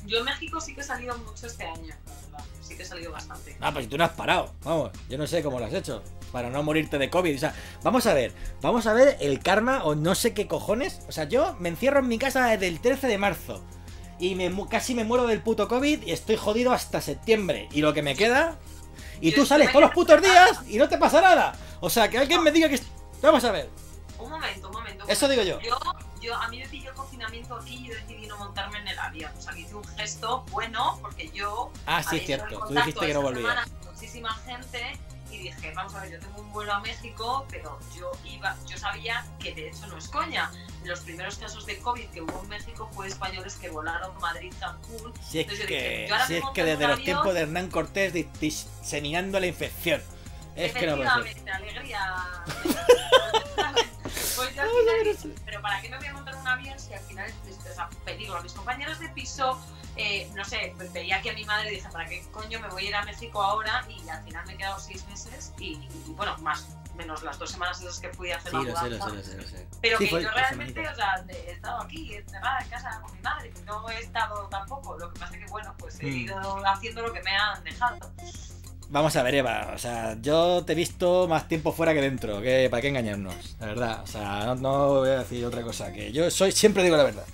[0.07, 2.45] Yo en México sí que he salido mucho este año, la verdad.
[2.63, 3.57] Sí que he salido bastante.
[3.61, 4.55] Ah, pues tú no has parado.
[4.65, 6.03] Vamos, yo no sé cómo lo has hecho.
[6.33, 7.35] Para no morirte de COVID.
[7.35, 8.33] O sea, vamos a ver.
[8.63, 11.01] Vamos a ver el karma o no sé qué cojones.
[11.09, 13.63] O sea, yo me encierro en mi casa desde el 13 de marzo.
[14.21, 17.69] Y me, casi me muero del puto COVID y estoy jodido hasta septiembre.
[17.73, 18.59] Y lo que me queda.
[19.21, 21.55] Y tú sales todos los putos días y no te pasa nada.
[21.81, 22.81] O sea, que alguien me diga que.
[23.23, 23.69] Vamos a ver.
[24.19, 25.05] Un momento, un momento.
[25.09, 25.59] Eso digo yo.
[25.61, 25.79] Yo,
[26.21, 28.99] yo, a mí me pilló el confinamiento aquí y yo decidí no montarme en el
[28.99, 29.33] avión.
[29.37, 31.73] O sea, que hice un gesto bueno porque yo.
[31.87, 32.61] Ah, sí, es cierto.
[32.67, 33.71] Tú dijiste que no volvías.
[33.85, 34.99] Muchísima gente
[35.31, 38.77] y dije, vamos a ver, yo tengo un vuelo a México, pero yo iba, yo
[38.79, 40.51] sabía que de hecho no es coña.
[40.85, 45.13] Los primeros casos de COVID que hubo en México fue españoles que volaron Madrid-Cancún.
[45.23, 47.35] Si es Entonces yo que, dije, yo ahora si es que desde los avión- tiempos
[47.35, 50.03] de Hernán Cortés di- diseminando la infección.
[50.57, 50.95] Es que no.
[50.95, 52.45] Efectivamente, alegría.
[54.37, 57.01] pues yo al final pero ¿para qué me voy a montar un avión si al
[57.01, 58.37] final es sea, peligro?
[58.37, 59.61] A mis compañeros de piso,
[59.97, 62.69] eh, no sé, pues veía aquí a mi madre y dije, ¿para qué coño me
[62.69, 63.85] voy a ir a México ahora?
[63.89, 65.73] Y al final me he quedado seis meses y,
[66.07, 68.71] y, bueno, más, menos las dos semanas esas que fui a hacer Sí, la lo
[68.71, 69.09] mudanza.
[69.11, 69.67] sé, lo sé, lo sé.
[69.81, 73.13] Pero Sí, que fue yo realmente, o sea, he estado aquí encerrada en casa con
[73.15, 74.99] mi madre, que no he estado tampoco.
[74.99, 76.17] Lo que pasa es que, bueno, pues he Mm.
[76.17, 77.99] ido haciendo lo que me han dejado.
[78.93, 79.71] Vamos a ver, Eva.
[79.73, 82.41] O sea, yo te he visto más tiempo fuera que dentro.
[82.43, 83.57] Que, ¿Para qué engañarnos?
[83.61, 84.03] La verdad.
[84.03, 85.93] O sea, no, no voy a decir otra cosa.
[85.93, 87.25] Que yo soy siempre digo la verdad.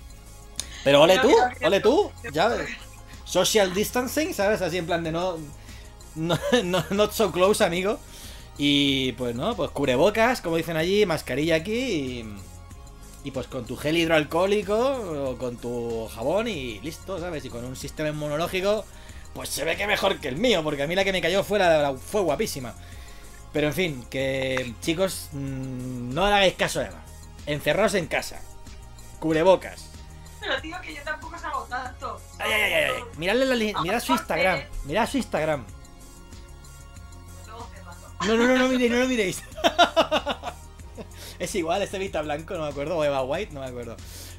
[0.86, 1.34] Pero ole tú,
[1.64, 2.12] ole tú.
[2.32, 2.68] Ya ves.
[3.24, 4.62] Social distancing, ¿sabes?
[4.62, 5.36] Así en plan de no.
[6.14, 7.98] No, no not so close, amigo.
[8.56, 12.36] Y pues no, pues cubrebocas, como dicen allí, mascarilla aquí y.
[13.24, 14.76] Y pues con tu gel hidroalcohólico
[15.30, 17.44] o con tu jabón y listo, ¿sabes?
[17.44, 18.84] Y con un sistema inmunológico,
[19.34, 21.42] pues se ve que mejor que el mío, porque a mí la que me cayó
[21.42, 22.74] fuera fue guapísima.
[23.52, 27.02] Pero en fin, que chicos, mm, no le hagáis caso a Eva.
[27.46, 28.40] Encerraos en casa.
[29.18, 29.85] Cubrebocas.
[30.62, 32.20] Tío, que yo tampoco salgo tanto.
[32.38, 33.02] Ay, ay, ay, ay.
[33.16, 34.60] Miradle la mirad su Instagram.
[34.84, 35.64] Mirad su Instagram.
[38.26, 39.42] No, no, no, no miréis, no lo miréis.
[41.38, 43.96] es igual, este Vista Blanco, no me acuerdo, o Eva White, no me acuerdo.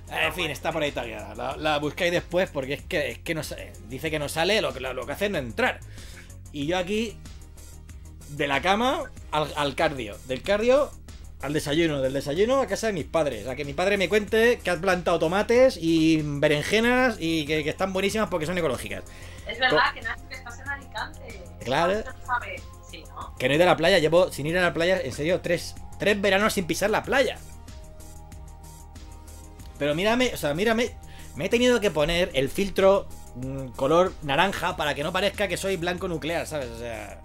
[0.10, 1.36] En fin, está por ahí tagueada.
[1.36, 3.74] La, la buscáis después porque es que, es que no sale.
[3.88, 5.80] Dice que no sale, lo que, lo que hace es no entrar.
[6.52, 7.18] Y yo aquí,
[8.30, 10.18] de la cama al, al cardio.
[10.26, 10.92] Del cardio
[11.42, 12.02] al desayuno.
[12.02, 13.48] Del desayuno a casa de mis padres.
[13.48, 17.70] A que mi padre me cuente que has plantado tomates y berenjenas y que, que
[17.70, 19.04] están buenísimas porque son ecológicas.
[19.48, 21.44] Es verdad que Nacho, que estás en Alicante.
[21.64, 21.94] Claro.
[21.94, 22.12] No.
[22.90, 23.36] Sí, ¿no?
[23.38, 25.42] Que no he ido a la playa, llevo sin ir a la playa, en serio,
[25.42, 27.38] tres, tres veranos sin pisar la playa.
[29.78, 30.96] Pero mírame, o sea, mírame,
[31.36, 35.58] me he tenido que poner el filtro mm, color naranja para que no parezca que
[35.58, 36.70] soy blanco nuclear, ¿sabes?
[36.70, 37.22] O sea,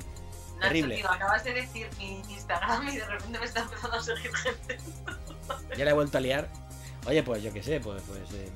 [0.63, 0.97] Nacho, Terrible.
[0.97, 4.79] tío, acabas de decir mi Instagram y de repente me está empezando a seguir gente.
[5.77, 6.49] ya la he vuelto a liar.
[7.07, 8.49] Oye, pues yo qué sé, pues, pues eh,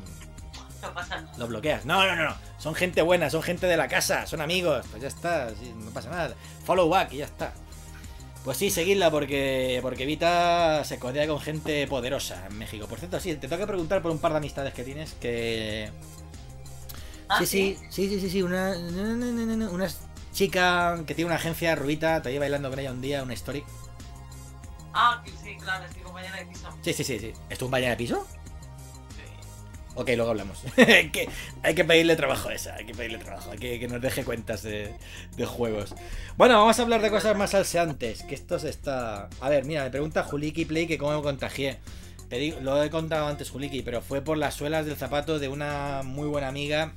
[0.83, 1.37] No pasa nada.
[1.37, 1.85] lo bloqueas.
[1.85, 2.37] No, no, no, no.
[2.59, 4.87] Son gente buena, son gente de la casa, son amigos.
[4.91, 6.35] Pues ya está, sí, no pasa nada.
[6.65, 7.53] Follow back y ya está.
[8.45, 12.87] Pues sí, seguidla porque, porque Vita se codea con gente poderosa en México.
[12.87, 15.91] Por cierto, sí, te tengo que preguntar por un par de amistades que tienes que...
[17.28, 19.89] Ah, Sí, sí, sí, sí, sí, sí, una, una
[20.36, 23.64] chica que tiene una agencia, Rubita, te bailando con ella un día, una story.
[24.92, 26.68] Ah, que sí, claro, es mi compañera de piso.
[26.82, 27.32] Sí, sí, sí, sí.
[27.48, 28.26] ¿Es tu compañera de piso?
[29.94, 30.62] Ok, luego hablamos.
[30.76, 31.26] que
[31.62, 34.24] hay que pedirle trabajo a esa, hay que pedirle trabajo, hay que, que nos deje
[34.24, 34.94] cuentas de,
[35.36, 35.94] de juegos.
[36.36, 39.30] Bueno, vamos a hablar de cosas más salseantes, que esto se está...
[39.40, 41.78] A ver, mira, me pregunta Juliki Play que cómo me contagié.
[42.28, 45.48] Te digo, lo he contado antes, Juliki, pero fue por las suelas del zapato de
[45.48, 46.92] una muy buena amiga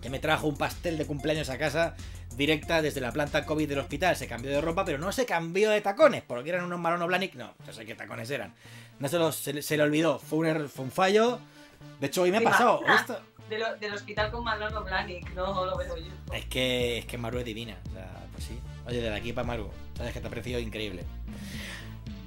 [0.00, 1.94] que me trajo un pastel de cumpleaños a casa
[2.36, 4.16] directa desde la planta COVID del hospital.
[4.16, 7.34] Se cambió de ropa, pero no se cambió de tacones, porque eran unos Marono Blahnik.
[7.34, 8.54] No, no sé qué tacones eran.
[8.98, 11.38] No se, los- se, le- se le olvidó, fue un, error- fue un fallo.
[12.00, 12.80] De hecho, hoy me ha ¿Te pasado.
[12.98, 16.12] esto- Del, del hospital con Manolo Blahnik, no lo veo yo.
[16.32, 17.76] Es que, es que Maru es divina.
[17.90, 18.58] O sea, pues sí.
[18.86, 19.70] Oye, de aquí para Maru.
[19.96, 21.04] Sabes que te ha parecido increíble.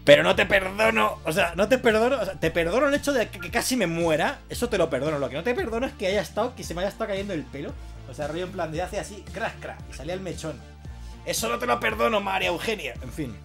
[0.04, 1.20] Pero no te perdono.
[1.26, 2.18] O sea, no te perdono.
[2.22, 4.40] O sea, te perdono el hecho de que, que casi me muera.
[4.50, 5.18] Eso te lo perdono.
[5.18, 7.34] Lo que no te perdono es que haya estado, que se me haya estado cayendo
[7.34, 7.74] el pelo.
[8.10, 9.80] O sea, rollo en plan de hace así, crack, crack.
[9.90, 10.54] Y salía el mechón.
[11.26, 12.94] Eso no te lo perdono, María Eugenia.
[13.02, 13.36] En fin.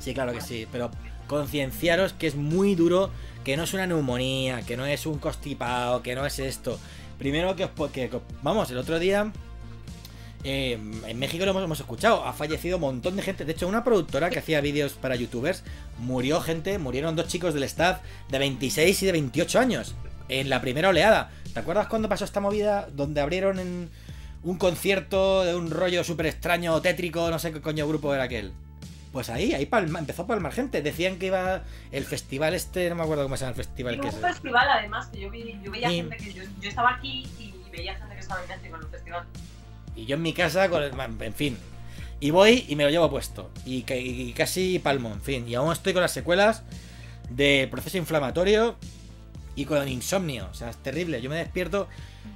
[0.00, 0.66] Sí, claro que sí.
[0.72, 0.90] Pero
[1.26, 3.10] concienciaros que es muy duro.
[3.44, 4.62] Que no es una neumonía.
[4.62, 6.02] Que no es un constipado.
[6.02, 6.78] Que no es esto.
[7.18, 7.90] Primero que os...
[7.92, 8.10] que-
[8.42, 9.30] vamos, el otro día...
[10.44, 10.72] eh,
[11.06, 13.44] en México lo hemos, hemos escuchado, ha fallecido un montón de gente.
[13.44, 15.62] De hecho, una productora que hacía vídeos para youtubers
[15.98, 19.94] murió gente, murieron dos chicos del staff de 26 y de 28 años
[20.28, 21.30] en la primera oleada.
[21.52, 23.90] ¿Te acuerdas cuando pasó esta movida donde abrieron en
[24.42, 28.52] un concierto de un rollo súper extraño, tétrico, no sé qué coño grupo era aquel?
[29.12, 30.80] Pues ahí, ahí palma- empezó a palmar gente.
[30.80, 33.94] Decían que iba el festival este, no me acuerdo cómo se llama el festival.
[33.94, 36.42] Y Que un es, festival además, que yo, vi, yo veía Y- gente que yo,
[36.60, 39.24] yo estaba aquí y veía gente que estaba en en el festival.
[39.94, 41.58] Y yo en mi casa, con el, en fin.
[42.20, 43.50] Y voy y me lo llevo puesto.
[43.66, 45.46] Y, y casi palmo, en fin.
[45.46, 46.62] Y aún estoy con las secuelas
[47.28, 48.76] de proceso inflamatorio
[49.54, 50.48] y con insomnio.
[50.50, 51.20] O sea, es terrible.
[51.20, 51.88] Yo me despierto,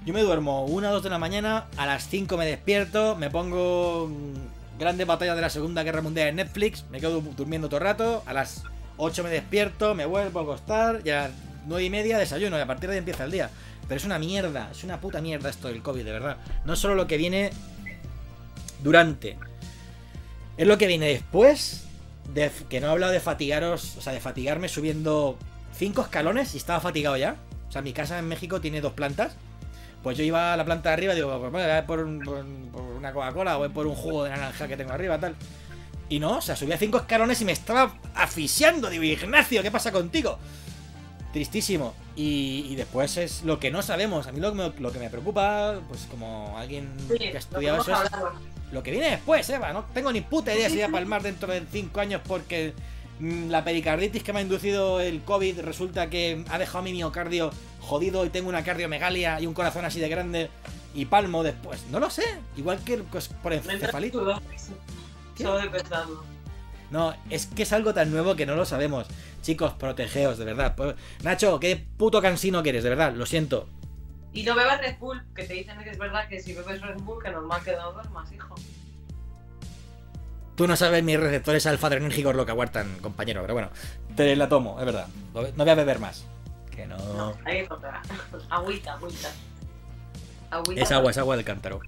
[0.05, 3.31] yo me duermo una o dos de la mañana, a las 5 me despierto, me
[3.31, 7.69] pongo mm, grandes batallas de la Segunda Guerra Mundial en Netflix, me quedo du- durmiendo
[7.69, 8.63] todo el rato, a las
[8.99, 11.31] 8 me despierto, me vuelvo a acostar y a las
[11.67, 13.51] 9 y media desayuno y a partir de ahí empieza el día.
[13.89, 16.37] Pero es una mierda, es una puta mierda esto del COVID, de verdad.
[16.65, 17.51] No solo lo que viene
[18.83, 19.39] durante,
[20.57, 21.85] es lo que viene después
[22.35, 25.39] de que no he hablado de fatigaros, o sea, de fatigarme subiendo
[25.77, 27.37] 5 escalones y estaba fatigado ya.
[27.69, 29.37] O sea, mi casa en México tiene dos plantas.
[30.03, 32.21] Pues yo iba a la planta de arriba y digo, pues voy a por, un-
[32.21, 35.19] por un- por una Coca-Cola o voy por un jugo de naranja que tengo arriba,
[35.19, 35.35] tal.
[36.09, 38.89] Y no, o sea, subía cinco escalones y me estaba asfixiando.
[38.89, 40.39] Digo, Ignacio, ¿qué pasa contigo?
[41.33, 41.95] Tristísimo.
[42.15, 44.27] Y, y después es lo que no sabemos.
[44.27, 47.39] A mí lo que, me, lo que me preocupa, pues como alguien Sí, que ha
[47.39, 48.11] estudiado eso es
[48.73, 49.73] lo que viene después, Eva.
[49.73, 52.73] No tengo ni puta idea si voy a palmar dentro de 5 años porque
[53.21, 58.25] la pericarditis que me ha inducido el COVID resulta que ha dejado mi miocardio jodido
[58.27, 60.51] y tengo una cardiomegalia y un corazón así de grande
[60.95, 61.85] y palmo después.
[61.91, 62.25] No lo sé.
[62.57, 64.21] Igual que pues, por encefalitis.
[66.91, 69.07] No, es que es algo tan nuevo que no lo sabemos.
[69.43, 70.75] Chicos, protegeos, de verdad.
[70.77, 73.13] Pues, Nacho, qué puto cansino que eres, de verdad.
[73.15, 73.69] Lo siento.
[74.33, 76.99] Y no bebas Red Bull, que te dicen que es verdad que si bebes Red
[77.01, 78.55] Bull, que normal que no duermas, hijo.
[80.57, 83.43] Tú no sabes mis receptores alfa-adrenérgicos lo que aguantan, compañero.
[83.43, 83.69] Pero bueno,
[84.17, 85.07] te la tomo, es verdad.
[85.35, 86.25] No voy a beber más.
[86.75, 86.97] Que no.
[86.97, 87.37] No,
[87.69, 88.01] comprar.
[88.51, 89.31] Agüita, agüita.
[90.51, 90.83] Agüita.
[90.83, 91.81] Es agua, es agua del cántaro.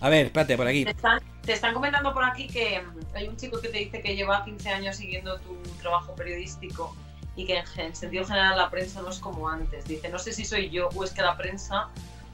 [0.00, 0.84] A ver, espérate, por aquí.
[0.84, 4.02] Te están, te están comentando por aquí que mm, hay un chico que te dice
[4.02, 6.94] que lleva 15 años siguiendo tu trabajo periodístico
[7.36, 9.86] y que en, en sentido general la prensa no es como antes.
[9.86, 11.88] Dice, no sé si soy yo o es que la prensa,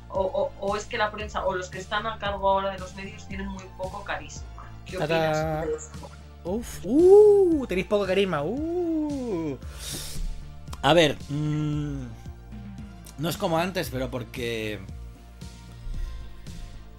[0.08, 2.78] o, o- o es que la prensa, o los que están a cargo ahora de
[2.78, 4.42] los medios tienen muy poco carisma.
[4.90, 5.90] ¿Qué opinas?
[6.44, 8.42] Uf, uh, tenéis poco carisma.
[8.42, 9.56] Uh.
[10.82, 12.02] A ver, mm,
[13.18, 14.80] no es como antes, pero porque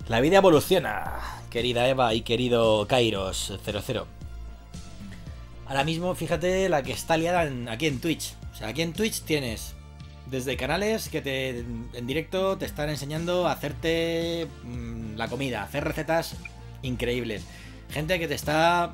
[0.07, 1.19] la vida evoluciona,
[1.49, 4.05] querida Eva y querido Kairos 00.
[5.67, 8.33] Ahora mismo, fíjate la que está liada en- aquí en Twitch.
[8.53, 9.73] O sea, aquí en Twitch tienes
[10.29, 15.83] desde canales que te en directo te están enseñando a hacerte mm, la comida, hacer
[15.83, 16.35] recetas
[16.83, 17.43] increíbles.
[17.91, 18.93] Gente que te está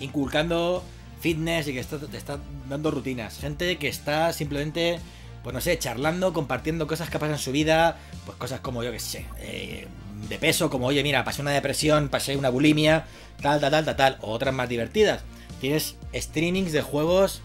[0.00, 0.84] inculcando
[1.20, 2.38] fitness y que te está
[2.68, 3.38] dando rutinas.
[3.38, 5.00] Gente que está simplemente,
[5.42, 7.96] pues no sé, charlando, compartiendo cosas que pasan en su vida.
[8.26, 9.86] Pues cosas como, yo que sé, eh,
[10.28, 13.06] de peso, como, oye, mira, pasé una depresión, pasé una bulimia,
[13.42, 14.18] tal, tal, tal, tal, tal.
[14.20, 15.22] O otras más divertidas.
[15.60, 17.40] Tienes streamings de juegos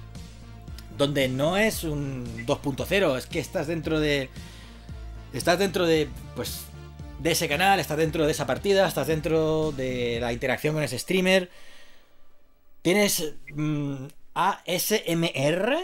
[0.98, 4.30] donde no es un 2.0, es que estás dentro de...
[5.32, 6.64] Estás dentro de, pues,
[7.20, 10.98] de ese canal, estás dentro de esa partida, estás dentro de la interacción con ese
[10.98, 11.50] streamer.
[12.82, 15.76] Tienes mm, ASMR.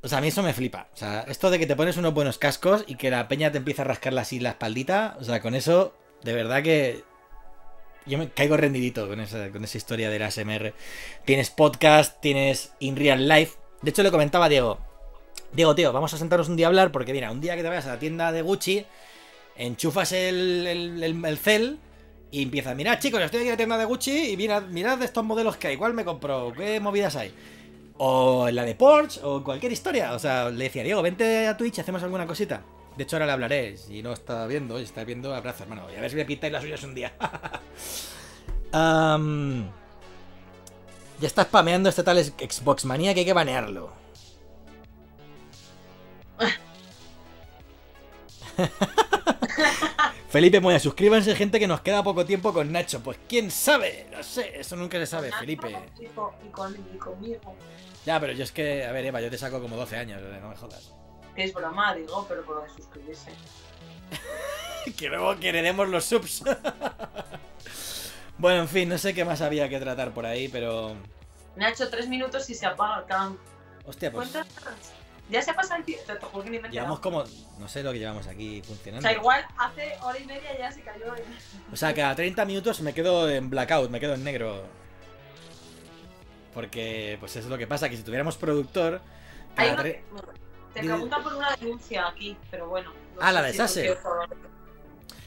[0.00, 0.88] O sea, a mí eso me flipa.
[0.94, 3.58] O sea, esto de que te pones unos buenos cascos y que la peña te
[3.58, 5.16] empieza a rascar así la espaldita.
[5.20, 7.04] O sea, con eso, de verdad que.
[8.06, 10.72] Yo me caigo rendidito con esa, con esa historia del ASMR.
[11.26, 13.58] Tienes podcast, tienes In Real Life.
[13.82, 14.78] De hecho, le comentaba a Diego.
[15.52, 17.68] Diego, tío, vamos a sentarnos un día a hablar porque, mira, un día que te
[17.68, 18.86] vayas a la tienda de Gucci,
[19.58, 21.78] enchufas el, el, el- el cel
[22.30, 25.24] y empiezas, mirad chicos, estoy aquí en la tienda de Gucci y mirad, mirad estos
[25.24, 26.52] modelos que hay, ¿cuál me compro?
[26.56, 27.32] ¿Qué movidas hay?
[27.98, 30.12] O la de Porsche, o cualquier historia.
[30.14, 32.62] O sea, le decía, Diego, vente a Twitch, hacemos alguna cosita.
[32.96, 33.76] De hecho, ahora le hablaré.
[33.76, 35.84] Si no está viendo, si está viendo, abrazo, hermano.
[35.92, 37.12] Y a ver si me pintáis las suyas un día.
[41.20, 43.92] Ya está spameando este tal Xbox Manía que hay que banearlo.
[50.28, 53.00] Felipe Moya, suscríbanse gente que nos queda poco tiempo con Nacho.
[53.00, 55.70] Pues quién sabe, no sé, eso nunca se sabe, Felipe.
[55.98, 57.54] Y, con- y con- y conmigo.
[58.04, 60.38] Ya, pero yo es que, a ver, Eva, yo te saco como 12 años, eh,
[60.42, 60.92] no me jodas.
[61.34, 63.30] Que es broma, digo, pero por lo de suscribirse.
[64.98, 66.42] que luego que heredemos los subs.
[68.38, 70.94] bueno, en fin, no sé qué más había que tratar por ahí, pero.
[71.56, 73.38] Nacho, tres minutos y se apaga el cam.
[73.86, 74.28] Hostia, pues.
[74.28, 74.54] ¿Cuántas?
[75.30, 76.04] Ya se pasa el tiempo.
[76.06, 77.24] Te juro que ni me he Llevamos como.
[77.58, 79.06] No sé lo que llevamos aquí O funcionando.
[79.08, 81.14] sea, igual hace hora y media ya se cayó.
[81.14, 81.22] el-
[81.72, 84.62] O sea, cada 30 minutos me quedo en blackout, me quedo en negro.
[86.54, 89.00] Porque, pues eso es lo que pasa, que si tuviéramos productor.
[89.56, 90.00] Hay Cada una- tre-
[90.74, 92.92] Te preguntan por una denuncia aquí, pero bueno.
[93.14, 93.96] no Ah, la de si Sassel.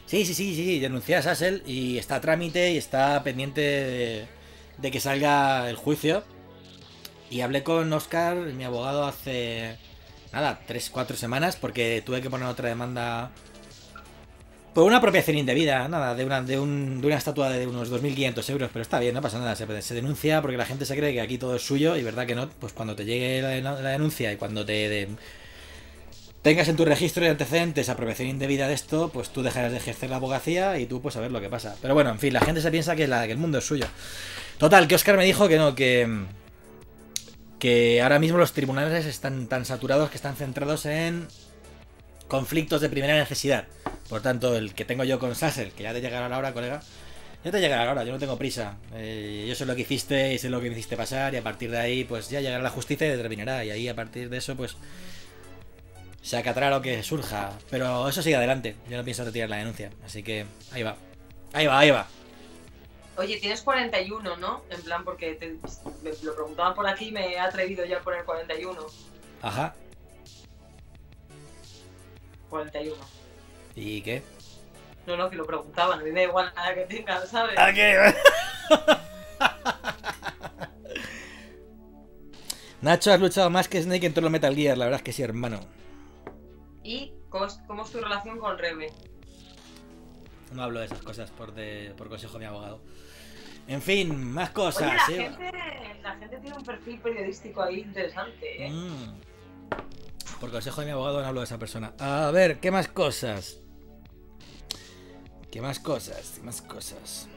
[0.05, 3.61] Sí, sí, sí, sí, sí, denuncié a Sassel y está a trámite y está pendiente
[3.61, 4.27] de,
[4.77, 6.23] de que salga el juicio.
[7.29, 9.77] Y hablé con Oscar, mi abogado, hace.
[10.33, 13.31] Nada, 3-4 semanas, porque tuve que poner otra demanda.
[14.73, 18.49] Por una apropiación indebida, nada, de una, de, un- de una estatua de unos 2.500
[18.51, 21.11] euros, pero está bien, no pasa nada, se, se denuncia porque la gente se cree
[21.11, 24.31] que aquí todo es suyo y verdad que no, pues cuando te llegue la, denuncia
[24.31, 25.09] y cuando te
[26.41, 30.09] tengas en tu registro de antecedentes apropiación indebida de esto, pues tú dejarás de ejercer
[30.09, 31.75] la abogacía y tú pues a ver lo que pasa.
[31.81, 33.87] Pero bueno, en fin, la gente se piensa que el mundo es suyo.
[34.57, 36.07] Total, que Oscar me dijo que no, que
[37.61, 41.27] que ahora mismo los tribunales están tan saturados que están centrados en
[42.27, 43.67] conflictos de primera necesidad.
[44.09, 46.81] Por tanto, el que tengo yo con Sassel, que ya te llegará la hora, colega,
[47.45, 48.77] ya te llegará la hora, yo no tengo prisa.
[48.95, 51.43] Eh, yo sé lo que hiciste y sé lo que me hiciste pasar y a
[51.43, 53.63] partir de ahí pues ya llegará la justicia y determinará.
[53.63, 54.75] Y ahí a partir de eso pues
[56.23, 57.51] se acatará lo que surja.
[57.69, 59.91] Pero eso sigue adelante, yo no pienso retirar la denuncia.
[60.03, 60.95] Así que ahí va.
[61.53, 62.07] Ahí va, ahí va.
[63.17, 64.63] Oye, tienes 41, ¿no?
[64.69, 65.57] En plan, porque te,
[66.01, 68.81] me lo preguntaban por aquí y me he atrevido ya a poner 41.
[69.41, 69.75] Ajá.
[72.49, 72.95] 41.
[73.75, 74.23] ¿Y qué?
[75.05, 75.99] No, no, que lo preguntaban.
[75.99, 77.57] A mí me da igual nada que tengan, ¿sabes?
[77.57, 78.13] ¿A qué?
[82.81, 85.13] Nacho, has luchado más que Snake en todo el Metal Gear, la verdad es que
[85.13, 85.59] sí, hermano.
[86.83, 88.91] ¿Y cómo es, cómo es tu relación con Rebe?
[90.51, 92.81] No hablo de esas cosas por, de, por consejo de mi abogado.
[93.67, 95.07] En fin, más cosas.
[95.07, 95.29] Oye, la, ¿eh?
[95.29, 98.69] gente, la gente tiene un perfil periodístico ahí interesante, ¿eh?
[98.69, 99.19] Mm.
[100.39, 101.93] Por consejo de mi abogado no hablo de esa persona.
[101.99, 103.59] A ver, ¿qué más cosas?
[105.51, 106.33] ¿Qué más cosas?
[106.35, 107.27] ¿Qué más cosas?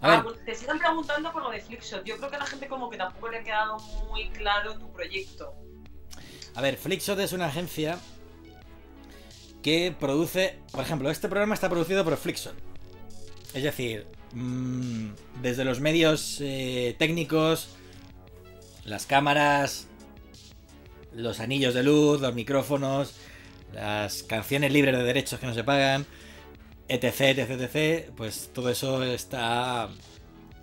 [0.00, 2.04] A Ah, ver, pues te siguen preguntando por lo de Flickshot.
[2.04, 3.78] Yo creo que a la gente como que tampoco le ha quedado
[4.08, 5.54] muy claro tu proyecto.
[6.54, 7.98] a ver, Flickshot es una agencia
[9.62, 12.54] que produce, por ejemplo, este programa está producido por Flickshot.
[13.54, 15.08] Es decir, mm,
[15.42, 17.70] desde los medios eh, técnicos,
[18.84, 19.86] las cámaras,
[21.14, 23.14] los anillos de luz, los micrófonos,
[23.72, 26.06] las canciones libres de derechos que no se pagan,
[26.88, 29.88] etc, etc, etc, pues todo eso está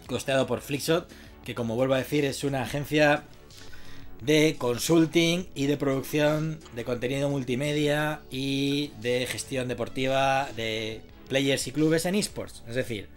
[0.08, 1.10] costeado por Flickshot,
[1.44, 3.24] que como vuelvo a decir es una agencia
[4.22, 11.72] de consulting y de producción de contenido multimedia y de gestión deportiva de players y
[11.72, 12.64] clubes en esports.
[12.68, 13.10] Es decir,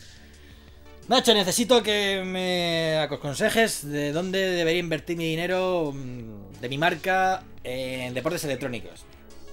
[1.09, 7.43] Nacho, necesito que me aconsejes de dónde debería invertir mi dinero mm, de mi marca
[7.65, 9.07] en deportes electrónicos.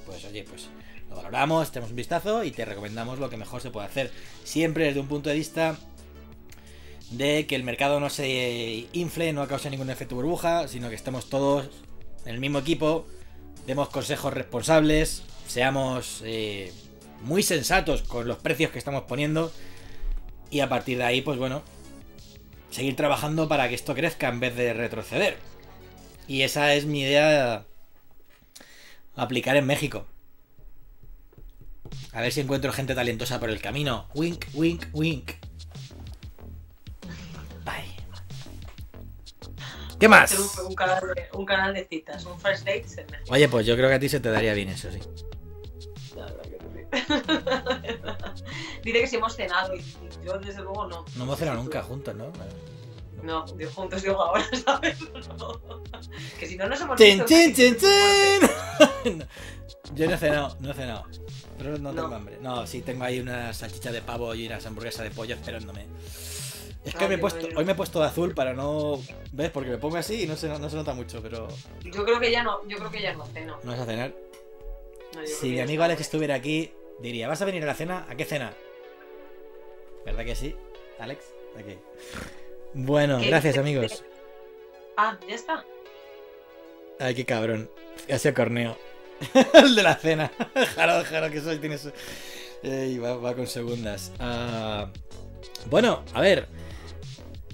[0.05, 0.67] Pues oye, pues
[1.09, 4.11] lo valoramos, tenemos un vistazo y te recomendamos lo que mejor se puede hacer.
[4.43, 5.77] Siempre desde un punto de vista
[7.11, 11.29] de que el mercado no se infle, no cause ningún efecto burbuja, sino que estemos
[11.29, 11.69] todos
[12.25, 13.07] en el mismo equipo,
[13.65, 16.73] demos consejos responsables, seamos eh,
[17.21, 19.53] muy sensatos con los precios que estamos poniendo
[20.49, 21.63] y a partir de ahí, pues bueno,
[22.71, 25.37] seguir trabajando para que esto crezca en vez de retroceder.
[26.27, 27.65] Y esa es mi idea
[29.15, 30.05] aplicar en México.
[32.13, 34.07] A ver si encuentro gente talentosa por el camino.
[34.13, 35.31] Wink, wink, wink.
[37.63, 37.95] Bye.
[39.99, 40.37] ¿Qué más?
[40.37, 43.33] Un, un canal de, un canal de citas, un first dates en México.
[43.33, 44.99] Oye, pues yo creo que a ti se te daría bien eso, sí.
[46.15, 46.54] La verdad que
[46.93, 47.01] sí.
[48.83, 49.83] Diré que si hemos cenado y
[50.23, 51.05] yo desde luego no.
[51.15, 52.31] No hemos cenado nunca juntos, ¿no?
[53.23, 54.97] No, digo juntos digo ahora, ¿sabes?
[55.39, 55.59] No.
[56.39, 59.25] Que si no nos hemos ¡Chin, visto- chin, chin, chin!
[59.95, 61.05] Yo no he cenado, no he cenado.
[61.57, 62.15] Pero no tengo No.
[62.15, 62.37] hambre.
[62.41, 65.85] No, sí, tengo ahí una salchicha de pavo y unas hamburguesas de pollo esperándome.
[66.83, 67.57] Es que Ay, me he puesto, bueno.
[67.59, 69.01] hoy me he puesto de azul para no.
[69.31, 69.49] ¿Ves?
[69.49, 71.47] Porque me pongo así y no se, no se nota mucho, pero.
[71.83, 73.57] Yo creo que ya no, yo creo que ya no ceno.
[73.63, 74.13] ¿No vas a cenar?
[75.15, 75.83] No, Si mi amigo.
[75.83, 78.05] Alex estuviera aquí, diría: ¿Vas a venir a la cena?
[78.09, 78.53] ¿A qué cena?
[80.05, 80.55] ¿Verdad que sí,
[80.99, 81.23] Alex?
[82.73, 84.03] Bueno, ¿Qué gracias amigos.
[84.97, 85.65] Ah, ya está.
[86.99, 87.69] Ay, qué cabrón.
[88.11, 88.77] Ha sido corneo.
[89.53, 90.31] El de la cena.
[90.75, 91.89] Jaro, jaro, que soy, tienes.
[92.63, 94.11] Ey, va, va con segundas.
[94.19, 94.91] Ah,
[95.69, 96.47] bueno, a ver.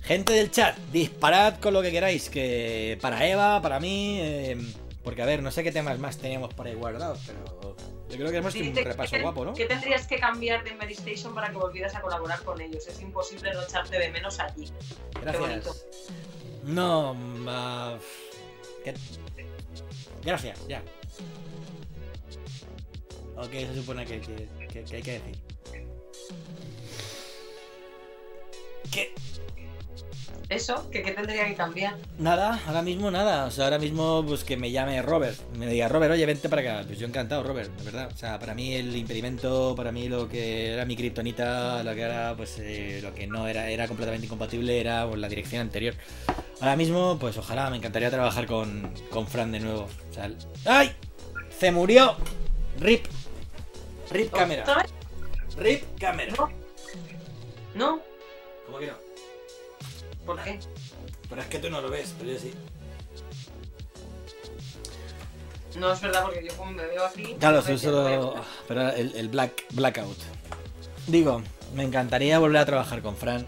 [0.03, 2.29] Gente del chat, disparad con lo que queráis.
[2.29, 4.19] Que para Eva, para mí.
[4.21, 4.57] eh,
[5.03, 7.75] porque a ver, no sé qué temas más teníamos por ahí guardados, pero.
[8.09, 9.53] Yo creo que hemos hecho un repaso ¿qué- guapo, ¿no?
[9.53, 12.85] ¿Qué tendrías que cambiar de Medistation para que volvieras a colaborar con ellos?
[12.87, 14.69] Es imposible no echarte de menos allí.
[15.13, 15.73] bonito.
[15.73, 15.85] Gracias.
[16.63, 17.15] No,
[17.47, 17.97] ah,
[18.83, 18.93] ¿qué?
[20.23, 20.83] Gracias, ya.
[23.37, 25.37] Ok, se supone que- que hay que decir.
[28.91, 29.13] ¿Qué?
[30.51, 31.95] Eso, que qué tendría que cambiar.
[32.19, 33.45] Nada, ahora mismo nada.
[33.45, 35.39] O sea, ahora mismo pues que me llame Robert.
[35.55, 36.83] Me diga, Robert, oye, vente para acá.
[36.85, 38.09] Pues yo encantado, Robert, de verdad.
[38.13, 42.01] O sea, para mí el impedimento, para mí lo que era mi kriptonita, lo que
[42.01, 45.93] era, pues eh, lo que no era, era completamente incompatible, era pues, la dirección anterior.
[46.59, 49.87] Ahora mismo, pues ojalá, me encantaría trabajar con, con Fran de nuevo.
[50.09, 50.91] O sea, el- ¡Ay!
[51.57, 52.17] Se murió.
[52.77, 53.05] Rip.
[54.11, 54.85] Rip cámara.
[55.57, 56.33] Rip cámara.
[56.37, 56.49] No.
[57.73, 58.01] ¿No?
[58.65, 59.10] ¿Cómo que no?
[60.25, 60.59] ¿Por qué?
[61.29, 62.53] Pero es que tú no lo ves, pero yo sí.
[65.77, 67.35] No es verdad, porque yo como me veo aquí.
[67.39, 68.03] Claro, no solo.
[68.03, 68.35] veo.
[68.67, 70.17] Pero el, el black, blackout.
[71.07, 71.41] Digo,
[71.73, 73.45] me encantaría volver a trabajar con Fran.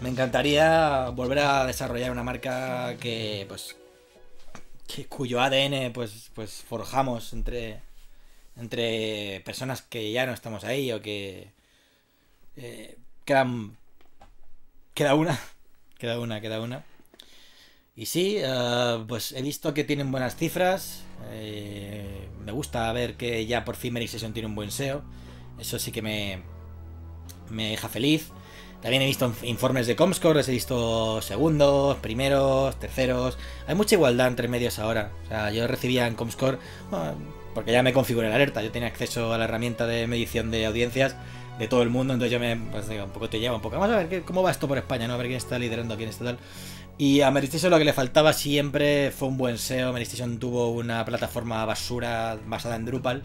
[0.00, 3.76] Me encantaría volver a desarrollar una marca que, pues.
[4.86, 7.80] que- cuyo ADN, pues, pues forjamos entre.
[8.56, 11.50] entre personas que ya no estamos ahí o que.
[12.56, 13.76] eh, quedan.
[14.94, 15.38] Queda una.
[15.98, 16.84] queda una, queda una.
[17.94, 21.02] Y sí, eh, pues he visto que tienen buenas cifras.
[21.30, 25.02] eh, me gusta ver que ya por fin Mary Session tiene un buen SEO.
[25.58, 26.42] Eso sí que me,
[27.50, 28.30] me deja feliz.
[28.80, 33.38] También he visto inf- informes de Comscore, he visto segundos, primeros, terceros.
[33.68, 35.12] Hay mucha igualdad entre medios ahora.
[35.24, 36.58] O sea, yo recibía en Comscore,
[37.54, 40.66] porque ya me configuré la alerta, yo tenía acceso a la herramienta de medición de
[40.66, 41.14] audiencias
[41.58, 43.76] de todo el mundo, entonces yo me, pues, un poco te lleva un poco.
[43.78, 45.14] Vamos a ver qué- cómo va esto por España, ¿no?
[45.14, 46.38] A ver quién está liderando, quién está tal.
[46.98, 49.92] Y a Meristation lo que le faltaba siempre fue un buen SEO.
[49.92, 53.22] Meristation tuvo una plataforma basura basada en Drupal.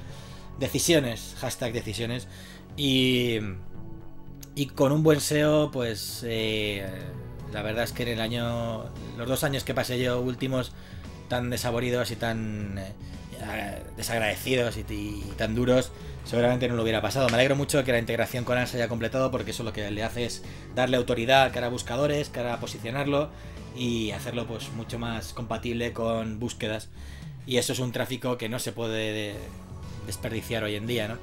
[0.59, 2.27] Decisiones, hashtag decisiones.
[2.75, 3.37] Y,
[4.55, 6.85] y con un buen SEO, pues eh,
[7.53, 8.85] la verdad es que en el año,
[9.17, 10.71] los dos años que pasé yo últimos,
[11.27, 12.93] tan desaboridos y tan eh,
[13.95, 15.91] desagradecidos y, y tan duros,
[16.25, 17.27] seguramente no lo hubiera pasado.
[17.29, 19.89] Me alegro mucho que la integración con ANS se haya completado porque eso lo que
[19.91, 20.43] le hace es
[20.75, 23.29] darle autoridad cara a buscadores, cara a posicionarlo
[23.75, 26.89] y hacerlo pues mucho más compatible con búsquedas.
[27.45, 29.35] Y eso es un tráfico que no se puede de-
[30.05, 31.17] desperdiciar hoy en día, ¿no?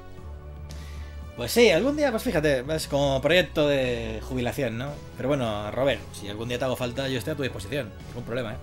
[1.37, 4.91] Pues sí, algún día, pues fíjate, es como proyecto de jubilación, ¿no?
[5.17, 8.23] Pero bueno, Robert, si algún día te hago falta, yo estoy a tu disposición, ningún
[8.23, 8.57] problema, ¿eh?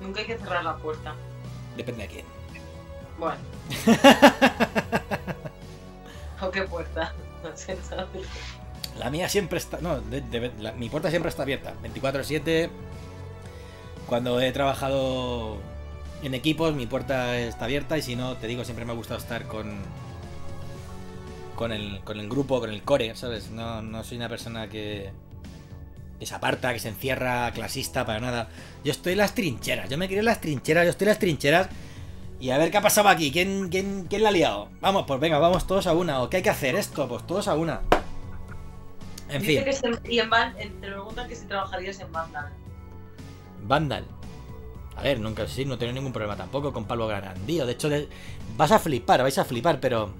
[0.00, 1.14] Nunca hay que cerrar la puerta.
[1.76, 2.24] Depende de quién.
[3.18, 3.36] Bueno.
[6.40, 7.12] ¿O qué puerta?
[7.42, 8.26] No sé, ¿sabes?
[8.98, 9.78] La mía siempre está.
[9.80, 11.74] No, de- de- la- mi puerta siempre está abierta.
[11.82, 12.68] 24-7.
[14.06, 15.58] Cuando he trabajado
[16.22, 17.96] en equipos, mi puerta está abierta.
[17.96, 19.76] Y si no, te digo, siempre me ha gustado estar con.
[21.56, 23.50] con el, con el grupo, con el core, ¿sabes?
[23.50, 25.12] No, no soy una persona que,
[26.22, 28.48] que se aparta, que se encierra, clasista, para nada.
[28.84, 31.18] Yo estoy en las trincheras, yo me quiero en las trincheras, yo estoy en las
[31.18, 31.68] trincheras.
[32.38, 34.68] Y a ver qué ha pasado aquí, ¿quién, quién, quién la ha liado?
[34.80, 36.22] Vamos, pues venga, vamos todos a una.
[36.22, 37.08] ¿O qué hay que hacer esto?
[37.08, 37.80] Pues todos a una.
[39.28, 42.52] En Dice fin, que se- y en Van, te preguntan que si trabajarías en Vandal.
[43.64, 44.04] Vandal.
[44.96, 47.66] A ver, nunca sí, no tengo ningún problema tampoco con Pablo Grandío.
[47.66, 47.90] De hecho,
[48.56, 50.12] vas a flipar, vais a flipar, pero.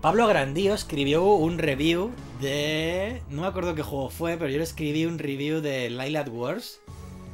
[0.00, 3.22] Pablo Grandío escribió un review de.
[3.30, 6.80] No me acuerdo qué juego fue, pero yo le escribí un review de Lilac Wars.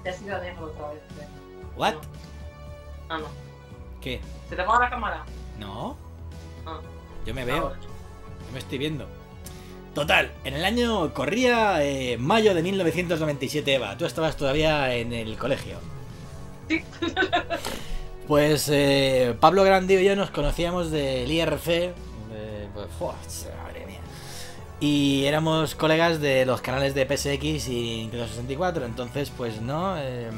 [0.02, 0.98] Te has ido a negro otra vez.
[1.20, 1.26] ¿eh?
[1.76, 1.94] ¿What?
[3.08, 3.26] Ah, no.
[4.00, 4.20] ¿Qué?
[4.48, 5.24] ¿Se te apaga la cámara?
[5.58, 5.96] No,
[6.66, 6.80] Ah,
[7.26, 7.76] yo me veo, ahora.
[7.80, 9.06] yo me estoy viendo.
[9.94, 13.96] Total, en el año corría eh, mayo de 1997, Eva.
[13.96, 15.78] Tú estabas todavía en el colegio.
[16.68, 16.82] Sí.
[18.26, 21.66] Pues eh, Pablo Grandío y yo nos conocíamos del IRC.
[21.66, 21.94] de-
[22.98, 23.48] pues.
[24.84, 28.84] Y éramos colegas de los canales de PSX y Nintendo 64.
[28.84, 29.96] Entonces, pues no.
[29.96, 30.30] eh,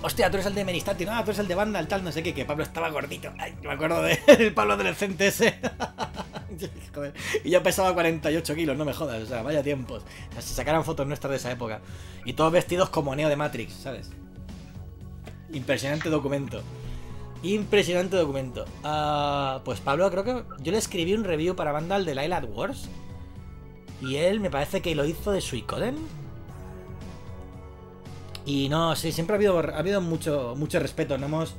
[0.00, 2.22] Hostia, tú eres el de Menistati, no, tú eres el de Vandal, tal, no sé
[2.22, 3.30] qué, que Pablo estaba gordito.
[3.38, 5.58] Ay, me acuerdo del Pablo adolescente ese.
[6.94, 7.12] Joder.
[7.44, 10.02] Y yo pesaba 48 kilos, no me jodas, o sea, vaya tiempos.
[10.30, 11.82] O sea, se sacaron fotos nuestras de esa época.
[12.24, 14.12] Y todos vestidos como Neo de Matrix, ¿sabes?
[15.52, 16.62] Impresionante documento.
[17.42, 18.64] Impresionante documento.
[18.82, 22.88] Ah, pues Pablo, creo que yo le escribí un review para Vandal de Lilac Wars.
[24.00, 25.96] Y él me parece que lo hizo de Suicoden.
[28.44, 31.18] Y no, sí, siempre ha habido, ha habido mucho, mucho respeto.
[31.18, 31.56] No hemos.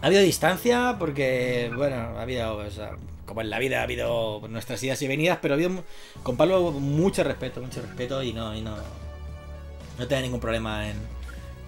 [0.00, 2.56] Ha habido distancia porque, bueno, ha habido.
[2.56, 2.92] o sea,
[3.26, 5.84] como en la vida ha habido nuestras idas y venidas, pero ha habido
[6.22, 8.76] con Pablo mucho respeto, mucho respeto y no, y no.
[9.98, 10.96] No tenía ningún problema en,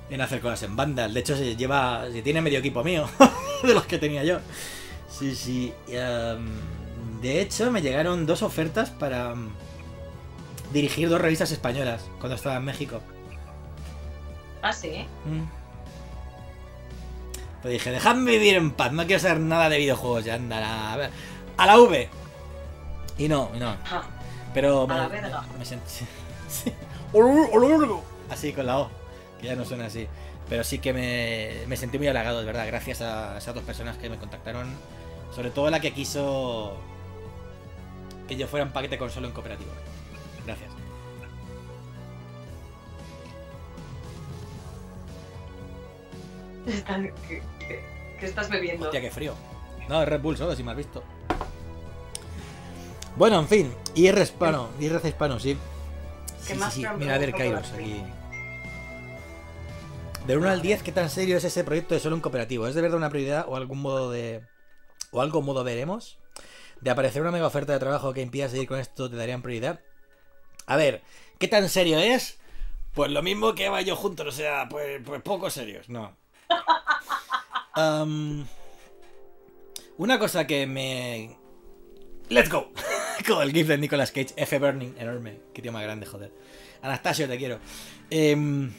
[0.08, 1.12] en hacer cosas en Vandal.
[1.12, 2.06] De hecho, se lleva.
[2.10, 3.06] Se tiene medio equipo mío
[3.62, 4.38] de los que tenía yo.
[5.10, 5.72] Sí, sí.
[5.88, 6.48] em,
[7.22, 9.50] de hecho, me llegaron dos ofertas para em,
[10.72, 13.00] dirigir dos revistas españolas cuando estaba en México.
[14.60, 15.06] Ah, sí.
[15.24, 15.44] Mm.
[17.62, 20.96] Pues dije, dejadme vivir en paz, no quiero saber nada de videojuegos, ya anda, a,
[20.96, 21.10] ver,
[21.56, 22.08] a la V.
[23.18, 23.76] Y no, y no.
[23.88, 24.02] Ah,
[24.52, 26.04] Pero A la me, me sí.
[28.30, 28.90] Así con la O,
[29.40, 30.08] que ya no suena así.
[30.48, 33.96] Pero sí que me, me sentí muy halagado, de verdad, gracias a esas dos personas
[33.96, 34.66] que me contactaron.
[35.32, 36.76] Sobre todo la que quiso
[38.32, 39.70] que yo fuera un paquete con solo en cooperativo.
[40.46, 40.70] Gracias.
[46.66, 47.84] ¿Qué, qué-
[48.18, 48.86] qué estás bebiendo?
[48.86, 49.34] Hostia, qué frío.
[49.88, 51.02] No, es Red Bull solo, si me has visto.
[53.16, 53.74] Bueno, en fin.
[53.94, 55.58] IR hispano, IR hispano, sí.
[56.46, 56.86] ¿Qué Sí, sí, sí.
[56.98, 58.02] Mira, a ver, Kairos aquí.
[60.26, 62.66] De 1 al 10, ¿qué tan serio es ese proyecto de solo un cooperativo?
[62.68, 64.42] ¿Es de verdad una prioridad o algún modo de.
[65.10, 66.18] o algo modo veremos?
[66.82, 69.80] De aparecer una mega oferta de trabajo que impida seguir con esto, ¿te darían prioridad?
[70.66, 71.02] A ver,
[71.38, 72.38] ¿qué tan serio es?
[72.92, 76.16] Pues lo mismo que Eva y yo juntos, o sea, pues, pues poco serios, no.
[79.96, 81.38] Una cosa que me.
[82.28, 82.72] ¡Let's go!
[83.26, 85.40] Como el GIF de Nicolas Cage, F Burning, enorme.
[85.54, 86.32] Qué tío más grande, joder.
[86.82, 87.60] Anastasio, te quiero.
[88.10, 88.72] Em,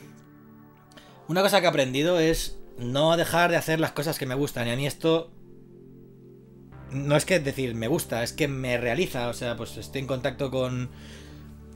[1.28, 4.68] una cosa que he aprendido es no dejar de hacer las cosas que me gustan.
[4.68, 5.32] Y a mí esto.
[6.94, 9.28] No es que decir me gusta, es que me realiza.
[9.30, 10.90] O sea, pues estoy en contacto con.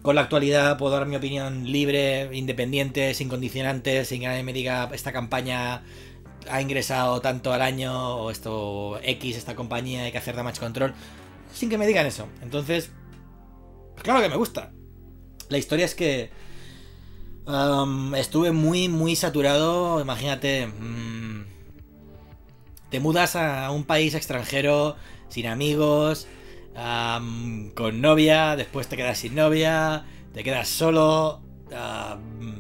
[0.03, 4.53] Con la actualidad, puedo dar mi opinión libre, independiente, sin condicionantes, sin que nadie me
[4.53, 5.83] diga esta campaña
[6.49, 10.93] ha ingresado tanto al año o esto X, esta compañía, hay que hacer damage control,
[11.53, 12.27] sin que me digan eso.
[12.41, 12.91] Entonces,
[13.93, 14.71] pues claro que me gusta.
[15.49, 16.29] La historia es que
[17.45, 20.01] um, estuve muy, muy saturado.
[20.01, 21.26] Imagínate, mm,
[22.89, 24.95] te mudas a un país extranjero
[25.29, 26.27] sin amigos,
[26.75, 31.41] am, con novia, después te quedas sin novia, te quedas solo,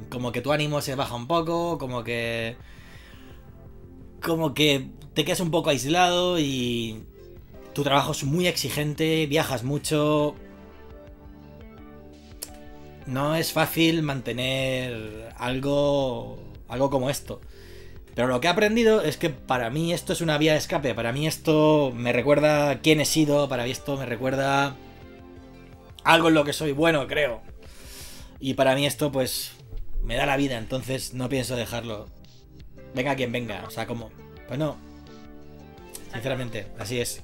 [0.09, 2.57] como que tu ánimo se baja un poco, como que
[4.21, 7.03] como que te quedas un poco aislado y
[7.73, 10.35] tu trabajo es muy exigente, viajas mucho.
[13.05, 16.37] No es fácil mantener algo
[16.67, 17.39] algo como esto.
[18.17, 20.95] Pero lo que he aprendido es que para mí esto es una vía de escape,
[20.95, 24.75] para mí esto me recuerda quién he sido, para mí esto me recuerda
[26.03, 27.43] algo en lo que soy bueno, creo.
[28.39, 29.51] Y para mí esto pues
[30.01, 32.07] me da la vida, entonces no pienso dejarlo.
[32.95, 34.09] Venga quien venga, o sea, como...
[34.47, 34.77] Pues no.
[36.11, 37.21] Sinceramente, así es.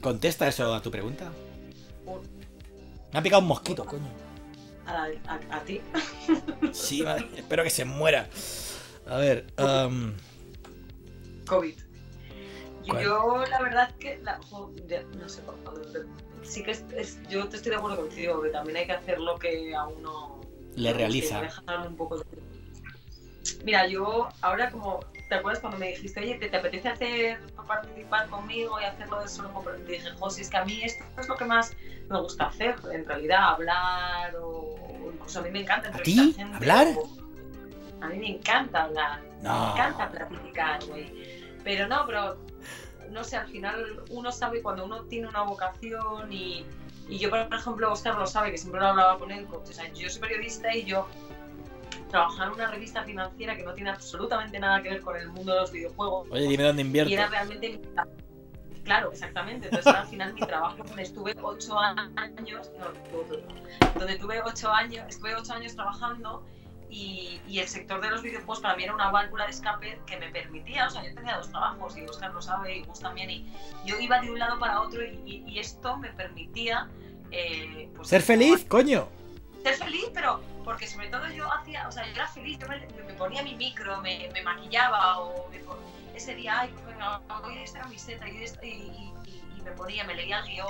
[0.00, 1.30] ¿Contesta eso a tu pregunta?
[3.12, 4.25] Me ha picado un mosquito, coño.
[4.86, 5.80] A, la- a- a ti.
[6.72, 8.28] Sí, madre, espero que se muera.
[9.08, 10.12] A ver, um,
[11.46, 11.74] COVID.
[12.88, 13.04] ¿Cuál?
[13.04, 15.42] Yo, la verdad que, la, no sé,
[16.42, 19.18] sí que es, es- yo te estoy de acuerdo contigo, que también hay que hacer
[19.18, 20.40] lo que a uno
[20.76, 21.40] Le realiza.
[21.40, 22.24] dejar un poco de-
[23.64, 28.28] Mira, yo ahora como, ¿te acuerdas cuando me dijiste, oye, ¿te, te apetece hacer, participar
[28.28, 29.50] conmigo y hacerlo de solo
[29.84, 31.74] te dije, José, es que a mí esto es lo que más
[32.08, 36.32] me gusta hacer, en realidad, hablar o, o incluso a mí me encanta ¿A ti?
[36.36, 36.86] gente, ¿Hablar?
[36.96, 37.08] o-
[38.00, 39.20] a mí me encanta hablar.
[39.42, 39.52] No.
[39.66, 41.12] Me encanta platicar, güey.
[41.64, 42.36] Pero no, pero
[43.10, 46.64] no sé, al final uno sabe cuando uno tiene una vocación y,
[47.08, 49.46] y yo, por ejemplo, Oscar lo sabe, que siempre lo hablaba con él.
[49.50, 51.08] O sea, yo soy periodista y yo
[52.08, 55.52] trabajaba en una revista financiera que no tiene absolutamente nada que ver con el mundo
[55.54, 56.28] de los videojuegos.
[56.30, 57.10] Oye, dime dónde invierto.
[57.10, 57.80] Y era realmente
[58.84, 59.66] Claro, exactamente.
[59.66, 62.86] Entonces al final mi trabajo donde estuve ocho años, no,
[63.98, 66.44] donde tuve ocho años, estuve ocho años trabajando
[66.88, 70.16] y, y el sector de los videojuegos para mí era una válvula de escape que
[70.18, 73.28] me permitía, o sea, yo tenía dos trabajos y Oscar lo sabe y Gus también,
[73.28, 73.52] y
[73.84, 76.88] yo iba de un lado para otro y, y- y esto me permitía...
[77.32, 79.08] eh, pues, Ser feliz, coño.
[79.74, 82.78] Ser feliz, pero porque sobre todo yo hacía, o sea, yo era feliz, yo me,
[82.80, 85.60] me ponía mi micro, me, me maquillaba o me
[86.16, 89.70] ese día, ay, pues venga, voy a esta camiseta y, y, y- y- y me
[89.72, 90.66] ponía, me leía el guion.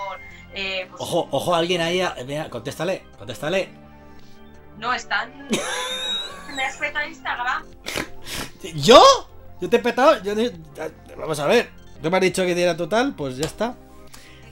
[0.54, 2.00] eh, pues, Ojo, ojo, alguien ahí.
[2.00, 3.68] a- Mira, contéstale, contéstale.
[4.78, 5.48] No, están.
[6.54, 7.64] me has petado Instagram.
[8.74, 9.02] ¿Yo?
[9.60, 10.20] ¿Yo te he petado?
[10.22, 10.34] Yo
[11.16, 11.70] Vamos a ver.
[12.02, 13.14] ¿Tú me has dicho que diera total?
[13.14, 13.74] Pues ya está.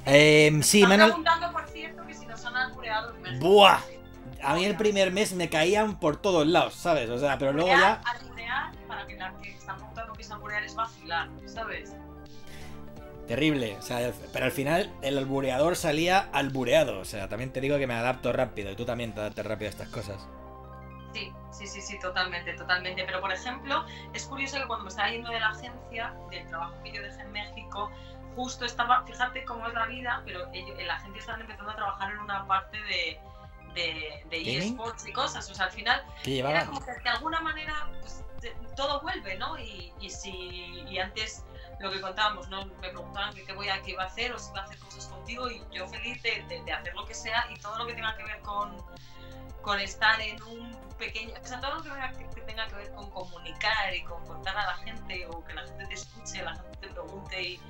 [0.07, 3.15] Em, sí, me han- preguntando, por cierto, que si nos han albureado.
[3.41, 3.81] Buah.
[4.45, 7.09] A mí el primer mes me caían por todos lados, ¿sabes?
[7.09, 8.01] O sea, pero luego ya.
[8.05, 10.31] Alburear, para que la que están preguntando que es
[10.67, 11.95] es vacilar, ¿sabes?
[13.27, 13.77] Terrible.
[13.79, 16.99] O sea, pero al final el albureador salía albureado.
[16.99, 18.71] O sea, también te digo que me adapto rápido.
[18.71, 20.29] Y tú también te adaptas rápido a estas cosas.
[21.15, 23.03] Sí, sí, sí, sí, totalmente, totalmente.
[23.05, 26.75] Pero por ejemplo, es curioso que cuando me estaba yendo de la agencia, del trabajo
[26.83, 27.91] que yo dejé en México,
[28.37, 32.13] justo estaba, fíjate cómo es la vida, pero ellos, la agencia estaban empezando a trabajar
[32.13, 33.19] en una parte de,
[33.75, 34.23] de,
[34.59, 35.51] eSports y cosas.
[35.51, 39.37] O sea, al final ¿Qué era como que de alguna manera pues, te- todo vuelve,
[39.37, 39.59] ¿no?
[39.59, 40.31] Y, y si
[40.89, 41.45] y antes
[41.81, 42.65] lo que contábamos, ¿no?
[42.67, 44.79] Me preguntaban que qué voy a qué iba a hacer o si iba a hacer
[44.79, 47.87] cosas contigo y yo feliz de, de- de hacer lo que sea y todo lo
[47.87, 48.77] que tenga que ver con,
[49.63, 52.75] con estar en un pequeño, o sea, todo lo que, tenga que- que tenga que
[52.77, 56.43] ver con comunicar y con contar a la gente o que la gente te escuche,
[56.43, 57.61] la gente te pregunte y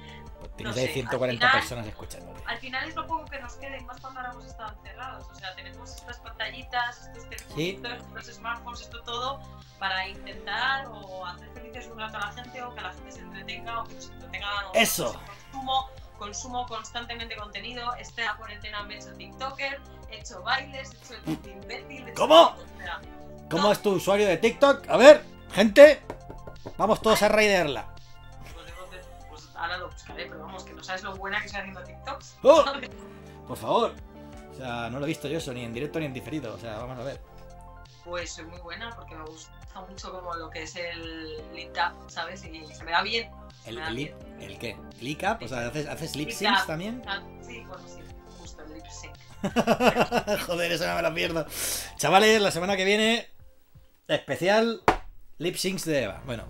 [0.56, 2.42] Tienes no ahí sé, 140 al final- personas escuchándote.
[2.46, 5.26] al final es lo poco que nos queda y más cuando ahora hemos estado encerrados.
[5.30, 9.40] O sea, tenemos estas pantallitas, estos telefonitos, estos smartphones, esto todo
[9.78, 13.20] para intentar o hacer felices un rato a la gente o que la gente se
[13.20, 14.48] entretenga o que nos entretenga.
[14.74, 15.20] Eso.
[15.50, 15.88] Consumo,
[16.18, 17.94] consumo constantemente contenido.
[17.96, 19.80] Esta cuarentena me he hecho TikToker,
[20.10, 22.06] he hecho bailes, he hecho el imbécil.
[22.06, 22.54] he hecho ¿Cómo?
[22.54, 23.00] todo, o sea,
[23.50, 24.88] ¿Cómo es tu usuario de TikTok?
[24.88, 25.22] A ver,
[25.52, 26.00] gente.
[26.78, 27.93] Vamos todos a raidearla.
[30.06, 32.38] Pero vamos, que no sabes lo buena que estoy haciendo TikToks.
[32.42, 32.64] ¡Oh!
[33.48, 33.94] Por favor.
[34.50, 36.54] O sea, no lo he visto yo eso, ni en directo ni en diferido.
[36.54, 37.20] O sea, vamos a ver.
[38.04, 39.52] Pues soy muy buena porque me gusta
[39.88, 42.44] mucho como lo que es el lip tap, ¿sabes?
[42.44, 43.30] Y se me da bien.
[43.66, 44.14] ¿El, da el, bien.
[44.40, 44.76] ¿El qué?
[45.00, 45.42] ¿Lip up?
[45.42, 46.66] O sea, ¿haces, haces lip syncs up.
[46.66, 47.02] también?
[47.06, 48.00] Ah, sí, bueno, sí,
[48.38, 49.14] justo el lip sync.
[50.46, 51.46] Joder, eso no me lo pierdo.
[51.96, 53.28] Chavales, la semana que viene,
[54.06, 54.82] especial
[55.38, 56.22] lip syncs de Eva.
[56.26, 56.44] Bueno,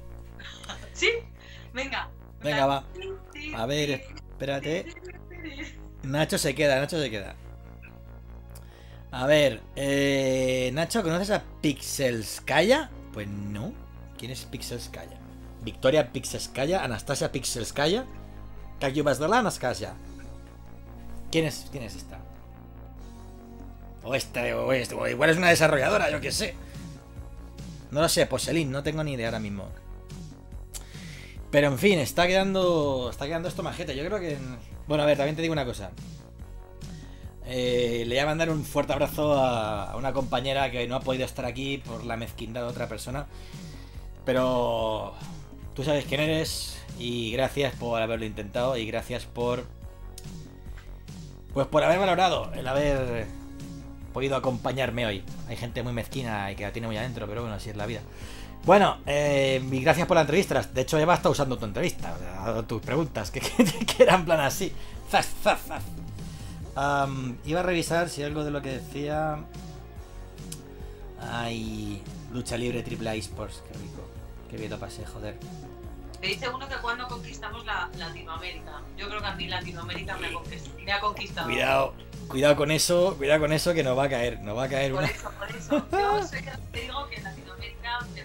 [0.92, 1.10] ¿Sí?
[1.72, 2.08] Venga.
[2.44, 2.84] Venga, va.
[3.56, 4.86] a ver, espérate.
[6.02, 7.34] Nacho se queda, Nacho se queda.
[9.10, 12.90] A ver, eh, Nacho, ¿conoces a Pixelskaya?
[13.14, 13.72] Pues no.
[14.18, 15.18] ¿Quién es Pixelskaya?
[15.62, 18.04] Victoria Pixelskaya, Anastasia Pixelskaya,
[18.78, 19.94] Kayubasdala Anastasia.
[21.32, 22.18] ¿Quién es, ¿Quién es esta?
[24.02, 26.54] O esta, o esta, o igual es una desarrolladora, yo qué sé.
[27.90, 29.70] No lo sé, Poselín, no tengo ni idea ahora mismo.
[31.54, 33.06] Pero en fin, está quedando.
[33.08, 33.94] Está quedando esto majete.
[33.94, 34.36] Yo creo que.
[34.88, 35.92] Bueno, a ver, también te digo una cosa.
[37.46, 41.24] Eh, le voy a mandar un fuerte abrazo a, una compañera que no ha podido
[41.24, 43.26] estar aquí por la mezquindad de otra persona.
[44.24, 45.14] Pero
[45.76, 49.64] tú sabes quién eres y gracias por haberlo intentado y gracias por...
[51.52, 53.26] Pues por haber valorado el haber
[54.12, 55.22] podido acompañarme hoy.
[55.46, 57.86] Hay gente muy mezquina y que la tiene muy adentro, pero bueno, así es la
[57.86, 58.00] vida.
[58.64, 60.62] Bueno, eh, gracias por la entrevista.
[60.62, 62.14] De hecho, Eva está usando tu entrevista,
[62.66, 64.72] tus preguntas, que, que, que eran en plan así.
[65.10, 65.82] Zas, zas, zas.
[66.76, 69.44] Am, iba a revisar si algo de lo que decía.
[71.30, 74.02] Ay, lucha libre triple esports, qué rico.
[74.50, 75.36] Qué bien lo pasé, joder.
[76.20, 78.80] Me dice uno que cuando conquistamos la Latinoamérica.
[78.96, 80.78] Yo creo que a mí Latinoamérica me ha conquistado.
[80.78, 81.46] Me ha conquistado.
[81.48, 81.94] Cuidado,
[82.28, 84.92] cuidado con eso, cuidado con eso que nos va a caer, nos va a caer
[84.92, 85.10] Por una.
[85.12, 85.86] eso, por eso.
[85.92, 86.40] Yo soy,
[86.72, 88.24] te digo que Latinoamérica me.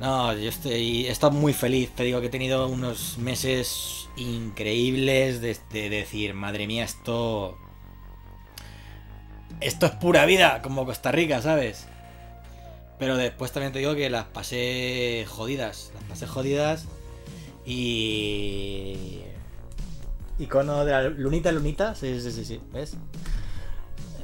[0.00, 1.90] No, yo estoy, he estado muy feliz.
[1.94, 7.58] Te digo que he tenido unos meses increíbles de, de decir, madre mía, esto.
[9.60, 11.86] Esto es pura vida, como Costa Rica, ¿sabes?
[12.98, 15.90] Pero después también te digo que las pasé jodidas.
[15.94, 16.86] Las pasé jodidas.
[17.66, 19.20] Y.
[20.38, 21.94] Icono de la lunita, lunita.
[21.94, 22.60] Sí, sí, sí, sí.
[22.72, 22.94] ¿Ves?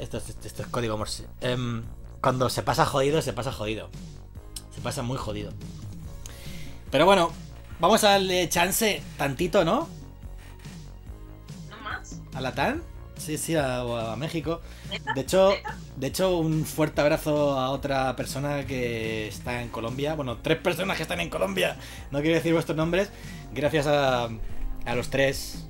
[0.00, 1.26] Esto, es- esto es código Morse.
[1.42, 1.82] Em,
[2.22, 3.90] cuando se pasa jodido, se pasa jodido.
[4.76, 5.52] Se pasa muy jodido.
[6.92, 7.32] Pero bueno,
[7.80, 9.88] vamos a darle chance tantito, ¿no?
[11.68, 12.20] ¿No más?
[12.32, 12.82] A Latán.
[13.16, 14.60] Sí, sí, a, a México.
[15.14, 15.54] De hecho,
[15.96, 20.14] de hecho, un fuerte abrazo a otra persona que está en Colombia.
[20.14, 21.76] Bueno, tres personas que están en Colombia.
[22.10, 23.10] No quiero decir vuestros nombres.
[23.54, 24.28] Gracias a,
[24.84, 25.66] a los tres,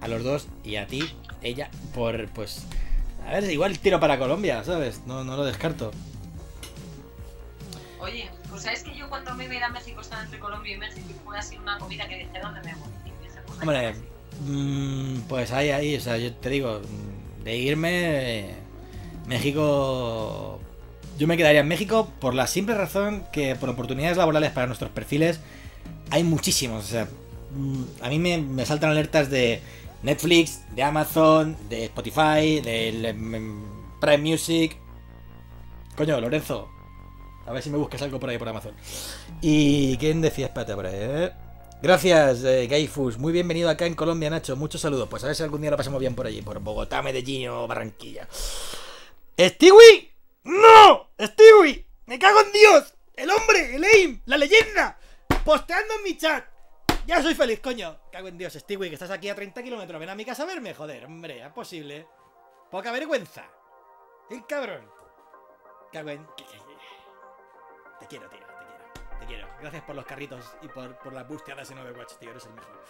[0.00, 1.02] a los dos y a ti,
[1.42, 2.64] ella, por pues.
[3.26, 5.00] A ver, igual tiro para Colombia, ¿sabes?
[5.06, 5.90] No, no lo descarto.
[8.02, 10.74] Oye, pues sabes que yo cuando me iba a ir a México estaba entre Colombia
[10.74, 12.90] y México y fue así una comida que dije, ¿dónde me voy?
[13.04, 14.08] Y dije, pues, Hombre, venga, México.
[14.40, 16.82] mm, pues ahí, ahí, o sea, yo te digo,
[17.44, 18.56] de irme,
[19.24, 20.66] México,
[21.16, 24.90] yo me quedaría en México por la simple razón que por oportunidades laborales para nuestros
[24.90, 25.40] perfiles
[26.10, 27.08] hay muchísimos, o sea,
[27.52, 29.62] mm, a mí me, me saltan alertas de
[30.02, 34.76] Netflix, de Amazon, de Spotify, del mm, Prime Music.
[35.96, 36.68] Coño, Lorenzo,
[37.46, 38.74] a ver si me buscas algo por ahí por Amazon.
[39.40, 40.46] ¿Y quién decía?
[40.46, 41.32] Espérate, por ahí, ¿eh?
[41.82, 43.18] Gracias, eh, Gaifus.
[43.18, 44.54] Muy bienvenido acá en Colombia, Nacho.
[44.54, 45.08] Muchos saludos.
[45.08, 47.66] Pues a ver si algún día lo pasamos bien por allí, por Bogotá, Medellín o
[47.66, 48.28] Barranquilla.
[49.36, 50.12] ¡Stewie!
[50.44, 51.10] ¡No!
[51.20, 51.84] ¡Stewie!
[52.06, 52.94] ¡Me cago en Dios!
[53.14, 53.74] ¡El hombre!
[53.74, 54.20] ¡El AIM!
[54.26, 54.96] ¡La leyenda!
[55.44, 56.44] ¡Posteando en mi chat!
[57.04, 57.98] Ya soy feliz, coño.
[58.12, 59.98] Cago en Dios, Stewie, que estás aquí a 30 kilómetros.
[59.98, 62.06] Ven a mi casa a verme, joder, hombre, es posible.
[62.70, 63.44] Poca vergüenza.
[64.30, 64.88] El cabrón.
[65.92, 66.24] Cago en.
[68.12, 69.20] Te quiero, tío, te quiero.
[69.20, 69.48] Te quiero.
[69.60, 72.84] Gracias por los carritos y por, por las busteadas en Overwatch, tío, eres el mejor.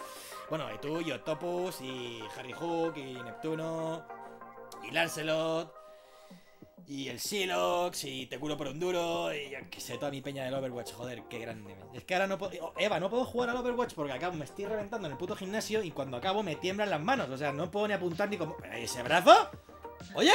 [0.49, 4.05] Bueno, y tú, y Octopus, y Harry Hook, y Neptuno,
[4.83, 5.73] y Lancelot,
[6.87, 10.43] y el Silox, y Te curo por un duro, y que sé, toda mi peña
[10.43, 11.73] del Overwatch, joder, qué grande.
[11.93, 12.51] Es que ahora no puedo.
[12.65, 15.37] oh, Eva, no puedo jugar al Overwatch porque acabo, me estoy reventando en el puto
[15.37, 17.29] gimnasio y cuando acabo me tiemblan las manos.
[17.29, 18.57] O sea, no puedo ni apuntar ni como.
[18.73, 19.49] ¿Ese brazo?
[20.15, 20.33] ¿Oye?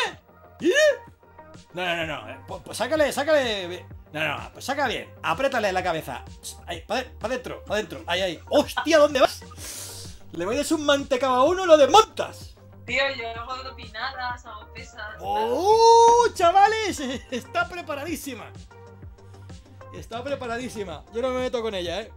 [1.74, 2.30] No, no, no, no.
[2.30, 3.84] eh, Pues, pues sácale, sácale.
[4.12, 5.12] No, no, pues saca bien.
[5.22, 6.24] Apriétale la cabeza.
[6.66, 8.02] Ahí, para adentro, para adentro.
[8.06, 8.40] Ahí, ahí.
[8.48, 9.42] ¡Hostia, ¿dónde vas?
[10.32, 12.54] Le metes un mantecado a uno, lo desmontas.
[12.86, 15.16] Tío, yo no hago dopinadas, hago pesas.
[15.20, 17.00] ¡Oh, chavales!
[17.30, 18.50] Está preparadísima.
[19.94, 21.04] Está preparadísima.
[21.12, 22.12] Yo no me meto con ella, ¿eh?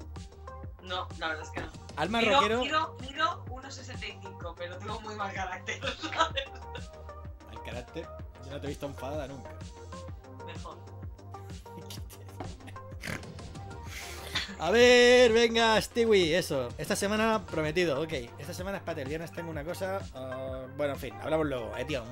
[0.83, 1.71] No, la verdad es que no.
[1.97, 2.61] Alma Mido, rockero.
[2.61, 6.43] mido, mido 1,65, pero tengo muy mal carácter, ¿sabes?
[7.49, 8.07] Al carácter.
[8.45, 9.49] Yo no te he visto enfadada nunca.
[10.45, 10.77] Mejor.
[14.61, 16.69] A ver, venga, Stewie, eso.
[16.77, 18.13] Esta semana prometido, ok.
[18.37, 19.99] Esta semana, espérate, el viernes tengo una cosa.
[20.13, 21.75] ah, bueno, en fin, hablamos luego.
[21.75, 22.03] Eh, tío.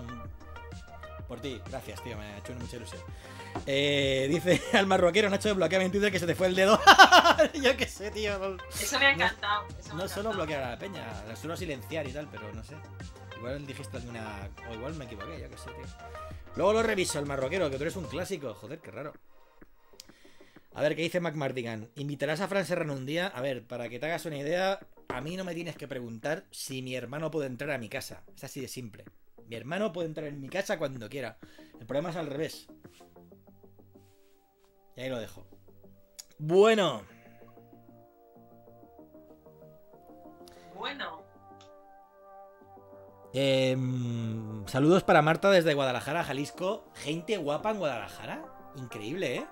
[1.28, 3.02] Por ti, gracias, tío, me ha hecho mucha ilusión.
[3.68, 6.80] Eh, dice al marroquero Nacho de bloquea en Twitter que se te fue el dedo.
[7.54, 8.58] Yo qué sé, tío.
[8.82, 9.68] Eso me ha encantado.
[9.80, 11.06] eso no solo bloquear a la peña,
[11.36, 12.74] suelo silenciar y tal, pero no sé.
[13.38, 14.50] Igual dijiste alguna.
[14.68, 15.86] O igual me equivoqué, yo qué sé, tío.
[16.56, 18.56] Luego lo reviso, el marroquero, que tú eres un clásico.
[18.56, 19.14] Joder, qué raro.
[20.80, 21.90] A ver, ¿qué dice McMartigan?
[21.96, 23.28] ¿Invitarás a Fran Serrano un día?
[23.28, 24.80] A ver, para que te hagas una idea,
[25.10, 28.24] a mí no me tienes que preguntar si mi hermano puede entrar a mi casa.
[28.34, 29.04] Es así de simple.
[29.50, 31.38] Mi hermano puede entrar en mi casa cuando quiera.
[31.82, 32.68] El problema es al revés.
[34.96, 35.46] Y ahí lo dejo.
[36.38, 37.04] Bueno.
[40.78, 41.26] Bueno,
[43.34, 46.86] Em, saludos para Marta desde Guadalajara, Jalisco.
[46.96, 48.46] Gente guapa en Guadalajara.
[48.78, 49.48] Increíble, ¿eh?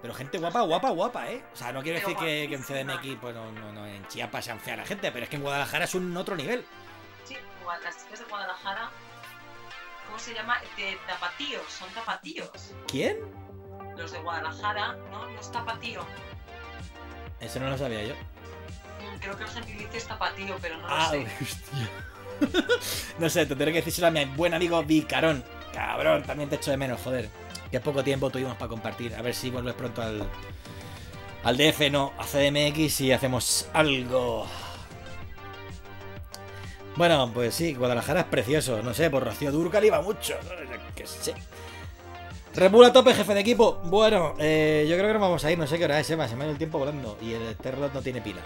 [0.00, 1.42] Pero gente guapa, guapa, guapa, ¿eh?
[1.52, 2.62] O sea, no quiero decir que, que en.
[2.62, 5.42] CDMX, pues no, no, no, en Chiapas sean fea la gente, pero es que en
[5.42, 6.64] Guadalajara es un otro nivel.
[7.24, 7.36] sí,
[7.82, 8.90] las chicas de Guadalajara,
[10.06, 10.58] ¿cómo se llama?
[10.76, 12.50] De tapatíos, son tapatíos.
[12.86, 13.18] ¿Quién?
[13.96, 15.28] Los de Guadalajara, ¿no?
[15.28, 16.06] No es tapatío.
[17.40, 18.14] Eso no lo sabía yo.
[19.20, 21.26] Creo que el gentilicio es tapatío, pero no Ah, lo sé.
[21.42, 21.88] hostia.
[23.18, 25.44] no sé, tendré que decírselo a mi buen amigo Vicarón.
[25.72, 27.28] Cabrón, también te echo de menos, joder.
[27.70, 29.14] Qué poco tiempo tuvimos para compartir.
[29.14, 30.26] A ver si vuelves pronto al.
[31.44, 34.46] Al DF, no, a CDMX y hacemos algo.
[36.96, 38.82] Bueno, pues sí, Guadalajara es precioso.
[38.82, 40.34] No sé, por Rocío Durcal iba mucho.
[40.96, 41.34] qué sé.
[42.54, 43.80] Red Bull a tope, jefe de equipo.
[43.84, 45.58] Bueno, eh, yo creo que nos vamos a ir.
[45.58, 46.26] No sé qué hora es, Eva.
[46.26, 47.16] Se me ha ido el tiempo volando.
[47.22, 48.40] Y el Terrot no tiene pila.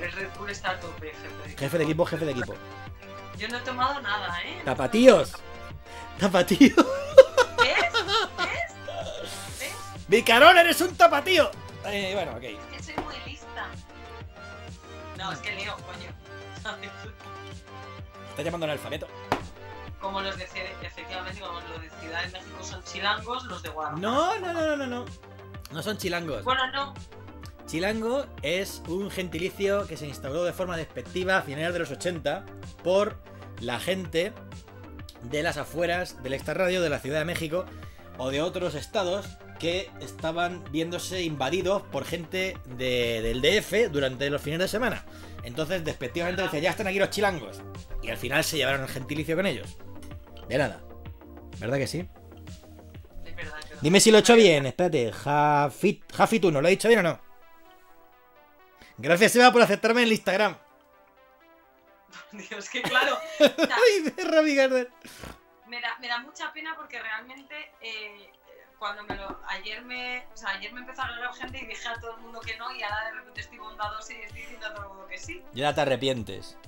[0.00, 1.56] El Red Bull está a tope, jefe.
[1.56, 2.54] Jefe de equipo, jefe de equipo.
[3.38, 4.60] Yo no he tomado nada, ¿eh?
[4.64, 5.34] ¡Tapatíos!
[6.18, 6.74] ¡Tapatíos!
[10.12, 11.50] ¡Vicarón, eres un tapatío!
[11.86, 12.42] Eh, bueno, ok.
[12.42, 13.66] Es que soy muy lista.
[15.16, 16.12] No, es que leo, coño.
[18.28, 19.08] Está llamando al alfabeto.
[20.02, 23.70] Como los de Ciudad, efectivamente, como los de Ciudad de México son chilangos, los de
[23.70, 24.02] Guadalajara.
[24.02, 25.04] No, no, no, no, no, no.
[25.70, 26.44] No son chilangos.
[26.44, 26.92] Bueno, no.
[27.64, 32.44] Chilango es un gentilicio que se instauró de forma despectiva a finales de los 80
[32.84, 33.16] por
[33.60, 34.34] la gente
[35.22, 37.64] de las afueras del extrarradio de la Ciudad de México
[38.18, 44.42] o de otros estados que estaban viéndose invadidos por gente de- del DF durante los
[44.42, 45.04] fines de semana.
[45.44, 47.62] Entonces, despectivamente decía, ya están aquí los chilangos.
[48.02, 49.78] Y al final se llevaron el gentilicio con ellos.
[50.48, 50.82] De nada.
[51.60, 52.00] ¿Verdad que sí?
[53.24, 53.78] Es verdad, es verdad.
[53.82, 54.66] Dime si lo he hecho bien.
[54.66, 55.12] Espérate.
[55.12, 57.20] Jafit, Jafit 1, ¿lo he dicho bien o no?
[58.98, 60.56] Gracias, Eva, por aceptarme en el Instagram.
[62.32, 63.16] Dios, que claro.
[63.40, 64.88] Ay, Robbie Gardner.
[65.68, 68.30] me, da, me da mucha pena porque realmente eh,
[68.82, 69.38] cuando me lo.
[69.46, 70.26] Ayer me.
[70.34, 72.56] O sea, ayer me empezó a hablar gente y dije a todo el mundo que
[72.56, 75.18] no, y ahora de repente estoy bondadosa y estoy diciendo a todo el mundo que
[75.18, 75.42] sí.
[75.52, 76.58] Ya te arrepientes.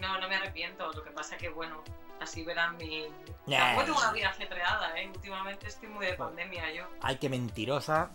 [0.00, 0.92] No, no me arrepiento.
[0.92, 1.84] Lo que pasa que, bueno,
[2.20, 3.06] así verán mi.
[3.46, 3.58] Nah.
[3.58, 5.12] Tampoco tengo una vida ajetreada, ¿eh?
[5.14, 6.88] Últimamente estoy muy de pandemia yo.
[7.02, 8.10] Ay, qué mentirosa.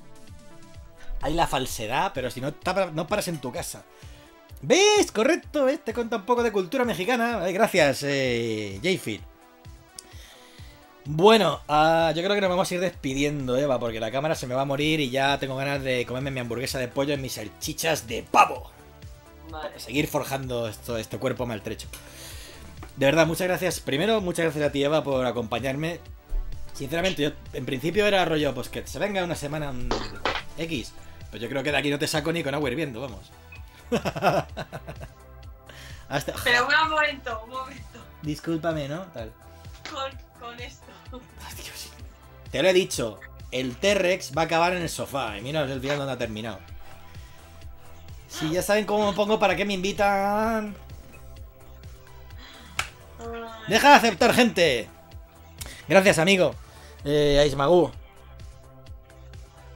[1.21, 2.53] Hay la falsedad, pero si no,
[2.91, 3.85] no paras en tu casa.
[4.61, 5.13] ¿Ves?
[5.13, 5.81] Correcto, ¿ves?
[5.81, 7.39] Te cuenta un poco de cultura mexicana.
[7.41, 9.34] Ay, gracias, eh, Jayfit.
[11.07, 14.47] Bueno, ah, yo creo que nos vamos a ir despidiendo, Eva, porque la cámara se
[14.47, 17.21] me va a morir y ya tengo ganas de comerme mi hamburguesa de pollo en
[17.21, 18.71] mis salchichas de pavo.
[19.51, 19.79] Vale.
[19.79, 21.87] seguir forjando esto, este cuerpo maltrecho.
[22.97, 23.79] De verdad, muchas gracias.
[23.79, 25.99] Primero, muchas gracias a ti, Eva, por acompañarme.
[26.73, 29.73] Sinceramente, yo en principio era rollo, pues que se venga una semana
[30.57, 30.93] X.
[31.29, 33.31] Pues yo creo que de aquí no te saco ni con agua hirviendo, vamos.
[36.09, 36.33] Hasta...
[36.43, 37.99] Pero un momento, un momento.
[38.23, 39.01] Discúlpame, ¿no?
[39.13, 39.31] Tal.
[39.91, 40.24] Con,
[40.55, 40.85] con esto.
[42.51, 43.19] Te lo he dicho.
[43.51, 45.37] El T-Rex va a acabar en el sofá.
[45.37, 46.59] Y mira el final donde ha terminado.
[48.27, 50.75] Si ya saben cómo me pongo, ¿para qué me invitan?
[53.67, 54.87] Deja de aceptar gente.
[55.87, 56.53] Gracias, amigo.
[57.03, 57.91] Eh, Aismagu.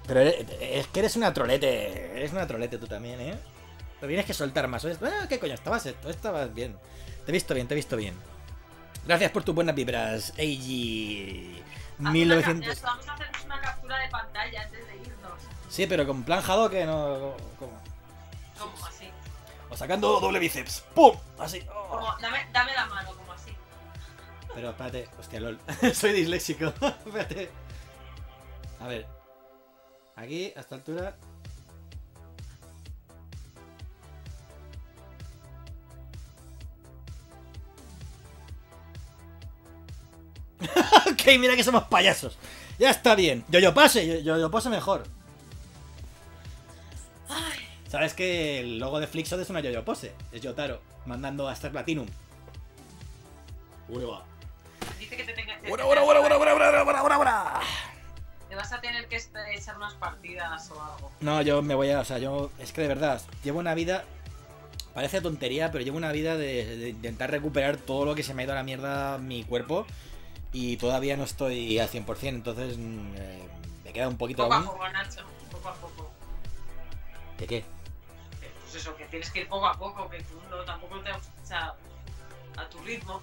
[0.07, 2.11] Pero eres- es que eres una trolete.
[2.18, 3.35] Eres una trolete tú también, ¿eh?
[3.99, 4.84] Pero tienes que soltar más.
[4.85, 5.53] Ah, ¿Qué coño?
[5.53, 6.76] Estabas, estabas bien.
[7.26, 8.15] Te he visto bien, te he visto bien.
[9.10, 10.34] Gracias por tus buenas vibras,
[11.98, 12.76] una 1900.
[12.76, 15.31] cap- Vamos a hacernos una captura de pantalla antes de irnos.
[15.68, 17.34] Sí, pero con plan que no.
[17.57, 17.72] ¿Cómo?
[18.60, 19.10] Como así.
[19.68, 20.81] O sacando doble bíceps.
[20.94, 21.18] ¡Pum!
[21.40, 21.65] Así.
[21.73, 21.88] Oh.
[21.90, 23.52] Como, dame, dame la mano, como así.
[24.53, 25.60] Pero espérate, hostia, lol.
[25.95, 26.65] Soy disléxico.
[27.03, 27.49] espérate.
[28.80, 29.07] A ver.
[30.18, 31.18] Aquí, a esta altura.
[41.11, 42.38] ok, mira que somos payasos.
[42.77, 43.44] Ya está bien.
[43.49, 45.03] Yo yo pase, yo yo, pose mejor.
[47.30, 47.60] Ay.
[47.88, 50.14] Sabes que el logo de Flixod es una yo yo pose.
[50.31, 52.07] Es Yotaro, mandando a Star Platinum.
[53.90, 54.23] Uy, va.
[54.99, 55.69] Dice que te tengas que.
[55.69, 56.53] ¡Bora, bora, bora, bora, bora,
[56.84, 57.60] bora, bora, bora!
[58.48, 61.11] Te vas a tener que este, echar unas partidas o algo.
[61.19, 61.99] No, yo me voy a.
[61.99, 62.52] O sea, yo.
[62.60, 64.06] Es que de verdad, llevo una vida.
[64.94, 68.41] Parece tontería, pero llevo una vida de, de intentar recuperar todo lo que se me
[68.41, 69.86] ha ido a la mierda mi cuerpo.
[70.51, 72.77] Y todavía no estoy al 100%, entonces.
[72.77, 73.47] mm, eh,
[73.85, 74.65] me queda un poquito Poco a aún.
[74.65, 75.21] poco, Nacho.
[75.51, 76.11] Poco a poco.
[77.38, 77.57] ¿De qué?
[77.57, 77.65] Eh,
[78.63, 81.11] Pues eso, que tienes que ir poco a poco, que tú no, tampoco te.
[81.11, 81.73] O sea,
[82.57, 83.21] a tu ritmo.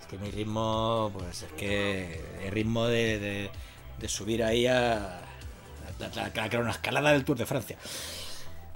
[0.00, 1.10] Es que mi ritmo.
[1.14, 2.24] Pues es que.
[2.42, 3.50] El ritmo de, de,
[3.98, 5.20] de subir ahí a.
[5.98, 7.78] La, la, la cronoescalada del Tour de Francia.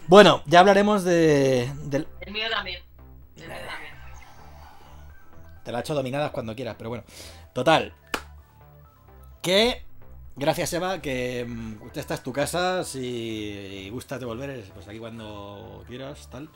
[0.06, 2.82] Bueno, ya hablaremos de, del, El mío también.
[3.36, 3.89] El mío también.
[5.64, 7.04] Te la echo dominadas cuando quieras, pero bueno.
[7.52, 7.92] Total.
[9.42, 9.82] Que.
[10.36, 12.84] Gracias, Eva, que mm, esta es tu casa.
[12.84, 16.48] Si gustas de volver, pues aquí cuando quieras, tal.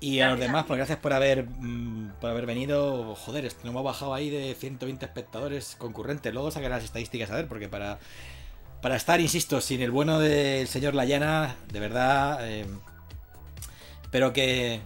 [0.00, 3.14] Y a los demás, pues gracias por haber mm, por haber venido.
[3.16, 6.32] Joder, es que nos hemos bajado ahí de 120 espectadores concurrentes.
[6.32, 7.98] Luego sacaré las estadísticas a ver, porque para.
[8.80, 12.38] Para estar, insisto, sin el bueno del señor Layana, de verdad.
[12.48, 12.64] eh,
[14.04, 14.80] espero que,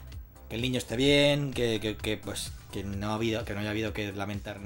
[0.49, 3.61] que el niño esté bien, que, que- que, pues que no ha habido, que no
[3.61, 4.59] haya habido que lamentar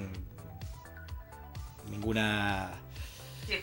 [1.91, 2.71] ninguna
[3.47, 3.55] Sí,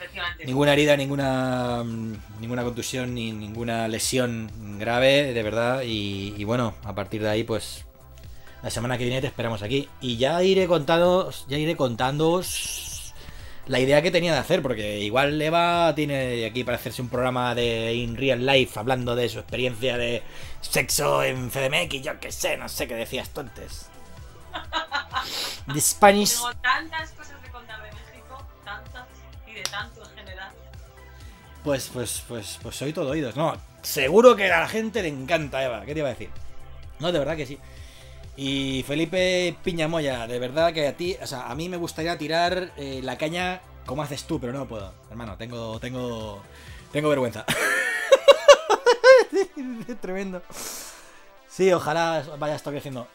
[0.46, 4.50] ninguna herida, ninguna mm, ninguna contusión ni ninguna lesión
[4.80, 5.82] grave, de verdad.
[5.84, 7.86] Y, y bueno, a partir de ahí, pues
[8.64, 13.14] la semana que viene te esperamos aquí y ya iré contando, ya iré contándoos
[13.68, 17.56] la idea que tenía de hacer, porque igual Eva tiene aquí para hacerse un programa
[17.56, 20.22] de in real life hablando de su experiencia de
[20.62, 23.90] sexo en CDMX, yo qué sé, no sé qué decías tú antes.
[25.74, 29.08] The Spanish Tengo tantas cosas de contar de México, tantas,
[29.48, 30.52] y de tanto en general.
[31.64, 33.36] Pues, pues, pues, pues soy todo oídos.
[33.36, 35.84] No, seguro que a la gente le encanta, Eva.
[35.86, 36.30] ¿Qué te iba a decir?
[37.00, 37.60] No, de verdad que sí.
[38.38, 42.74] Y Felipe Piñamoya, de verdad que a ti, o sea, a mí me gustaría tirar
[42.76, 44.94] eh, la caña como haces tú, pero no puedo.
[45.10, 46.44] Hermano, tengo, tengo,
[46.92, 47.46] tengo vergüenza.
[50.02, 50.42] Tremendo.
[51.56, 53.08] Sí, ojalá vaya esto creciendo.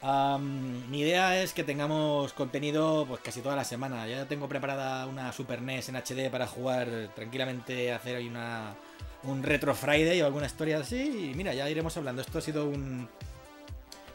[0.89, 4.07] Mi idea es que tengamos contenido pues casi toda la semana.
[4.09, 8.77] Ya tengo preparada una Super NES en HD para jugar tranquilamente, hacer ahí una
[9.25, 11.33] un Retro Friday o alguna historia así.
[11.33, 12.23] Y mira, ya iremos hablando.
[12.23, 13.07] Esto ha sido un,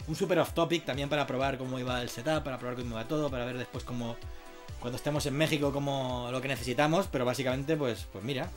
[0.07, 3.07] un super off topic también para probar cómo iba el setup, para probar cómo iba
[3.07, 4.15] todo, para ver después cómo,
[4.80, 7.06] cuando estemos en México, cómo lo que necesitamos.
[7.11, 8.49] Pero básicamente, pues, pues mira,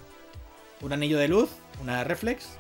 [0.81, 1.51] un anillo de luz,
[1.82, 2.57] una reflex,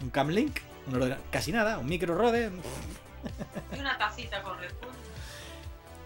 [0.00, 2.50] un cam link, un ordena- casi nada, un micro rode,
[3.74, 4.90] Y una tacita con Red Bull.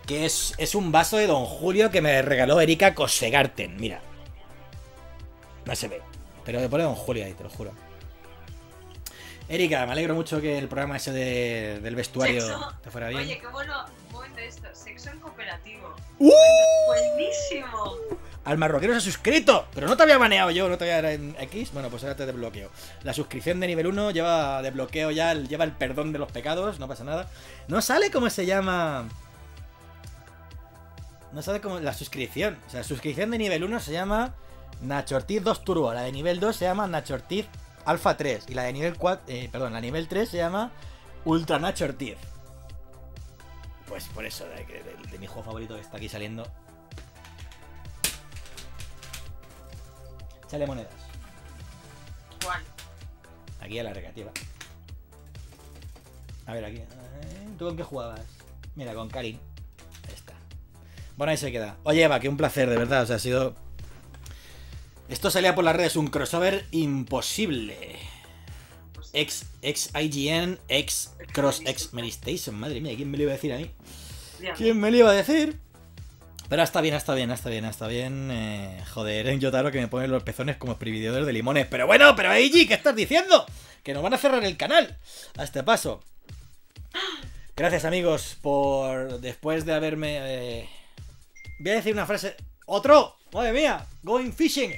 [0.07, 4.01] que es, es un vaso de Don Julio que me regaló Erika Kosegarten, mira.
[5.65, 6.01] No se ve,
[6.45, 7.73] pero le pone Don Julio ahí, te lo juro.
[9.51, 12.73] Erika, me alegro mucho que el programa ese de- del vestuario Sexo.
[12.83, 13.23] te fuera bien.
[13.23, 13.85] Oye, qué bueno.
[14.09, 14.69] Un momento esto.
[14.75, 15.95] Sexo en cooperativo.
[16.19, 16.31] ¡Uh!
[16.87, 17.97] Buenísimo.
[18.44, 21.36] Al marroquero se ha suscrito, pero no te había baneado yo, no te había en
[21.39, 21.70] X.
[21.73, 22.70] Bueno, pues ahora te desbloqueo.
[23.02, 26.89] La suscripción de nivel 1 lleva desbloqueo ya, lleva el perdón de los pecados, no
[26.89, 27.28] pasa nada.
[27.69, 29.06] No sale cómo se llama.
[31.32, 32.56] No sale como la suscripción.
[32.66, 34.35] O sea, la suscripción de nivel 1 se llama
[34.81, 35.93] Nacho Ortiz 2 Turbo.
[35.93, 37.47] La de nivel 2 se llama Nacho Ortiz
[37.85, 38.47] Alpha 3.
[38.48, 40.73] Y la de nivel 4, eh, perdón, la nivel 3 se llama
[41.27, 42.16] Ultra Nacho Ortiz.
[43.86, 46.47] Pues por eso, de mi juego favorito que está aquí saliendo.
[50.51, 50.93] Sale monedas.
[52.45, 52.62] ¿Cuál?
[53.61, 54.31] Aquí a la recreativa.
[56.47, 56.77] A ver, aquí.
[56.79, 56.87] eh,
[57.59, 58.20] ¿Tú con qué jugabas?
[58.75, 59.39] Mira, con Karin.
[60.09, 60.33] Ahí está.
[61.16, 61.77] Bueno, ahí se queda.
[61.85, 63.03] Oye, Eva, que un placer, de verdad.
[63.03, 63.55] O sea, ha sido.
[65.09, 67.97] Esto salía por las redes, un crossover imposible.
[69.15, 72.55] Ex, ex IGN, ex Cross Ex Medistation.
[72.59, 73.70] Madre mía, ¿quién me lo iba a decir a mí?
[74.57, 75.59] ¿Quién me lo iba a decir?
[76.49, 78.31] Pero está bien, está bien, está bien, está bien.
[78.31, 81.66] Eh, joder, en Yotaro que me ponen los pezones como exprimidores de limones.
[81.66, 83.45] Pero bueno, pero Eiji, ¿qué estás diciendo?
[83.83, 84.97] Que nos van a cerrar el canal
[85.37, 86.03] a este paso.
[87.55, 90.19] Gracias amigos por después de haberme...
[90.20, 90.69] eh,
[91.61, 92.37] Voy a decir una frase...
[92.66, 93.16] ¡Otro!
[93.33, 93.85] ¡Madre mía!
[94.03, 94.73] Going fishing.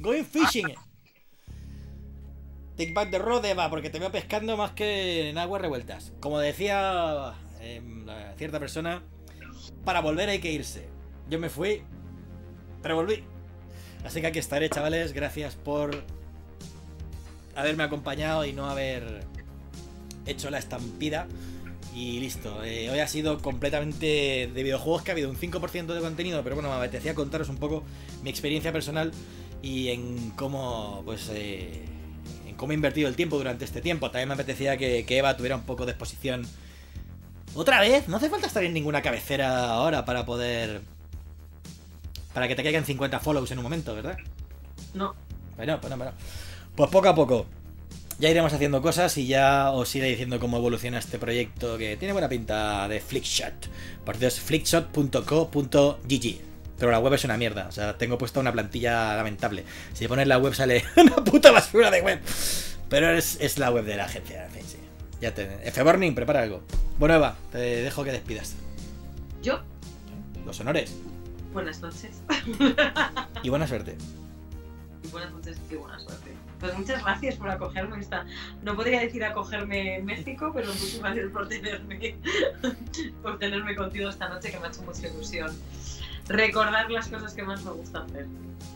[0.00, 0.74] Going fishing.
[2.76, 6.12] Take back the road, Eva, porque te veo pescando más que en aguas revueltas.
[6.20, 8.04] Como decía em,
[8.36, 9.02] cierta persona,
[9.84, 10.88] para volver hay que irse.
[11.30, 11.82] Yo me fui,
[12.82, 13.24] pero volví.
[14.04, 15.12] Así que aquí estaré, chavales.
[15.12, 16.04] Gracias por
[17.54, 19.24] haberme acompañado y no haber
[20.26, 21.26] hecho la estampida.
[21.94, 22.64] Y listo.
[22.64, 26.56] Eh, hoy ha sido completamente de videojuegos que ha habido un 5% de contenido, pero
[26.56, 27.84] bueno, me apetecía contaros un poco
[28.22, 29.12] mi experiencia personal
[29.62, 31.84] y en cómo, pues, eh,
[32.48, 34.10] en cómo he invertido el tiempo durante este tiempo.
[34.10, 36.44] También me apetecía que, que Eva tuviera un poco de exposición.
[37.54, 40.82] Otra vez, no hace falta estar en ninguna cabecera ahora para poder.
[42.34, 44.18] Para que te caigan 50 follows en un momento, ¿verdad?
[44.92, 45.14] No.
[45.56, 46.12] Bueno, bueno, bueno.
[46.74, 47.46] Pues poco a poco.
[48.18, 52.12] Ya iremos haciendo cosas y ya os iré diciendo cómo evoluciona este proyecto que tiene
[52.12, 53.68] buena pinta de Flickshot.
[54.04, 56.40] Por Dios, flickshot.co.gg.
[56.78, 57.66] Pero la web es una mierda.
[57.68, 59.64] O sea, tengo puesta una plantilla lamentable.
[59.92, 62.20] Si pones la web sale una puta basura de web.
[62.88, 64.46] Pero es, es la web de la agencia.
[64.46, 64.78] En fin, sí.
[65.20, 65.68] Ya te.
[65.68, 66.62] F-Burning, prepara algo.
[66.98, 68.54] Bueno, Eva, te dejo que despidas.
[69.42, 69.60] Yo.
[70.44, 70.94] Los honores.
[71.54, 72.20] Buenas noches.
[73.44, 73.96] Y buena suerte.
[75.04, 76.32] Y buenas noches y buena suerte.
[76.58, 78.26] Pues muchas gracias por acogerme esta.
[78.62, 82.16] No podría decir acogerme en México, pero muchas gracias por tenerme,
[83.22, 85.56] por tenerme contigo esta noche que me ha hecho mucha ilusión.
[86.26, 88.26] Recordar las cosas que más me gusta hacer.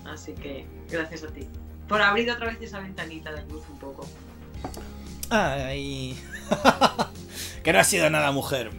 [0.05, 1.49] Así que gracias a ti.
[1.89, 4.07] Por abrir otra vez esa ventanita de luz un poco.
[5.31, 6.17] Ay.
[7.65, 8.71] que no ha sido nada, mujer.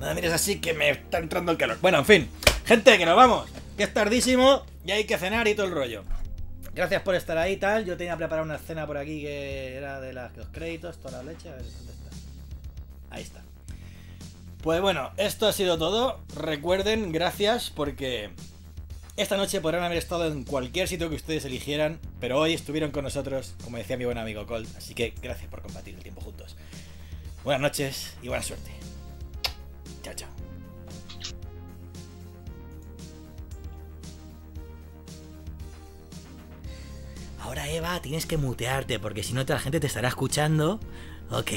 [0.00, 1.78] Nada, mires así que me está entrando el calor.
[1.80, 2.28] Bueno, en fin.
[2.64, 3.48] Gente, que nos vamos.
[3.76, 6.04] Que es tardísimo y hay que cenar y todo el rollo.
[6.74, 7.84] Gracias por estar ahí tal.
[7.84, 11.32] Yo tenía preparada una escena por aquí que era de las, los créditos, toda la
[11.32, 11.48] leche.
[11.48, 12.10] A ver, ¿dónde está?
[13.10, 13.42] Ahí está.
[14.62, 16.20] Pues bueno, esto ha sido todo.
[16.36, 18.30] Recuerden, gracias porque
[19.16, 23.04] esta noche podrán haber estado en cualquier sitio que ustedes eligieran, pero hoy estuvieron con
[23.04, 24.68] nosotros, como decía mi buen amigo Colt.
[24.76, 26.56] Así que gracias por compartir el tiempo juntos.
[27.44, 28.72] Buenas noches y buena suerte.
[30.02, 30.33] Chao, chao.
[37.44, 40.80] Ahora, Eva, tienes que mutearte porque si no, la gente te estará escuchando.
[41.30, 41.50] Ok.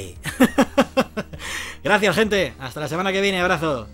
[1.83, 2.53] Gracias, gente.
[2.59, 3.39] Hasta la semana que viene.
[3.39, 3.87] Abrazo.